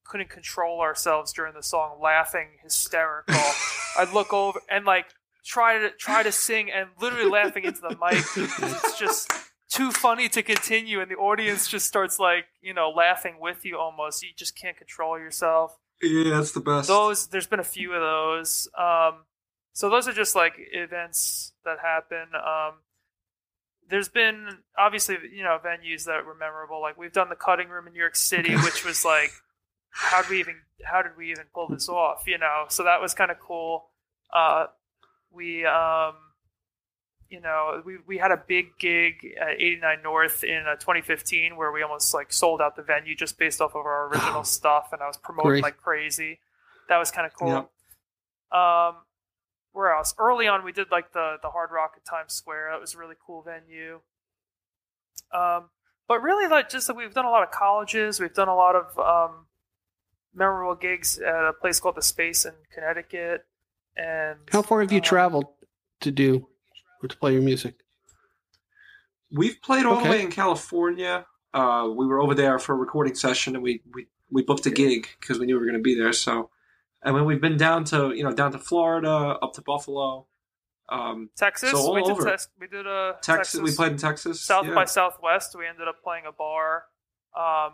couldn't 0.04 0.30
control 0.30 0.80
ourselves 0.80 1.32
during 1.32 1.54
the 1.54 1.62
song, 1.62 1.98
laughing 2.00 2.48
hysterical. 2.62 3.34
I'd 3.98 4.12
look 4.12 4.32
over 4.32 4.60
and 4.70 4.84
like 4.84 5.06
try 5.44 5.78
to 5.78 5.90
try 5.90 6.22
to 6.22 6.32
sing 6.32 6.70
and 6.70 6.88
literally 7.00 7.30
laughing 7.30 7.64
into 7.64 7.80
the 7.80 7.90
mic. 7.90 8.24
It's 8.36 8.98
just 8.98 9.30
too 9.70 9.90
funny 9.90 10.28
to 10.30 10.42
continue, 10.42 11.00
and 11.00 11.10
the 11.10 11.16
audience 11.16 11.68
just 11.68 11.86
starts 11.86 12.18
like 12.18 12.46
you 12.62 12.72
know 12.72 12.90
laughing 12.90 13.36
with 13.40 13.64
you 13.64 13.78
almost. 13.78 14.22
You 14.22 14.30
just 14.36 14.56
can't 14.56 14.76
control 14.76 15.18
yourself. 15.18 15.76
Yeah, 16.02 16.36
that's 16.36 16.52
the 16.52 16.60
best. 16.60 16.88
Those 16.88 17.26
there's 17.28 17.46
been 17.46 17.60
a 17.60 17.64
few 17.64 17.92
of 17.92 18.00
those. 18.00 18.68
Um, 18.78 19.24
so 19.72 19.90
those 19.90 20.08
are 20.08 20.12
just 20.12 20.34
like 20.34 20.54
events 20.72 21.52
that 21.64 21.78
happen. 21.80 22.34
Um, 22.34 22.74
there's 23.88 24.08
been 24.08 24.58
obviously 24.76 25.16
you 25.34 25.42
know 25.42 25.58
venues 25.64 26.04
that 26.04 26.24
were 26.24 26.34
memorable. 26.34 26.80
Like 26.80 26.98
we've 26.98 27.12
done 27.12 27.28
the 27.28 27.36
Cutting 27.36 27.68
Room 27.68 27.86
in 27.86 27.92
New 27.92 27.98
York 27.98 28.16
City, 28.16 28.54
which 28.64 28.84
was 28.84 29.04
like 29.04 29.32
how 29.90 30.22
did 30.22 30.30
we 30.30 30.40
even 30.40 30.56
how 30.84 31.02
did 31.02 31.16
we 31.16 31.30
even 31.30 31.44
pull 31.52 31.68
this 31.68 31.88
off? 31.88 32.24
You 32.26 32.38
know, 32.38 32.66
so 32.68 32.84
that 32.84 33.00
was 33.00 33.14
kind 33.14 33.30
of 33.30 33.40
cool. 33.40 33.86
Uh, 34.32 34.66
we 35.32 35.64
um, 35.64 36.14
you 37.28 37.40
know 37.40 37.82
we 37.84 37.98
we 38.06 38.18
had 38.18 38.30
a 38.30 38.42
big 38.46 38.78
gig 38.78 39.36
at 39.40 39.60
89 39.60 40.02
North 40.02 40.44
in 40.44 40.64
uh, 40.66 40.76
2015 40.76 41.56
where 41.56 41.70
we 41.72 41.82
almost 41.82 42.14
like 42.14 42.32
sold 42.32 42.60
out 42.60 42.76
the 42.76 42.82
venue 42.82 43.14
just 43.14 43.38
based 43.38 43.60
off 43.60 43.74
of 43.74 43.84
our 43.84 44.08
original 44.12 44.44
stuff, 44.44 44.90
and 44.92 45.02
I 45.02 45.06
was 45.06 45.16
promoting 45.16 45.50
Great. 45.50 45.62
like 45.62 45.76
crazy. 45.78 46.40
That 46.88 46.98
was 46.98 47.10
kind 47.10 47.26
of 47.26 47.34
cool. 47.34 47.70
Um, 48.50 48.96
where 49.72 49.94
else? 49.94 50.14
Early 50.18 50.48
on, 50.48 50.64
we 50.64 50.72
did 50.72 50.90
like 50.90 51.12
the 51.12 51.36
the 51.42 51.50
Hard 51.50 51.70
Rock 51.70 51.92
at 51.96 52.04
Times 52.04 52.32
Square. 52.32 52.70
That 52.72 52.80
was 52.80 52.94
a 52.94 52.98
really 52.98 53.16
cool 53.24 53.42
venue. 53.42 54.00
Um, 55.32 55.68
but 56.06 56.22
really, 56.22 56.48
like 56.48 56.70
just 56.70 56.88
like 56.88 56.96
we've 56.96 57.14
done 57.14 57.26
a 57.26 57.30
lot 57.30 57.42
of 57.42 57.50
colleges. 57.50 58.18
We've 58.18 58.32
done 58.32 58.48
a 58.48 58.54
lot 58.54 58.74
of 58.74 58.98
um, 58.98 59.46
memorable 60.34 60.74
gigs 60.74 61.18
at 61.18 61.44
a 61.44 61.52
place 61.52 61.78
called 61.78 61.96
the 61.96 62.02
Space 62.02 62.46
in 62.46 62.54
Connecticut. 62.72 63.44
And 63.96 64.38
How 64.50 64.62
far 64.62 64.80
have 64.80 64.92
you 64.92 64.98
um, 64.98 65.04
traveled 65.04 65.46
to 66.00 66.10
do 66.10 66.48
or 67.02 67.08
to 67.08 67.16
play 67.16 67.32
your 67.32 67.42
music? 67.42 67.74
We've 69.30 69.60
played 69.60 69.84
all 69.84 69.94
Okay. 69.96 70.04
the 70.04 70.10
way 70.10 70.22
in 70.22 70.30
California. 70.30 71.26
Uh, 71.52 71.88
we 71.94 72.06
were 72.06 72.20
over 72.20 72.34
there 72.34 72.58
for 72.58 72.74
a 72.74 72.76
recording 72.76 73.14
session, 73.14 73.54
and 73.54 73.62
we 73.62 73.82
we, 73.94 74.06
we 74.30 74.42
booked 74.42 74.66
a 74.66 74.70
gig 74.70 75.08
because 75.20 75.38
we 75.38 75.46
knew 75.46 75.54
we 75.54 75.60
were 75.60 75.66
going 75.66 75.78
to 75.78 75.82
be 75.82 75.94
there. 75.94 76.12
So, 76.12 76.50
and 77.02 77.14
when 77.14 77.24
we've 77.24 77.40
been 77.40 77.56
down 77.56 77.84
to 77.86 78.12
you 78.14 78.22
know 78.22 78.32
down 78.32 78.52
to 78.52 78.58
Florida, 78.58 79.08
up 79.42 79.52
to 79.54 79.62
Buffalo, 79.62 80.26
um, 80.88 81.30
Texas. 81.36 81.70
So 81.70 81.78
all 81.78 81.94
we 81.94 82.02
did 82.02 82.12
over. 82.12 82.24
Tex- 82.24 82.48
we 82.58 82.66
did 82.68 82.86
a 82.86 83.16
Texas, 83.22 83.60
We 83.60 83.74
played 83.74 83.92
in 83.92 83.98
Texas. 83.98 84.40
South 84.40 84.66
yeah. 84.66 84.74
by 84.74 84.84
Southwest. 84.84 85.54
We 85.58 85.66
ended 85.66 85.88
up 85.88 85.96
playing 86.02 86.24
a 86.26 86.32
bar. 86.32 86.84
Um, 87.36 87.72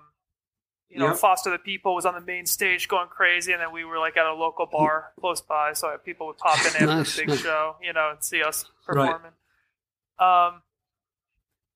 you 0.95 1.01
know, 1.01 1.09
Yep. 1.09 1.16
Foster 1.16 1.51
the 1.51 1.59
People 1.59 1.95
was 1.95 2.07
on 2.07 2.14
the 2.14 2.20
main 2.20 2.47
stage 2.47 2.86
going 2.88 3.09
crazy, 3.09 3.53
and 3.53 3.61
then 3.61 3.72
we 3.72 3.84
were 3.84 3.99
like 3.99 4.16
at 4.16 4.24
a 4.26 4.32
local 4.32 4.64
bar 4.66 5.12
close 5.20 5.40
by, 5.40 5.72
so 5.74 5.95
people 6.05 6.26
would 6.28 6.38
pop 6.38 6.61
in 6.61 6.68
after 6.68 6.86
Nice, 6.86 7.16
the 7.16 7.22
big 7.22 7.28
nice. 7.30 7.40
show, 7.40 7.74
you 7.82 7.92
know, 7.92 8.11
and 8.12 8.22
see 8.22 8.42
us 8.42 8.64
Right. 8.86 9.07
performing. 9.11 9.32
Um, 10.20 10.62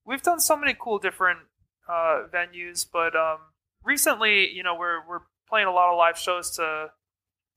we've 0.07 0.23
done 0.23 0.41
so 0.41 0.57
many 0.57 0.75
cool 0.79 0.99
different 0.99 1.41
uh, 1.89 2.23
venues, 2.33 2.87
but 2.91 3.17
um, 3.17 3.39
recently, 3.85 4.49
you 4.51 4.63
know, 4.63 4.75
we're 4.75 5.07
we're 5.09 5.23
playing 5.49 5.67
a 5.67 5.73
lot 5.73 5.91
of 5.91 5.97
live 5.99 6.17
shows 6.19 6.51
to 6.57 6.91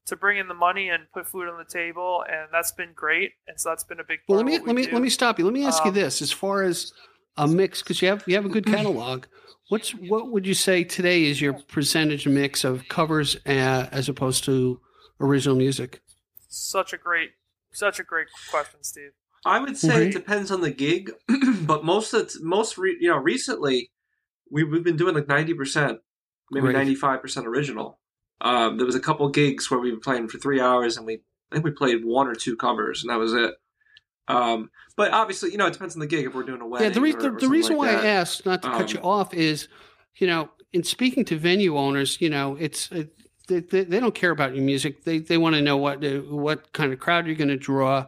to 0.07 0.16
bring 0.16 0.38
in 0.39 0.47
the 0.47 0.53
money 0.55 0.89
and 0.89 1.03
put 1.14 1.28
food 1.28 1.47
on 1.47 1.57
the 1.59 1.66
table, 1.72 2.24
and 2.28 2.47
that's 2.51 2.72
been 2.72 2.93
great. 2.95 3.34
And 3.47 3.59
so 3.59 3.70
that's 3.70 3.84
been 3.84 3.99
a 3.99 4.03
big. 4.03 4.20
Well, 4.28 4.38
let 4.38 4.45
me 4.47 4.57
let 4.59 4.76
me 4.76 4.86
do. 4.86 4.91
let 4.93 5.01
me 5.01 5.09
stop 5.09 5.38
you. 5.38 5.45
Let 5.45 5.53
me 5.53 5.66
ask 5.66 5.84
you 5.86 5.89
Um, 5.91 5.95
this: 5.95 6.22
as 6.22 6.32
far 6.32 6.64
as 6.64 6.91
a 7.38 7.47
mix, 7.47 7.84
because 7.84 8.01
you 8.01 8.07
have 8.07 8.24
you 8.26 8.36
have 8.36 8.45
a 8.45 8.49
good 8.49 8.66
catalog. 8.76 9.26
What's 9.72 9.92
what 9.92 10.32
would 10.32 10.46
you 10.46 10.54
say 10.54 10.84
today 10.84 11.24
is 11.24 11.40
your 11.40 11.54
percentage 11.54 12.28
mix 12.28 12.66
of 12.66 12.90
covers 12.90 13.38
uh, 13.46 13.88
as 13.90 14.10
opposed 14.10 14.44
to 14.44 14.82
original 15.22 15.56
music? 15.56 16.02
Such 16.50 16.92
a 16.92 16.98
great, 16.98 17.30
such 17.72 17.98
a 17.98 18.04
great 18.04 18.28
question, 18.50 18.84
Steve. 18.84 19.12
I 19.46 19.62
would 19.62 19.78
say 19.78 19.94
Okay. 19.96 20.08
it 20.08 20.12
depends 20.12 20.52
on 20.52 20.60
the 20.60 20.72
gig, 20.72 21.12
but 21.62 21.86
most 21.86 22.14
of 22.14 22.30
most 22.42 22.78
re, 22.78 22.98
you 23.00 23.08
know 23.08 23.16
recently 23.16 23.92
we 24.52 24.66
we've 24.66 24.84
been 24.84 24.98
doing 24.98 25.16
like 25.16 25.30
ninety 25.30 25.54
percent, 25.54 26.00
maybe 26.52 26.68
ninety 26.74 26.94
five 26.94 27.22
percent 27.22 27.48
original. 27.48 27.98
Um, 28.42 28.76
there 28.76 28.86
was 28.86 28.96
a 28.96 29.00
couple 29.00 29.30
gigs 29.30 29.72
where 29.72 29.80
we 29.80 29.94
were 29.94 30.02
playing 30.02 30.28
for 30.28 30.38
three 30.38 30.60
hours, 30.60 30.98
and 30.98 31.06
we 31.06 31.22
I 31.50 31.56
think 31.56 31.64
we 31.64 31.72
played 31.72 32.04
one 32.04 32.28
or 32.28 32.36
two 32.36 32.58
covers, 32.58 33.04
and 33.04 33.10
that 33.10 33.20
was 33.20 33.32
it. 33.32 33.54
Um, 34.36 34.70
but 34.96 35.12
obviously, 35.14 35.52
you 35.52 35.58
know, 35.58 35.68
it 35.68 35.74
depends 35.74 35.96
on 35.96 36.00
the 36.00 36.08
gig. 36.08 36.26
If 36.26 36.34
we're 36.36 36.44
doing 36.44 36.62
a 36.62 36.68
wedding, 36.68 36.88
Yeah, 36.90 36.94
the, 36.94 37.02
re- 37.02 37.14
or, 37.14 37.22
the, 37.22 37.28
or 37.34 37.40
the 37.40 37.48
reason 37.50 37.78
like 37.78 37.88
why 37.88 37.94
that. 37.96 38.06
I 38.06 38.08
asked, 38.10 38.46
not 38.46 38.62
to 38.64 38.70
cut 38.70 38.94
you 38.94 39.00
Um, 39.00 39.06
off, 39.06 39.34
is 39.34 39.68
you 40.16 40.28
know, 40.28 40.50
in 40.74 40.84
speaking 40.84 41.26
to 41.26 41.38
venue 41.38 41.78
owners, 41.78 42.20
you 42.22 42.30
know, 42.30 42.56
it's 42.60 42.92
it, 42.92 43.14
they, 43.48 43.60
they, 43.60 43.84
they 43.84 44.00
don't 44.00 44.16
care 44.16 44.32
about 44.32 44.56
your 44.56 44.64
music. 44.64 45.04
They 45.04 45.20
they 45.20 45.38
want 45.38 45.56
to 45.56 45.62
know 45.62 45.78
what 45.78 46.04
uh, 46.04 46.20
what 46.20 46.72
kind 46.74 46.94
of 46.94 47.00
crowd 47.00 47.26
you're 47.28 47.36
going 47.36 47.48
to 47.50 47.58
draw. 47.58 48.08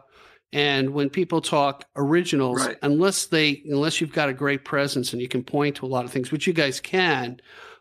And 0.52 0.90
when 0.90 1.10
people 1.10 1.40
talk 1.40 1.84
originals, 1.96 2.64
Right. 2.64 2.76
unless 2.82 3.26
they 3.26 3.62
unless 3.68 4.00
you've 4.00 4.12
got 4.12 4.28
a 4.28 4.32
great 4.32 4.64
presence 4.64 5.12
and 5.12 5.20
you 5.20 5.28
can 5.28 5.42
point 5.42 5.76
to 5.76 5.86
a 5.86 5.88
lot 5.88 6.04
of 6.04 6.12
things, 6.12 6.30
which 6.30 6.46
you 6.46 6.52
guys 6.52 6.78
can, 6.80 7.40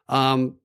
um, 0.10 0.56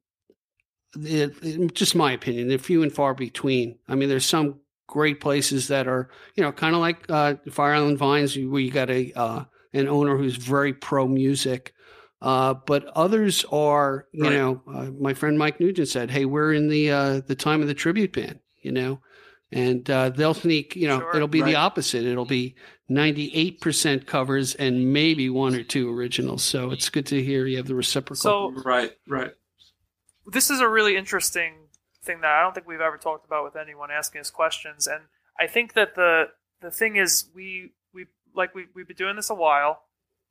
it, 0.99 1.35
it- 1.43 1.74
just 1.74 1.95
my 1.95 2.12
opinion, 2.12 2.49
they're 2.49 2.59
few 2.59 2.83
and 2.83 2.93
far 2.93 3.12
between. 3.14 3.79
I 3.89 3.95
mean, 3.95 4.09
there's 4.09 4.24
some 4.24 4.61
great 4.89 5.20
places 5.20 5.68
that 5.68 5.86
are, 5.86 6.11
you 6.34 6.43
know, 6.43 6.51
kind 6.51 6.74
of 6.74 6.80
like 6.80 7.09
uh, 7.09 7.36
Fire 7.53 7.74
Island 7.74 7.99
Vines, 7.99 8.36
where 8.36 8.61
you 8.61 8.72
got 8.72 8.91
a 8.91 9.12
uh, 9.14 9.45
an 9.72 9.86
owner 9.86 10.16
who's 10.16 10.34
very 10.36 10.72
pro 10.74 11.07
music. 11.07 11.72
Uh, 12.20 12.55
but 12.66 12.84
others 12.97 13.45
are, 13.53 14.09
you 14.12 14.24
Right. 14.24 14.32
know, 14.32 14.61
uh, 14.66 14.91
my 14.99 15.14
friend 15.14 15.39
Mike 15.39 15.61
Nugent 15.61 15.86
said, 15.89 16.11
"Hey, 16.11 16.24
we're 16.24 16.53
in 16.53 16.66
the 16.68 16.91
uh, 16.91 17.20
the 17.24 17.36
time 17.36 17.61
of 17.62 17.68
the 17.68 17.74
tribute 17.74 18.12
band," 18.12 18.41
you 18.61 18.72
know, 18.72 19.01
and 19.53 19.89
uh, 19.89 20.09
they'll 20.09 20.34
sneak, 20.34 20.74
you 20.74 20.89
know, 20.89 20.99
Sure. 20.99 21.14
it'll 21.14 21.28
be 21.28 21.43
Right. 21.43 21.51
the 21.53 21.55
opposite. 21.55 22.05
It'll 22.05 22.24
be 22.24 22.57
ninety 22.89 23.30
eight 23.34 23.61
percent 23.61 24.07
covers 24.09 24.57
and 24.57 24.93
maybe 24.93 25.30
one 25.30 25.55
or 25.55 25.62
two 25.62 25.97
originals. 25.97 26.43
So 26.43 26.72
it's 26.72 26.89
good 26.89 27.07
to 27.07 27.22
hear 27.22 27.47
you 27.47 27.59
have 27.59 27.68
the 27.68 27.76
reciprocal. 27.76 28.16
So 28.53 28.62
right, 28.64 28.93
right. 29.07 29.30
this 30.26 30.51
is 30.51 30.59
a 30.59 30.68
really 30.68 30.97
interesting 30.97 31.68
thing 32.09 32.22
that 32.22 32.32
I 32.32 32.42
don't 32.42 32.54
think 32.54 32.66
we've 32.66 32.80
ever 32.80 32.96
talked 32.96 33.26
about 33.26 33.44
with 33.44 33.54
anyone 33.54 33.90
asking 33.90 34.22
us 34.22 34.30
questions, 34.30 34.86
and 34.86 35.02
I 35.38 35.46
think 35.46 35.74
that 35.74 35.94
the 35.94 36.30
the 36.61 36.70
thing 36.70 36.96
is 36.96 37.26
we 37.34 37.72
we 37.92 38.06
like 38.34 38.54
we 38.54 38.66
we've 38.74 38.88
been 38.88 38.96
doing 38.96 39.16
this 39.16 39.30
a 39.30 39.34
while, 39.34 39.82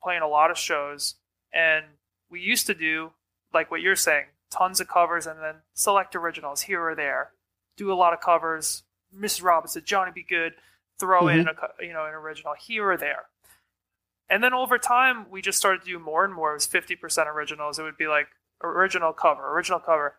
playing 0.02 0.22
a 0.22 0.28
lot 0.28 0.50
of 0.50 0.58
shows, 0.58 1.14
and 1.52 1.86
we 2.30 2.40
used 2.40 2.66
to 2.66 2.74
do 2.74 3.12
like 3.54 3.70
what 3.70 3.80
you're 3.80 3.96
saying, 3.96 4.26
tons 4.50 4.80
of 4.80 4.88
covers 4.88 5.26
and 5.26 5.40
then 5.40 5.56
select 5.72 6.14
originals 6.14 6.62
here 6.62 6.82
or 6.82 6.94
there, 6.94 7.30
do 7.76 7.92
a 7.92 7.94
lot 7.94 8.12
of 8.12 8.20
covers. 8.20 8.82
Mrs. 9.16 9.42
Robinson, 9.42 9.82
Johnny 9.86 10.12
B. 10.14 10.26
Goode, 10.28 10.54
throw 10.98 11.28
in 11.28 11.46
mm-hmm. 11.46 11.64
a 11.80 11.84
you 11.86 11.92
know 11.92 12.04
an 12.04 12.14
original 12.14 12.54
here 12.58 12.90
or 12.90 12.96
there. 12.96 13.26
And 14.30 14.44
then 14.44 14.52
over 14.52 14.76
time, 14.76 15.30
we 15.30 15.40
just 15.40 15.56
started 15.56 15.80
to 15.80 15.86
do 15.86 15.98
more 15.98 16.24
and 16.24 16.34
more. 16.34 16.50
It 16.50 16.56
was 16.56 16.66
fifty 16.66 16.96
percent 16.96 17.28
originals. 17.28 17.78
It 17.78 17.84
would 17.84 17.96
be 17.96 18.08
like 18.08 18.28
original 18.62 19.12
cover, 19.12 19.54
original 19.54 19.78
cover. 19.78 20.16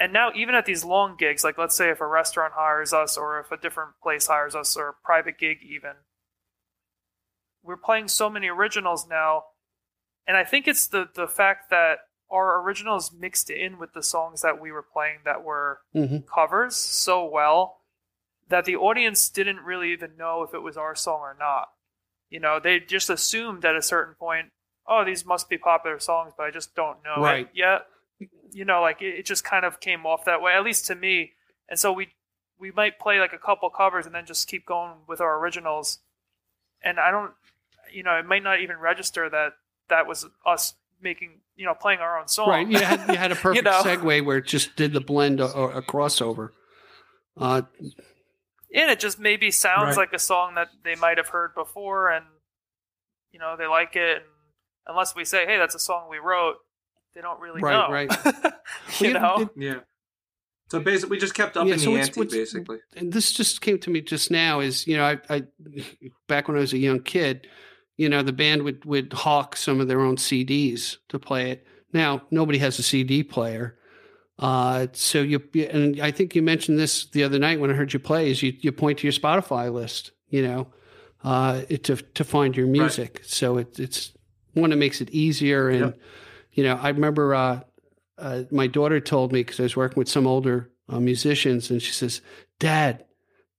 And 0.00 0.12
now, 0.12 0.30
even 0.34 0.54
at 0.54 0.64
these 0.64 0.84
long 0.84 1.16
gigs, 1.16 1.42
like 1.42 1.58
let's 1.58 1.76
say 1.76 1.90
if 1.90 2.00
a 2.00 2.06
restaurant 2.06 2.52
hires 2.54 2.92
us, 2.92 3.16
or 3.16 3.40
if 3.40 3.50
a 3.50 3.56
different 3.56 3.92
place 4.02 4.28
hires 4.28 4.54
us, 4.54 4.76
or 4.76 4.88
a 4.90 4.94
private 5.04 5.38
gig, 5.38 5.58
even, 5.62 5.94
we're 7.62 7.76
playing 7.76 8.08
so 8.08 8.30
many 8.30 8.48
originals 8.48 9.06
now. 9.08 9.44
And 10.26 10.36
I 10.36 10.44
think 10.44 10.68
it's 10.68 10.86
the 10.86 11.08
the 11.12 11.26
fact 11.26 11.70
that 11.70 11.98
our 12.30 12.60
originals 12.62 13.10
mixed 13.12 13.50
in 13.50 13.78
with 13.78 13.92
the 13.92 14.02
songs 14.02 14.42
that 14.42 14.60
we 14.60 14.70
were 14.70 14.82
playing 14.82 15.20
that 15.24 15.42
were 15.42 15.80
Mhm. 15.94 16.26
covers 16.26 16.76
so 16.76 17.24
well 17.24 17.80
that 18.48 18.66
the 18.66 18.76
audience 18.76 19.28
didn't 19.28 19.60
really 19.60 19.92
even 19.92 20.16
know 20.16 20.42
if 20.42 20.54
it 20.54 20.60
was 20.60 20.76
our 20.76 20.94
song 20.94 21.20
or 21.20 21.34
not. 21.38 21.70
You 22.30 22.40
know, 22.40 22.60
they 22.60 22.80
just 22.80 23.10
assumed 23.10 23.64
at 23.64 23.76
a 23.76 23.82
certain 23.82 24.14
point, 24.14 24.52
oh, 24.86 25.04
these 25.04 25.24
must 25.24 25.48
be 25.48 25.58
popular 25.58 25.98
songs, 25.98 26.34
but 26.36 26.44
I 26.44 26.50
just 26.50 26.74
don't 26.74 27.02
know 27.02 27.22
Right. 27.22 27.46
it 27.46 27.54
yet. 27.54 27.86
You 28.52 28.64
know, 28.64 28.80
like 28.80 29.02
it, 29.02 29.18
it 29.20 29.26
just 29.26 29.44
kind 29.44 29.64
of 29.64 29.80
came 29.80 30.06
off 30.06 30.24
that 30.24 30.40
way, 30.42 30.52
at 30.52 30.64
least 30.64 30.86
to 30.86 30.94
me. 30.94 31.32
And 31.68 31.78
so 31.78 31.92
we 31.92 32.08
we 32.58 32.70
might 32.72 32.98
play 32.98 33.20
like 33.20 33.32
a 33.32 33.38
couple 33.38 33.68
covers 33.70 34.06
and 34.06 34.14
then 34.14 34.26
just 34.26 34.48
keep 34.48 34.66
going 34.66 34.92
with 35.06 35.20
our 35.20 35.38
originals. 35.38 35.98
And 36.82 36.98
I 36.98 37.10
don't, 37.10 37.32
you 37.92 38.02
know, 38.02 38.16
it 38.18 38.26
might 38.26 38.42
not 38.42 38.60
even 38.60 38.76
register 38.78 39.28
that 39.30 39.52
that 39.88 40.06
was 40.06 40.26
us 40.44 40.74
making, 41.00 41.40
you 41.56 41.64
know, 41.66 41.74
playing 41.74 42.00
our 42.00 42.18
own 42.18 42.26
song. 42.28 42.48
Right. 42.48 42.68
You 42.68 42.78
had 42.78 43.08
you 43.08 43.16
had 43.16 43.30
a 43.32 43.36
perfect 43.36 43.64
know? 43.64 43.82
segue 43.82 44.24
where 44.24 44.38
it 44.38 44.46
just 44.46 44.74
did 44.76 44.92
the 44.92 45.00
blend 45.00 45.40
or, 45.40 45.50
or 45.52 45.72
a 45.72 45.82
crossover. 45.82 46.50
Uh, 47.36 47.62
and 48.74 48.90
it 48.90 48.98
just 48.98 49.18
maybe 49.18 49.50
sounds 49.50 49.96
Right. 49.96 49.98
like 49.98 50.12
a 50.12 50.18
song 50.18 50.54
that 50.56 50.68
they 50.82 50.94
might 50.96 51.18
have 51.18 51.28
heard 51.28 51.54
before 51.54 52.10
and 52.10 52.24
you 53.32 53.38
know 53.38 53.56
they 53.56 53.66
like 53.66 53.94
it 53.94 54.16
and 54.18 54.24
unless 54.88 55.14
we 55.14 55.24
say 55.24 55.46
hey 55.46 55.56
that's 55.58 55.74
a 55.74 55.78
song 55.78 56.08
we 56.10 56.18
wrote 56.18 56.56
they 57.18 57.22
don't 57.22 57.40
really 57.40 57.60
Right, 57.60 57.72
know 57.72 57.92
right. 57.92 58.10
you 59.00 59.12
Well, 59.14 59.38
know 59.38 59.42
it- 59.42 59.48
Yeah. 59.56 59.80
So 60.70 60.78
basically, 60.80 61.16
we 61.16 61.18
just 61.18 61.34
kept 61.34 61.56
up 61.56 61.66
Yeah, 61.66 61.72
in 61.72 61.78
so 61.80 61.86
the 61.86 61.92
what's- 61.96 62.08
ante, 62.08 62.20
what's- 62.20 62.34
basically. 62.34 62.78
and 62.94 63.12
this 63.12 63.32
just 63.32 63.60
came 63.60 63.78
to 63.80 63.90
me 63.90 64.00
just 64.02 64.30
now 64.30 64.60
is 64.60 64.86
you 64.86 64.96
know 64.96 65.04
I, 65.04 65.18
I 65.28 65.42
back 66.28 66.46
when 66.46 66.56
I 66.56 66.60
was 66.60 66.72
a 66.74 66.78
young 66.78 67.00
kid, 67.00 67.48
you 67.96 68.08
know, 68.08 68.22
the 68.22 68.32
band 68.34 68.62
would 68.62 68.84
would 68.84 69.12
hawk 69.12 69.56
some 69.56 69.80
of 69.80 69.88
their 69.88 70.00
own 70.00 70.16
CDs 70.16 70.98
to 71.08 71.18
play 71.18 71.50
it. 71.50 71.66
Now 71.92 72.22
nobody 72.30 72.58
has 72.58 72.78
a 72.78 72.82
CD 72.82 73.22
player, 73.24 73.78
uh, 74.38 74.86
so 74.92 75.22
you 75.22 75.40
and 75.72 75.98
I 76.00 76.10
think 76.12 76.36
you 76.36 76.42
mentioned 76.42 76.78
this 76.78 77.06
the 77.06 77.24
other 77.24 77.38
night 77.40 77.58
when 77.60 77.70
I 77.70 77.74
heard 77.74 77.92
you 77.94 77.98
play. 77.98 78.30
Is 78.30 78.42
you 78.42 78.52
you 78.60 78.70
point 78.70 78.98
to 78.98 79.06
your 79.06 79.14
Spotify 79.14 79.72
list, 79.72 80.12
you 80.28 80.42
know, 80.42 80.68
uh, 81.24 81.62
to 81.62 81.96
to 81.96 82.24
find 82.24 82.54
your 82.56 82.66
music. 82.66 83.20
Right. 83.22 83.26
So 83.26 83.56
it, 83.56 83.80
it's 83.80 84.12
one 84.52 84.68
that 84.70 84.76
makes 84.76 85.00
it 85.00 85.08
easier. 85.10 85.70
And 85.70 85.80
yep. 85.80 85.98
You 86.58 86.64
know, 86.64 86.74
I 86.74 86.88
remember 86.88 87.36
uh, 87.36 87.60
uh, 88.18 88.42
my 88.50 88.66
daughter 88.66 88.98
told 88.98 89.32
me 89.32 89.42
because 89.44 89.60
I 89.60 89.62
was 89.62 89.76
working 89.76 90.00
with 90.00 90.08
some 90.08 90.26
older 90.26 90.68
uh, 90.88 90.98
musicians, 90.98 91.70
and 91.70 91.80
she 91.80 91.92
says, 91.92 92.20
"Dad, 92.58 93.04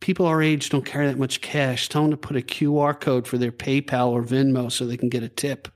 people 0.01 0.25
our 0.25 0.41
age 0.41 0.69
don't 0.69 0.83
carry 0.83 1.07
that 1.07 1.17
much 1.17 1.39
cash. 1.39 1.87
Tell 1.87 2.01
them 2.01 2.11
to 2.11 2.17
put 2.17 2.35
a 2.35 2.41
QR 2.41 2.99
code 2.99 3.25
for 3.25 3.37
their 3.37 3.53
PayPal 3.53 4.09
or 4.09 4.21
Venmo 4.21 4.69
so 4.69 4.85
they 4.85 4.97
can 4.97 5.07
get 5.07 5.23
a 5.23 5.29
tip 5.29 5.69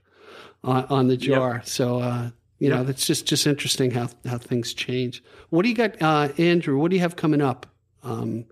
on, 0.62 0.84
on 0.90 1.08
the 1.08 1.16
jar. 1.16 1.54
Yep. 1.54 1.66
So, 1.66 2.00
uh, 2.00 2.30
you 2.58 2.68
yep. 2.68 2.76
know, 2.76 2.84
that's 2.84 3.06
just, 3.06 3.24
just 3.24 3.46
interesting 3.46 3.90
how, 3.90 4.10
how 4.26 4.36
things 4.36 4.74
change. 4.74 5.22
What 5.48 5.62
do 5.62 5.70
you 5.70 5.74
got, 5.74 6.02
uh, 6.02 6.28
Andrew? 6.36 6.76
What 6.76 6.90
do 6.90 6.96
you 6.96 7.00
have 7.00 7.16
coming 7.16 7.40
up 7.40 7.64
um, 8.02 8.44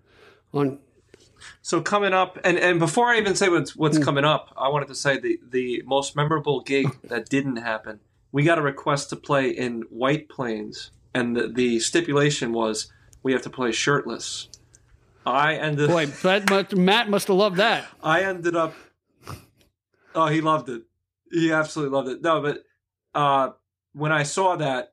on? 0.54 0.78
So 1.60 1.82
coming 1.82 2.14
up, 2.14 2.38
and, 2.42 2.58
and 2.58 2.78
before 2.78 3.08
I 3.08 3.18
even 3.18 3.34
say 3.34 3.50
what's 3.50 3.76
what's 3.76 3.98
mm. 3.98 4.02
coming 4.02 4.24
up, 4.24 4.50
I 4.56 4.70
wanted 4.70 4.88
to 4.88 4.94
say 4.94 5.18
the 5.18 5.38
the 5.46 5.82
most 5.84 6.16
memorable 6.16 6.62
gig 6.62 6.86
that 7.04 7.28
didn't 7.28 7.56
happen. 7.56 8.00
We 8.32 8.44
got 8.44 8.58
a 8.58 8.62
request 8.62 9.10
to 9.10 9.16
play 9.16 9.50
in 9.50 9.82
White 9.90 10.28
Plains, 10.28 10.90
and 11.14 11.36
the, 11.36 11.48
the 11.48 11.80
stipulation 11.80 12.52
was 12.52 12.90
we 13.22 13.32
have 13.32 13.42
to 13.42 13.50
play 13.50 13.72
shirtless. 13.72 14.48
I 15.24 15.54
ended. 15.54 15.88
Boy, 15.88 16.06
that 16.06 16.50
must, 16.50 16.74
Matt 16.74 17.08
must 17.08 17.28
have 17.28 17.36
loved 17.36 17.56
that. 17.56 17.86
I 18.02 18.22
ended 18.22 18.56
up. 18.56 18.74
Oh, 20.14 20.26
he 20.26 20.40
loved 20.40 20.68
it. 20.68 20.82
He 21.30 21.52
absolutely 21.52 21.96
loved 21.96 22.08
it. 22.08 22.22
No, 22.22 22.40
but 22.42 22.64
uh, 23.14 23.50
when 23.92 24.12
I 24.12 24.24
saw 24.24 24.56
that, 24.56 24.92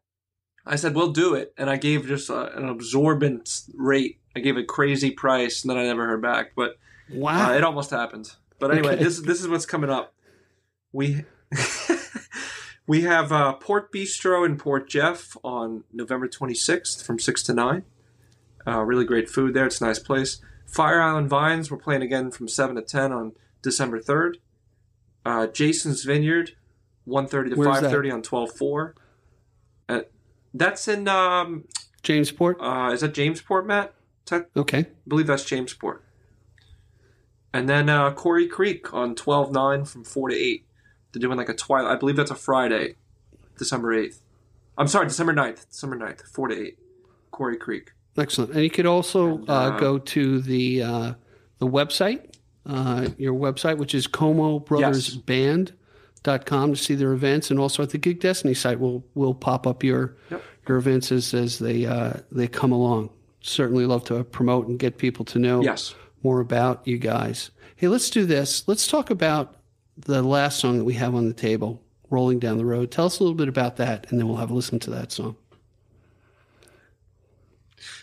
I 0.65 0.75
said, 0.75 0.95
"We'll 0.95 1.11
do 1.11 1.33
it," 1.33 1.53
and 1.57 1.69
I 1.69 1.77
gave 1.77 2.07
just 2.07 2.29
a, 2.29 2.55
an 2.55 2.69
absorbent 2.69 3.61
rate. 3.73 4.19
I 4.35 4.39
gave 4.39 4.57
a 4.57 4.63
crazy 4.63 5.11
price, 5.11 5.63
and 5.63 5.71
then 5.71 5.77
I 5.77 5.83
never 5.83 6.05
heard 6.05 6.21
back. 6.21 6.51
But 6.55 6.77
wow, 7.11 7.51
uh, 7.51 7.55
it 7.55 7.63
almost 7.63 7.89
happened. 7.89 8.31
But 8.59 8.71
anyway, 8.71 8.93
okay. 8.93 9.03
this 9.03 9.19
this 9.21 9.41
is 9.41 9.47
what's 9.47 9.65
coming 9.65 9.89
up. 9.89 10.13
We 10.91 11.23
we 12.89 13.01
have 13.01 13.31
uh, 13.31 13.53
Port 13.53 13.93
Bistro 13.93 14.43
in 14.43 14.57
Port 14.57 14.89
Jeff 14.89 15.37
on 15.43 15.83
November 15.93 16.27
26th 16.27 17.05
from 17.05 17.19
six 17.19 17.43
to 17.43 17.53
nine. 17.53 17.83
Uh, 18.65 18.79
really 18.79 19.05
great 19.05 19.29
food 19.29 19.53
there. 19.53 19.67
It's 19.67 19.79
a 19.79 19.85
nice 19.85 19.99
place. 19.99 20.41
Fire 20.65 20.99
Island 20.99 21.29
Vines, 21.29 21.69
we're 21.69 21.77
playing 21.77 22.01
again 22.01 22.31
from 22.31 22.47
7 22.47 22.75
to 22.77 22.81
10 22.81 23.11
on 23.11 23.33
December 23.61 23.99
3rd. 23.99 24.37
Uh, 25.23 25.45
Jason's 25.45 26.03
Vineyard, 26.03 26.55
1.30 27.07 27.49
to 27.51 27.55
5.30 27.57 28.11
on 28.11 28.21
12-4. 28.23 28.93
Uh, 29.87 30.01
that's 30.55 30.87
in... 30.87 31.07
Um, 31.07 31.65
Jamesport? 32.01 32.55
Uh, 32.59 32.91
is 32.91 33.01
that 33.01 33.13
Jamesport, 33.13 33.67
Matt? 33.67 33.93
That, 34.31 34.49
okay. 34.57 34.79
I 34.79 34.85
believe 35.07 35.27
that's 35.27 35.43
Jamesport. 35.43 35.99
And 37.53 37.69
then 37.69 37.87
uh, 37.87 38.09
Quarry 38.13 38.47
Creek 38.47 38.91
on 38.95 39.13
12-9 39.13 39.87
from 39.87 40.03
4 40.03 40.29
to 40.29 40.35
8. 40.35 40.65
They're 41.11 41.19
doing 41.19 41.37
like 41.37 41.49
a 41.49 41.55
twilight. 41.55 41.91
I 41.91 41.95
believe 41.95 42.15
that's 42.15 42.31
a 42.31 42.35
Friday, 42.35 42.95
December 43.57 43.95
8th. 43.95 44.19
I'm 44.77 44.87
sorry, 44.87 45.07
December 45.07 45.33
9th. 45.33 45.69
December 45.69 45.97
9th, 45.97 46.21
4 46.27 46.47
to 46.49 46.67
8. 46.67 46.79
Quarry 47.31 47.57
Creek. 47.57 47.91
Excellent. 48.17 48.51
And 48.51 48.63
you 48.63 48.69
could 48.69 48.85
also 48.85 49.37
and, 49.37 49.49
uh, 49.49 49.53
uh, 49.53 49.79
go 49.79 49.97
to 49.97 50.41
the 50.41 50.83
uh, 50.83 51.13
the 51.59 51.67
website, 51.67 52.33
uh, 52.65 53.07
your 53.17 53.33
website, 53.33 53.77
which 53.77 53.95
is 53.95 54.07
Como 54.07 54.59
Brothers 54.59 55.09
yes. 55.09 55.17
Band 55.17 55.73
dot 56.23 56.45
com 56.45 56.73
to 56.73 56.75
see 56.75 56.95
their 56.95 57.13
events, 57.13 57.49
and 57.49 57.59
also 57.59 57.81
at 57.83 57.91
the 57.91 57.97
Gig 57.97 58.19
Destiny 58.19 58.53
site 58.53 58.79
will 58.79 59.05
will 59.13 59.33
pop 59.33 59.65
up 59.65 59.83
your 59.83 60.17
yep. 60.29 60.43
your 60.67 60.77
events 60.77 61.11
as 61.11 61.33
as 61.33 61.59
they 61.59 61.85
uh, 61.85 62.13
they 62.31 62.47
come 62.47 62.71
along. 62.71 63.09
Certainly 63.41 63.85
love 63.85 64.03
to 64.05 64.23
promote 64.25 64.67
and 64.67 64.77
get 64.77 64.97
people 64.97 65.23
to 65.25 65.39
know 65.39 65.63
yes. 65.63 65.95
more 66.23 66.41
about 66.41 66.85
you 66.85 66.97
guys. 66.97 67.51
Hey, 67.77 67.87
let's 67.87 68.09
do 68.09 68.25
this. 68.25 68.67
Let's 68.67 68.85
talk 68.85 69.09
about 69.09 69.55
the 69.99 70.21
last 70.21 70.59
song 70.59 70.77
that 70.77 70.83
we 70.83 70.93
have 70.93 71.15
on 71.15 71.27
the 71.27 71.33
table, 71.33 71.81
"Rolling 72.09 72.39
Down 72.39 72.57
the 72.57 72.65
Road." 72.65 72.91
Tell 72.91 73.05
us 73.05 73.19
a 73.19 73.23
little 73.23 73.35
bit 73.35 73.49
about 73.49 73.77
that, 73.77 74.07
and 74.09 74.19
then 74.19 74.27
we'll 74.27 74.37
have 74.37 74.51
a 74.51 74.53
listen 74.53 74.79
to 74.79 74.89
that 74.91 75.11
song. 75.11 75.35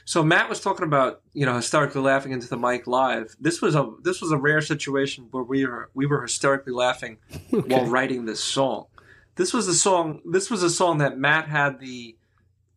So 0.04 0.22
Matt 0.22 0.48
was 0.48 0.60
talking 0.60 0.84
about 0.84 1.20
you 1.32 1.44
know 1.44 1.56
hysterically 1.56 2.00
laughing 2.00 2.32
into 2.32 2.48
the 2.48 2.56
mic 2.56 2.86
live. 2.86 3.36
This 3.40 3.60
was 3.60 3.74
a 3.74 3.90
this 4.02 4.22
was 4.22 4.30
a 4.30 4.38
rare 4.38 4.60
situation 4.60 5.26
where 5.32 5.42
we 5.42 5.66
were 5.66 5.90
we 5.94 6.06
were 6.06 6.22
hysterically 6.22 6.72
laughing 6.72 7.18
okay. 7.52 7.74
while 7.74 7.86
writing 7.86 8.24
this 8.24 8.42
song. 8.42 8.86
This 9.34 9.52
was 9.52 9.66
a 9.68 9.74
song. 9.74 10.20
This 10.24 10.50
was 10.50 10.62
a 10.62 10.70
song 10.70 10.98
that 10.98 11.18
Matt 11.18 11.48
had 11.48 11.80
the 11.80 12.16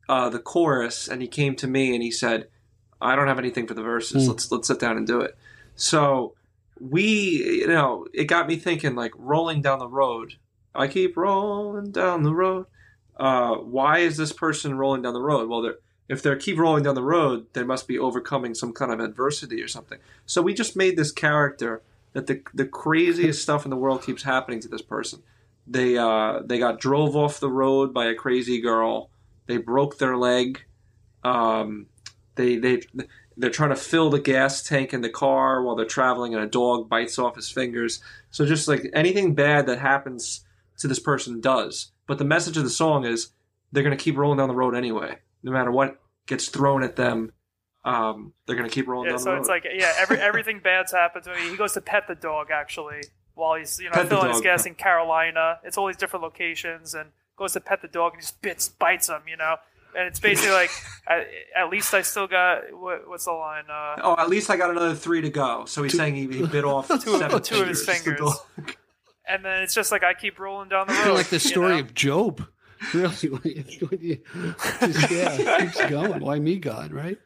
uh, 0.10 0.30
the 0.30 0.40
chorus, 0.40 1.08
and 1.08 1.22
he 1.22 1.28
came 1.28 1.56
to 1.58 1.68
me 1.68 1.94
and 1.94 2.02
he 2.02 2.12
said, 2.12 2.50
"I 3.00 3.16
don't 3.16 3.28
have 3.28 3.40
anything 3.40 3.68
for 3.68 3.76
the 3.76 3.84
verses. 3.84 4.26
Mm. 4.26 4.30
Let's 4.30 4.52
let's 4.52 4.68
sit 4.68 4.80
down 4.80 4.98
and 4.98 5.06
do 5.06 5.22
it." 5.22 5.38
So 5.76 6.34
we, 6.80 7.04
you 7.62 7.68
know, 7.68 8.08
it 8.14 8.26
got 8.26 8.48
me 8.48 8.56
thinking 8.56 8.96
like 8.96 9.12
rolling 9.16 9.62
down 9.62 9.80
the 9.80 9.88
road. 9.88 10.36
I 10.74 10.88
keep 10.88 11.18
rolling 11.18 11.92
down 11.92 12.24
the 12.24 12.34
road. 12.34 12.66
Uh, 13.18 13.56
why 13.56 14.00
is 14.00 14.18
this 14.18 14.32
person 14.32 14.78
rolling 14.78 15.02
down 15.02 15.14
the 15.14 15.22
road? 15.22 15.50
Well, 15.50 15.62
they're 15.62 15.80
if 16.10 16.24
they 16.24 16.36
keep 16.38 16.58
rolling 16.58 16.84
down 16.84 16.96
the 16.96 17.04
road, 17.04 17.46
they 17.54 17.64
must 17.64 17.88
be 17.88 18.00
overcoming 18.00 18.56
some 18.56 18.74
kind 18.74 18.92
of 18.92 19.00
adversity 19.00 19.62
or 19.62 19.68
something. 19.68 20.00
So 20.26 20.42
we 20.42 20.56
just 20.56 20.76
made 20.76 20.98
this 20.98 21.12
character 21.12 21.84
that 22.14 22.26
the 22.26 22.42
the 22.54 22.66
craziest 22.66 23.42
stuff 23.42 23.64
in 23.64 23.70
the 23.70 23.78
world 23.78 24.04
keeps 24.04 24.24
happening 24.24 24.60
to 24.62 24.68
this 24.68 24.82
person. 24.82 25.22
They 25.68 25.98
uh, 25.98 26.42
they 26.44 26.58
got 26.58 26.80
drove 26.80 27.16
off 27.16 27.40
the 27.40 27.52
road 27.52 27.94
by 27.94 28.08
a 28.08 28.16
crazy 28.16 28.60
girl. 28.60 29.12
They 29.46 29.58
broke 29.58 30.00
their 30.00 30.18
leg. 30.18 30.64
Um, 31.24 31.86
they 32.36 32.58
they 32.58 32.82
they're 33.40 33.50
trying 33.50 33.70
to 33.70 33.76
fill 33.76 34.10
the 34.10 34.20
gas 34.20 34.62
tank 34.62 34.94
in 34.94 35.02
the 35.02 35.10
car 35.10 35.64
while 35.64 35.76
they're 35.76 35.86
traveling, 35.86 36.36
and 36.36 36.44
a 36.44 36.48
dog 36.48 36.90
bites 36.90 37.18
off 37.18 37.36
his 37.36 37.50
fingers. 37.50 38.02
So 38.32 38.46
just 38.46 38.68
like 38.68 38.90
anything 38.94 39.34
bad 39.34 39.66
that 39.66 39.80
happens 39.80 40.46
to 40.78 40.88
this 40.88 41.00
person 41.00 41.42
does. 41.42 41.92
But 42.06 42.18
the 42.18 42.26
message 42.26 42.58
of 42.58 42.64
the 42.64 42.70
song 42.70 43.06
is 43.06 43.32
they're 43.72 43.84
going 43.84 43.98
to 43.98 44.04
keep 44.04 44.18
rolling 44.18 44.38
down 44.38 44.48
the 44.48 44.56
road 44.56 44.76
anyway 44.76 45.18
no 45.44 45.52
matter 45.52 45.72
what 45.72 46.00
gets 46.26 46.50
thrown 46.50 46.84
at 46.84 46.96
them, 46.96 47.32
um, 47.86 48.34
they're 48.46 48.56
going 48.56 48.70
to 48.70 48.74
keep 48.74 48.88
rolling 48.88 49.10
down 49.10 49.18
the 49.22 49.30
road. 49.30 49.36
so 49.36 49.40
it's 49.40 49.50
like 49.50 49.66
yeah, 49.72 49.94
every 49.98 50.18
everything 50.20 50.60
bad's 50.60 50.92
happened 50.92 51.24
to 51.26 51.34
him. 51.34 51.50
He 51.50 51.58
goes 51.58 51.74
to 51.74 51.82
pet 51.82 52.08
the 52.08 52.16
dog 52.16 52.48
actually 52.52 53.02
while 53.36 53.56
he's 53.56 53.80
you 53.80 53.86
know 53.86 53.94
pet 53.94 54.10
filling 54.10 54.30
his 54.32 54.42
gas 54.42 54.66
in 54.66 54.76
Carolina. 54.76 55.60
It's 55.64 55.78
all 55.78 55.88
these 55.88 55.98
different 55.98 56.24
locations 56.24 56.94
and 56.94 57.12
goes 57.38 57.54
to 57.54 57.62
pet 57.62 57.82
the 57.82 57.88
dog 57.88 58.14
and 58.14 58.22
just 58.22 58.42
bits 58.42 58.70
bites 58.70 59.10
him. 59.10 59.22
You 59.28 59.38
know. 59.38 59.58
And 59.96 60.08
it's 60.08 60.20
basically 60.20 60.52
like, 60.52 60.72
at, 61.08 61.28
at, 61.56 61.70
least 61.70 61.94
I 61.94 62.02
still 62.02 62.28
got 62.28 62.62
what, 62.72 63.08
what's 63.08 63.26
the 63.26 63.32
line? 63.32 63.66
Uh, 63.70 63.96
oh, 64.04 64.16
at 64.18 64.30
least 64.30 64.50
I 64.50 64.58
got 64.58 64.70
another 64.70 64.96
three 64.96 65.22
to 65.22 65.30
go. 65.30 65.66
So 65.66 65.84
he's 65.84 65.94
two, 65.94 65.98
saying 65.98 66.16
he, 66.16 66.28
he, 66.28 66.46
bit 66.46 66.66
off 66.66 66.88
two, 66.88 66.98
seven 67.20 67.42
two 67.42 67.62
of 67.62 67.68
his 67.68 67.86
fingers. 67.86 68.32
And 69.28 69.46
then 69.46 69.62
it's 69.62 69.74
just 69.74 69.92
like 69.92 70.04
I 70.04 70.14
keep 70.14 70.40
rolling 70.40 70.70
down 70.70 70.88
the 70.88 70.94
road. 70.94 71.16
like 71.16 71.30
the 71.30 71.40
story 71.40 71.76
you 71.76 71.82
know? 71.82 71.88
of 71.88 71.94
Job. 71.94 72.48
really, 72.94 73.12
just, 73.12 75.12
yeah, 75.12 75.66
keeps 75.66 75.90
going. 75.90 76.22
Why 76.22 76.40
me, 76.40 76.58
God? 76.58 76.94
Right? 76.94 77.18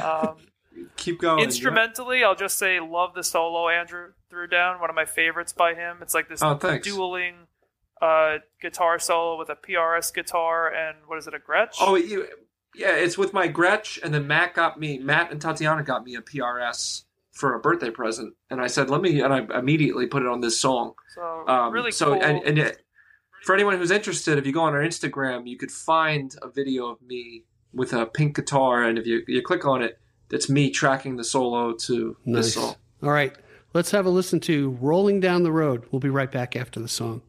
Um, 0.00 0.36
Keep 0.96 1.20
going. 1.20 1.42
Instrumentally, 1.42 2.20
yeah. 2.20 2.28
I'll 2.28 2.34
just 2.34 2.58
say 2.58 2.80
love 2.80 3.14
the 3.14 3.24
solo 3.24 3.68
Andrew 3.68 4.12
threw 4.30 4.46
down. 4.46 4.80
One 4.80 4.90
of 4.90 4.96
my 4.96 5.04
favorites 5.04 5.52
by 5.52 5.74
him. 5.74 5.98
It's 6.00 6.14
like 6.14 6.28
this 6.28 6.42
oh, 6.42 6.58
dueling 6.82 7.34
uh, 8.04 8.38
guitar 8.60 8.98
solo 8.98 9.38
with 9.38 9.48
a 9.48 9.56
PRS 9.56 10.12
guitar 10.12 10.72
and 10.72 10.98
what 11.06 11.18
is 11.18 11.26
it, 11.26 11.34
a 11.34 11.38
Gretsch? 11.38 11.76
Oh, 11.80 11.94
you, 11.94 12.26
yeah, 12.74 12.94
it's 12.94 13.16
with 13.16 13.32
my 13.32 13.48
Gretsch, 13.48 14.02
and 14.02 14.12
then 14.12 14.26
Matt 14.26 14.54
got 14.54 14.78
me. 14.78 14.98
Matt 14.98 15.30
and 15.30 15.40
Tatiana 15.40 15.82
got 15.82 16.04
me 16.04 16.16
a 16.16 16.20
PRS 16.20 17.04
for 17.32 17.54
a 17.54 17.60
birthday 17.60 17.90
present, 17.90 18.34
and 18.50 18.60
I 18.60 18.66
said, 18.66 18.90
"Let 18.90 19.00
me," 19.00 19.20
and 19.20 19.32
I 19.32 19.58
immediately 19.58 20.06
put 20.06 20.22
it 20.22 20.28
on 20.28 20.40
this 20.40 20.58
song. 20.58 20.94
So 21.14 21.44
um, 21.48 21.72
really 21.72 21.92
so, 21.92 22.14
cool. 22.14 22.22
and, 22.22 22.42
and 22.44 22.58
it, 22.58 22.82
for 23.44 23.54
anyone 23.54 23.78
who's 23.78 23.90
interested, 23.90 24.38
if 24.38 24.46
you 24.46 24.52
go 24.52 24.62
on 24.62 24.74
our 24.74 24.82
Instagram, 24.82 25.46
you 25.46 25.56
could 25.56 25.70
find 25.70 26.34
a 26.42 26.48
video 26.48 26.88
of 26.88 27.00
me 27.00 27.44
with 27.72 27.92
a 27.92 28.06
pink 28.06 28.36
guitar, 28.36 28.82
and 28.82 28.98
if 28.98 29.06
you 29.06 29.22
you 29.28 29.40
click 29.40 29.64
on 29.64 29.82
it, 29.82 29.98
it's 30.30 30.50
me 30.50 30.70
tracking 30.70 31.16
the 31.16 31.24
solo 31.24 31.72
to 31.72 32.16
nice. 32.24 32.44
this 32.44 32.54
song. 32.54 32.74
All 33.02 33.10
right, 33.10 33.34
let's 33.72 33.92
have 33.92 34.04
a 34.04 34.10
listen 34.10 34.40
to 34.40 34.76
"Rolling 34.80 35.20
Down 35.20 35.44
the 35.44 35.52
Road." 35.52 35.84
We'll 35.90 36.00
be 36.00 36.10
right 36.10 36.30
back 36.30 36.56
after 36.56 36.80
the 36.80 36.88
song. 36.88 37.22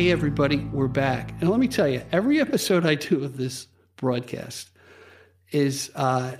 Hey, 0.00 0.12
everybody, 0.12 0.56
we're 0.72 0.88
back. 0.88 1.34
And 1.42 1.50
let 1.50 1.60
me 1.60 1.68
tell 1.68 1.86
you, 1.86 2.00
every 2.10 2.40
episode 2.40 2.86
I 2.86 2.94
do 2.94 3.22
of 3.22 3.36
this 3.36 3.66
broadcast 3.96 4.70
is 5.50 5.90
uh, 5.94 6.36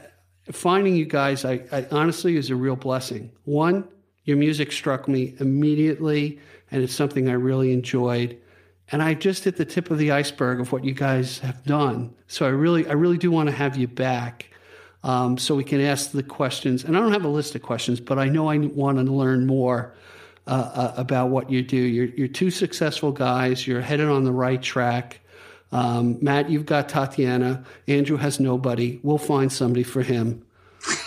finding 0.50 0.96
you 0.96 1.04
guys, 1.04 1.44
I, 1.44 1.60
I 1.70 1.86
honestly 1.90 2.38
is 2.38 2.48
a 2.48 2.56
real 2.56 2.74
blessing. 2.74 3.30
One, 3.44 3.86
your 4.24 4.38
music 4.38 4.72
struck 4.72 5.08
me 5.08 5.34
immediately, 5.40 6.40
and 6.70 6.82
it's 6.82 6.94
something 6.94 7.28
I 7.28 7.34
really 7.34 7.74
enjoyed. 7.74 8.40
And 8.92 9.02
I 9.02 9.12
just 9.12 9.44
hit 9.44 9.58
the 9.58 9.66
tip 9.66 9.90
of 9.90 9.98
the 9.98 10.10
iceberg 10.10 10.58
of 10.58 10.72
what 10.72 10.82
you 10.82 10.94
guys 10.94 11.40
have 11.40 11.62
done. 11.66 12.14
So 12.28 12.46
I 12.46 12.48
really, 12.48 12.88
I 12.88 12.92
really 12.92 13.18
do 13.18 13.30
want 13.30 13.50
to 13.50 13.54
have 13.54 13.76
you 13.76 13.88
back 13.88 14.46
um, 15.02 15.36
so 15.36 15.54
we 15.54 15.64
can 15.64 15.82
ask 15.82 16.12
the 16.12 16.22
questions. 16.22 16.82
And 16.82 16.96
I 16.96 17.00
don't 17.00 17.12
have 17.12 17.26
a 17.26 17.28
list 17.28 17.54
of 17.56 17.60
questions, 17.60 18.00
but 18.00 18.18
I 18.18 18.30
know 18.30 18.48
I 18.48 18.56
want 18.56 18.96
to 18.96 19.12
learn 19.12 19.46
more 19.46 19.94
uh, 20.50 20.70
uh, 20.74 20.94
about 20.96 21.28
what 21.30 21.50
you 21.50 21.62
do. 21.62 21.76
You're, 21.76 22.06
you're 22.06 22.28
two 22.28 22.50
successful 22.50 23.12
guys. 23.12 23.66
You're 23.66 23.80
headed 23.80 24.08
on 24.08 24.24
the 24.24 24.32
right 24.32 24.60
track. 24.60 25.20
Um, 25.72 26.18
Matt, 26.20 26.50
you've 26.50 26.66
got 26.66 26.88
Tatiana. 26.88 27.64
Andrew 27.86 28.16
has 28.16 28.40
nobody. 28.40 28.98
We'll 29.02 29.18
find 29.18 29.52
somebody 29.52 29.84
for 29.84 30.02
him. 30.02 30.44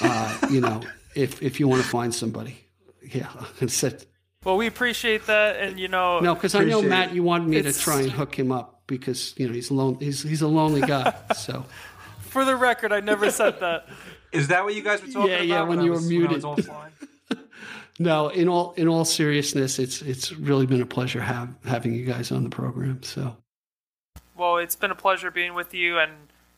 Uh, 0.01 0.37
you 0.49 0.61
know, 0.61 0.81
if 1.15 1.41
if 1.43 1.59
you 1.59 1.67
want 1.67 1.81
to 1.83 1.87
find 1.87 2.15
somebody, 2.15 2.63
yeah. 3.01 3.27
Said, 3.67 4.05
well, 4.45 4.55
we 4.55 4.67
appreciate 4.67 5.25
that, 5.27 5.57
and 5.59 5.79
you 5.79 5.89
know, 5.89 6.19
no, 6.21 6.33
because 6.35 6.55
I 6.55 6.63
know 6.63 6.81
Matt, 6.81 7.09
it. 7.09 7.15
you 7.15 7.23
wanted 7.23 7.47
me 7.49 7.61
to 7.61 7.73
try 7.73 8.01
and 8.01 8.11
hook 8.11 8.37
him 8.39 8.51
up 8.51 8.83
because 8.87 9.33
you 9.37 9.47
know 9.47 9.53
he's 9.53 9.69
lone. 9.71 9.97
He's 9.99 10.23
he's 10.23 10.41
a 10.41 10.47
lonely 10.47 10.81
guy. 10.81 11.13
So 11.35 11.65
for 12.21 12.45
the 12.45 12.55
record, 12.55 12.93
I 12.93 12.99
never 13.01 13.29
said 13.31 13.59
that. 13.59 13.87
Is 14.31 14.47
that 14.47 14.63
what 14.63 14.73
you 14.73 14.81
guys 14.81 15.01
were 15.01 15.11
talking 15.11 15.29
Yeah, 15.29 15.35
about? 15.37 15.45
yeah, 15.47 15.63
when 15.63 15.79
I 15.79 15.83
you 15.83 15.89
were 15.91 15.97
was- 15.97 16.07
when 16.07 16.15
I 16.15 16.27
muted. 16.27 16.69
No, 17.99 18.29
in 18.29 18.49
all 18.49 18.73
in 18.73 18.87
all 18.87 19.05
seriousness, 19.05 19.77
it's 19.79 20.01
it's 20.01 20.31
really 20.31 20.65
been 20.65 20.81
a 20.81 20.85
pleasure 20.85 21.21
have, 21.21 21.53
having 21.65 21.93
you 21.93 22.05
guys 22.05 22.31
on 22.31 22.43
the 22.43 22.49
program. 22.49 23.03
So 23.03 23.37
Well, 24.35 24.57
it's 24.57 24.75
been 24.75 24.91
a 24.91 24.95
pleasure 24.95 25.29
being 25.29 25.53
with 25.53 25.73
you, 25.73 25.99
and 25.99 26.11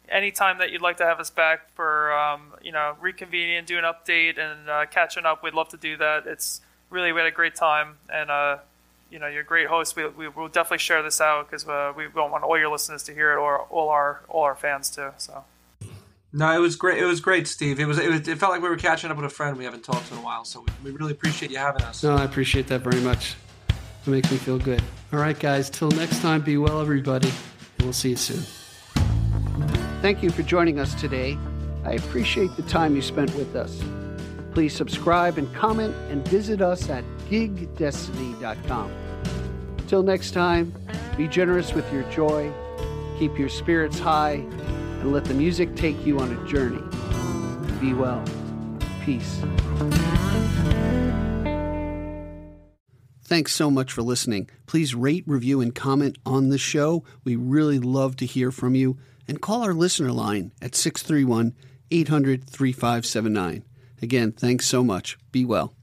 anytime 0.07 0.60
that 0.60 0.72
you'd 0.72 0.82
like 0.82 0.98
to 0.98 1.06
have 1.06 1.20
us 1.20 1.30
back 1.30 1.74
for, 1.76 2.14
um, 2.14 2.53
you 2.62 2.72
know, 2.72 2.95
reconvening, 3.02 3.66
do 3.66 3.78
an 3.78 3.84
update, 3.84 4.40
and 4.40 4.70
uh, 4.70 4.86
catching 4.86 5.26
up, 5.26 5.44
we'd 5.44 5.53
love 5.53 5.70
to 5.70 5.78
do 5.78 5.98
that. 5.98 6.26
It's 6.26 6.62
really 6.90 7.12
we 7.12 7.20
had 7.20 7.28
a 7.28 7.32
great 7.32 7.56
time, 7.56 7.98
and 8.10 8.32
uh, 8.32 8.57
you 9.12 9.20
know, 9.20 9.28
you're 9.28 9.41
a 9.41 9.45
great 9.45 9.68
host. 9.68 9.95
We 9.95 10.07
we 10.07 10.30
will 10.30 10.48
definitely 10.48 10.78
share 10.78 11.03
this 11.03 11.20
out 11.20 11.49
because 11.49 11.68
uh, 11.68 11.91
we 11.95 12.06
don't 12.16 12.32
want 12.32 12.45
all 12.45 12.57
your 12.57 12.72
listeners 12.72 13.03
to 13.03 13.14
hear 13.14 13.34
it, 13.34 13.38
or 13.38 13.60
all 13.64 13.90
our 13.90 14.22
all 14.30 14.44
our 14.44 14.56
fans 14.56 14.90
too. 14.90 15.12
So 15.18 15.44
No, 16.38 16.53
it 16.53 16.60
was 16.60 16.76
great. 16.76 17.02
It 17.02 17.06
was 17.06 17.22
great, 17.22 17.48
Steve. 17.48 17.80
It 17.80 17.86
was, 17.86 17.98
it 17.98 18.10
was. 18.10 18.28
It 18.28 18.38
felt 18.38 18.52
like 18.52 18.62
we 18.62 18.68
were 18.68 18.76
catching 18.76 19.10
up 19.10 19.16
with 19.16 19.26
a 19.26 19.30
friend 19.30 19.56
we 19.57 19.64
haven't 19.64 19.86
talked 19.86 20.07
to 20.07 20.14
in 20.16 20.20
a 20.20 20.22
while. 20.22 20.44
So 20.44 20.66
we, 20.84 20.91
we 20.91 20.98
really 20.98 21.14
appreciate 21.14 21.49
you 21.49 21.57
having 21.57 21.82
us. 21.84 22.03
no, 22.03 22.14
I 22.14 22.26
appreciate 22.26 22.68
that 22.68 22.82
very 22.82 22.99
much. 22.99 23.36
It 23.70 24.10
makes 24.10 24.30
me 24.30 24.38
feel 24.38 24.60
good. 24.60 24.84
All 25.14 25.20
right, 25.20 25.40
guys. 25.40 25.70
Till 25.70 25.91
next 25.91 26.22
time, 26.22 26.41
be 26.41 26.57
well, 26.57 26.82
everybody, 26.82 27.30
and 27.30 27.84
we'll 27.84 27.94
see 27.94 28.10
you 28.10 28.16
soon. 28.18 28.44
Thank 30.02 30.22
you 30.22 30.30
for 30.30 30.44
joining 30.44 30.78
us 30.78 30.94
today. 30.95 31.38
I 31.86 31.94
appreciate 31.94 32.53
the 32.57 32.64
time 32.64 32.98
you 32.98 33.02
spent 33.02 33.34
with 33.36 33.56
us. 33.56 33.82
Please 34.52 34.76
subscribe 34.76 35.38
and 35.38 35.53
comment 35.56 35.95
and 36.10 36.28
visit 36.28 36.62
us 36.62 36.90
at 36.90 37.06
gigdestiny.com. 37.30 38.91
Till 39.88 40.03
next 40.03 40.32
time, 40.32 40.74
be 41.16 41.30
generous 41.30 41.74
with 41.74 41.91
your 41.94 42.03
joy, 42.12 42.52
keep 43.18 43.40
your 43.40 43.49
spirits 43.49 43.99
high, 43.99 44.44
and 45.06 45.14
let 45.14 45.26
the 45.26 45.36
music 45.36 45.76
take 45.76 46.03
you 46.03 46.19
on 46.19 46.36
a 46.36 46.48
journey. 46.48 46.82
Be 47.80 47.94
well. 47.94 48.26
Peace. 49.03 49.40
Thanks 53.23 53.53
so 53.53 53.69
much 53.69 53.91
for 53.91 54.02
listening. 54.02 54.49
Please 54.65 54.95
rate, 54.95 55.23
review, 55.27 55.61
and 55.61 55.76
comment 55.76 56.18
on 56.26 56.49
the 56.49 56.57
show. 56.57 57.03
We 57.23 57.36
really 57.36 57.77
love 57.77 58.15
to 58.18 58.26
hear 58.26 58.52
from 58.52 58.73
you. 58.73 58.98
And 59.27 59.40
call 59.40 59.61
our 59.61 59.76
listener 59.76 60.11
line 60.11 60.52
at 60.60 60.73
631 60.73 61.53
800 61.91 62.49
3579. 62.49 63.64
Again, 64.02 64.32
thanks 64.32 64.65
so 64.65 64.84
much. 64.84 65.19
Be 65.32 65.45
well. 65.45 65.75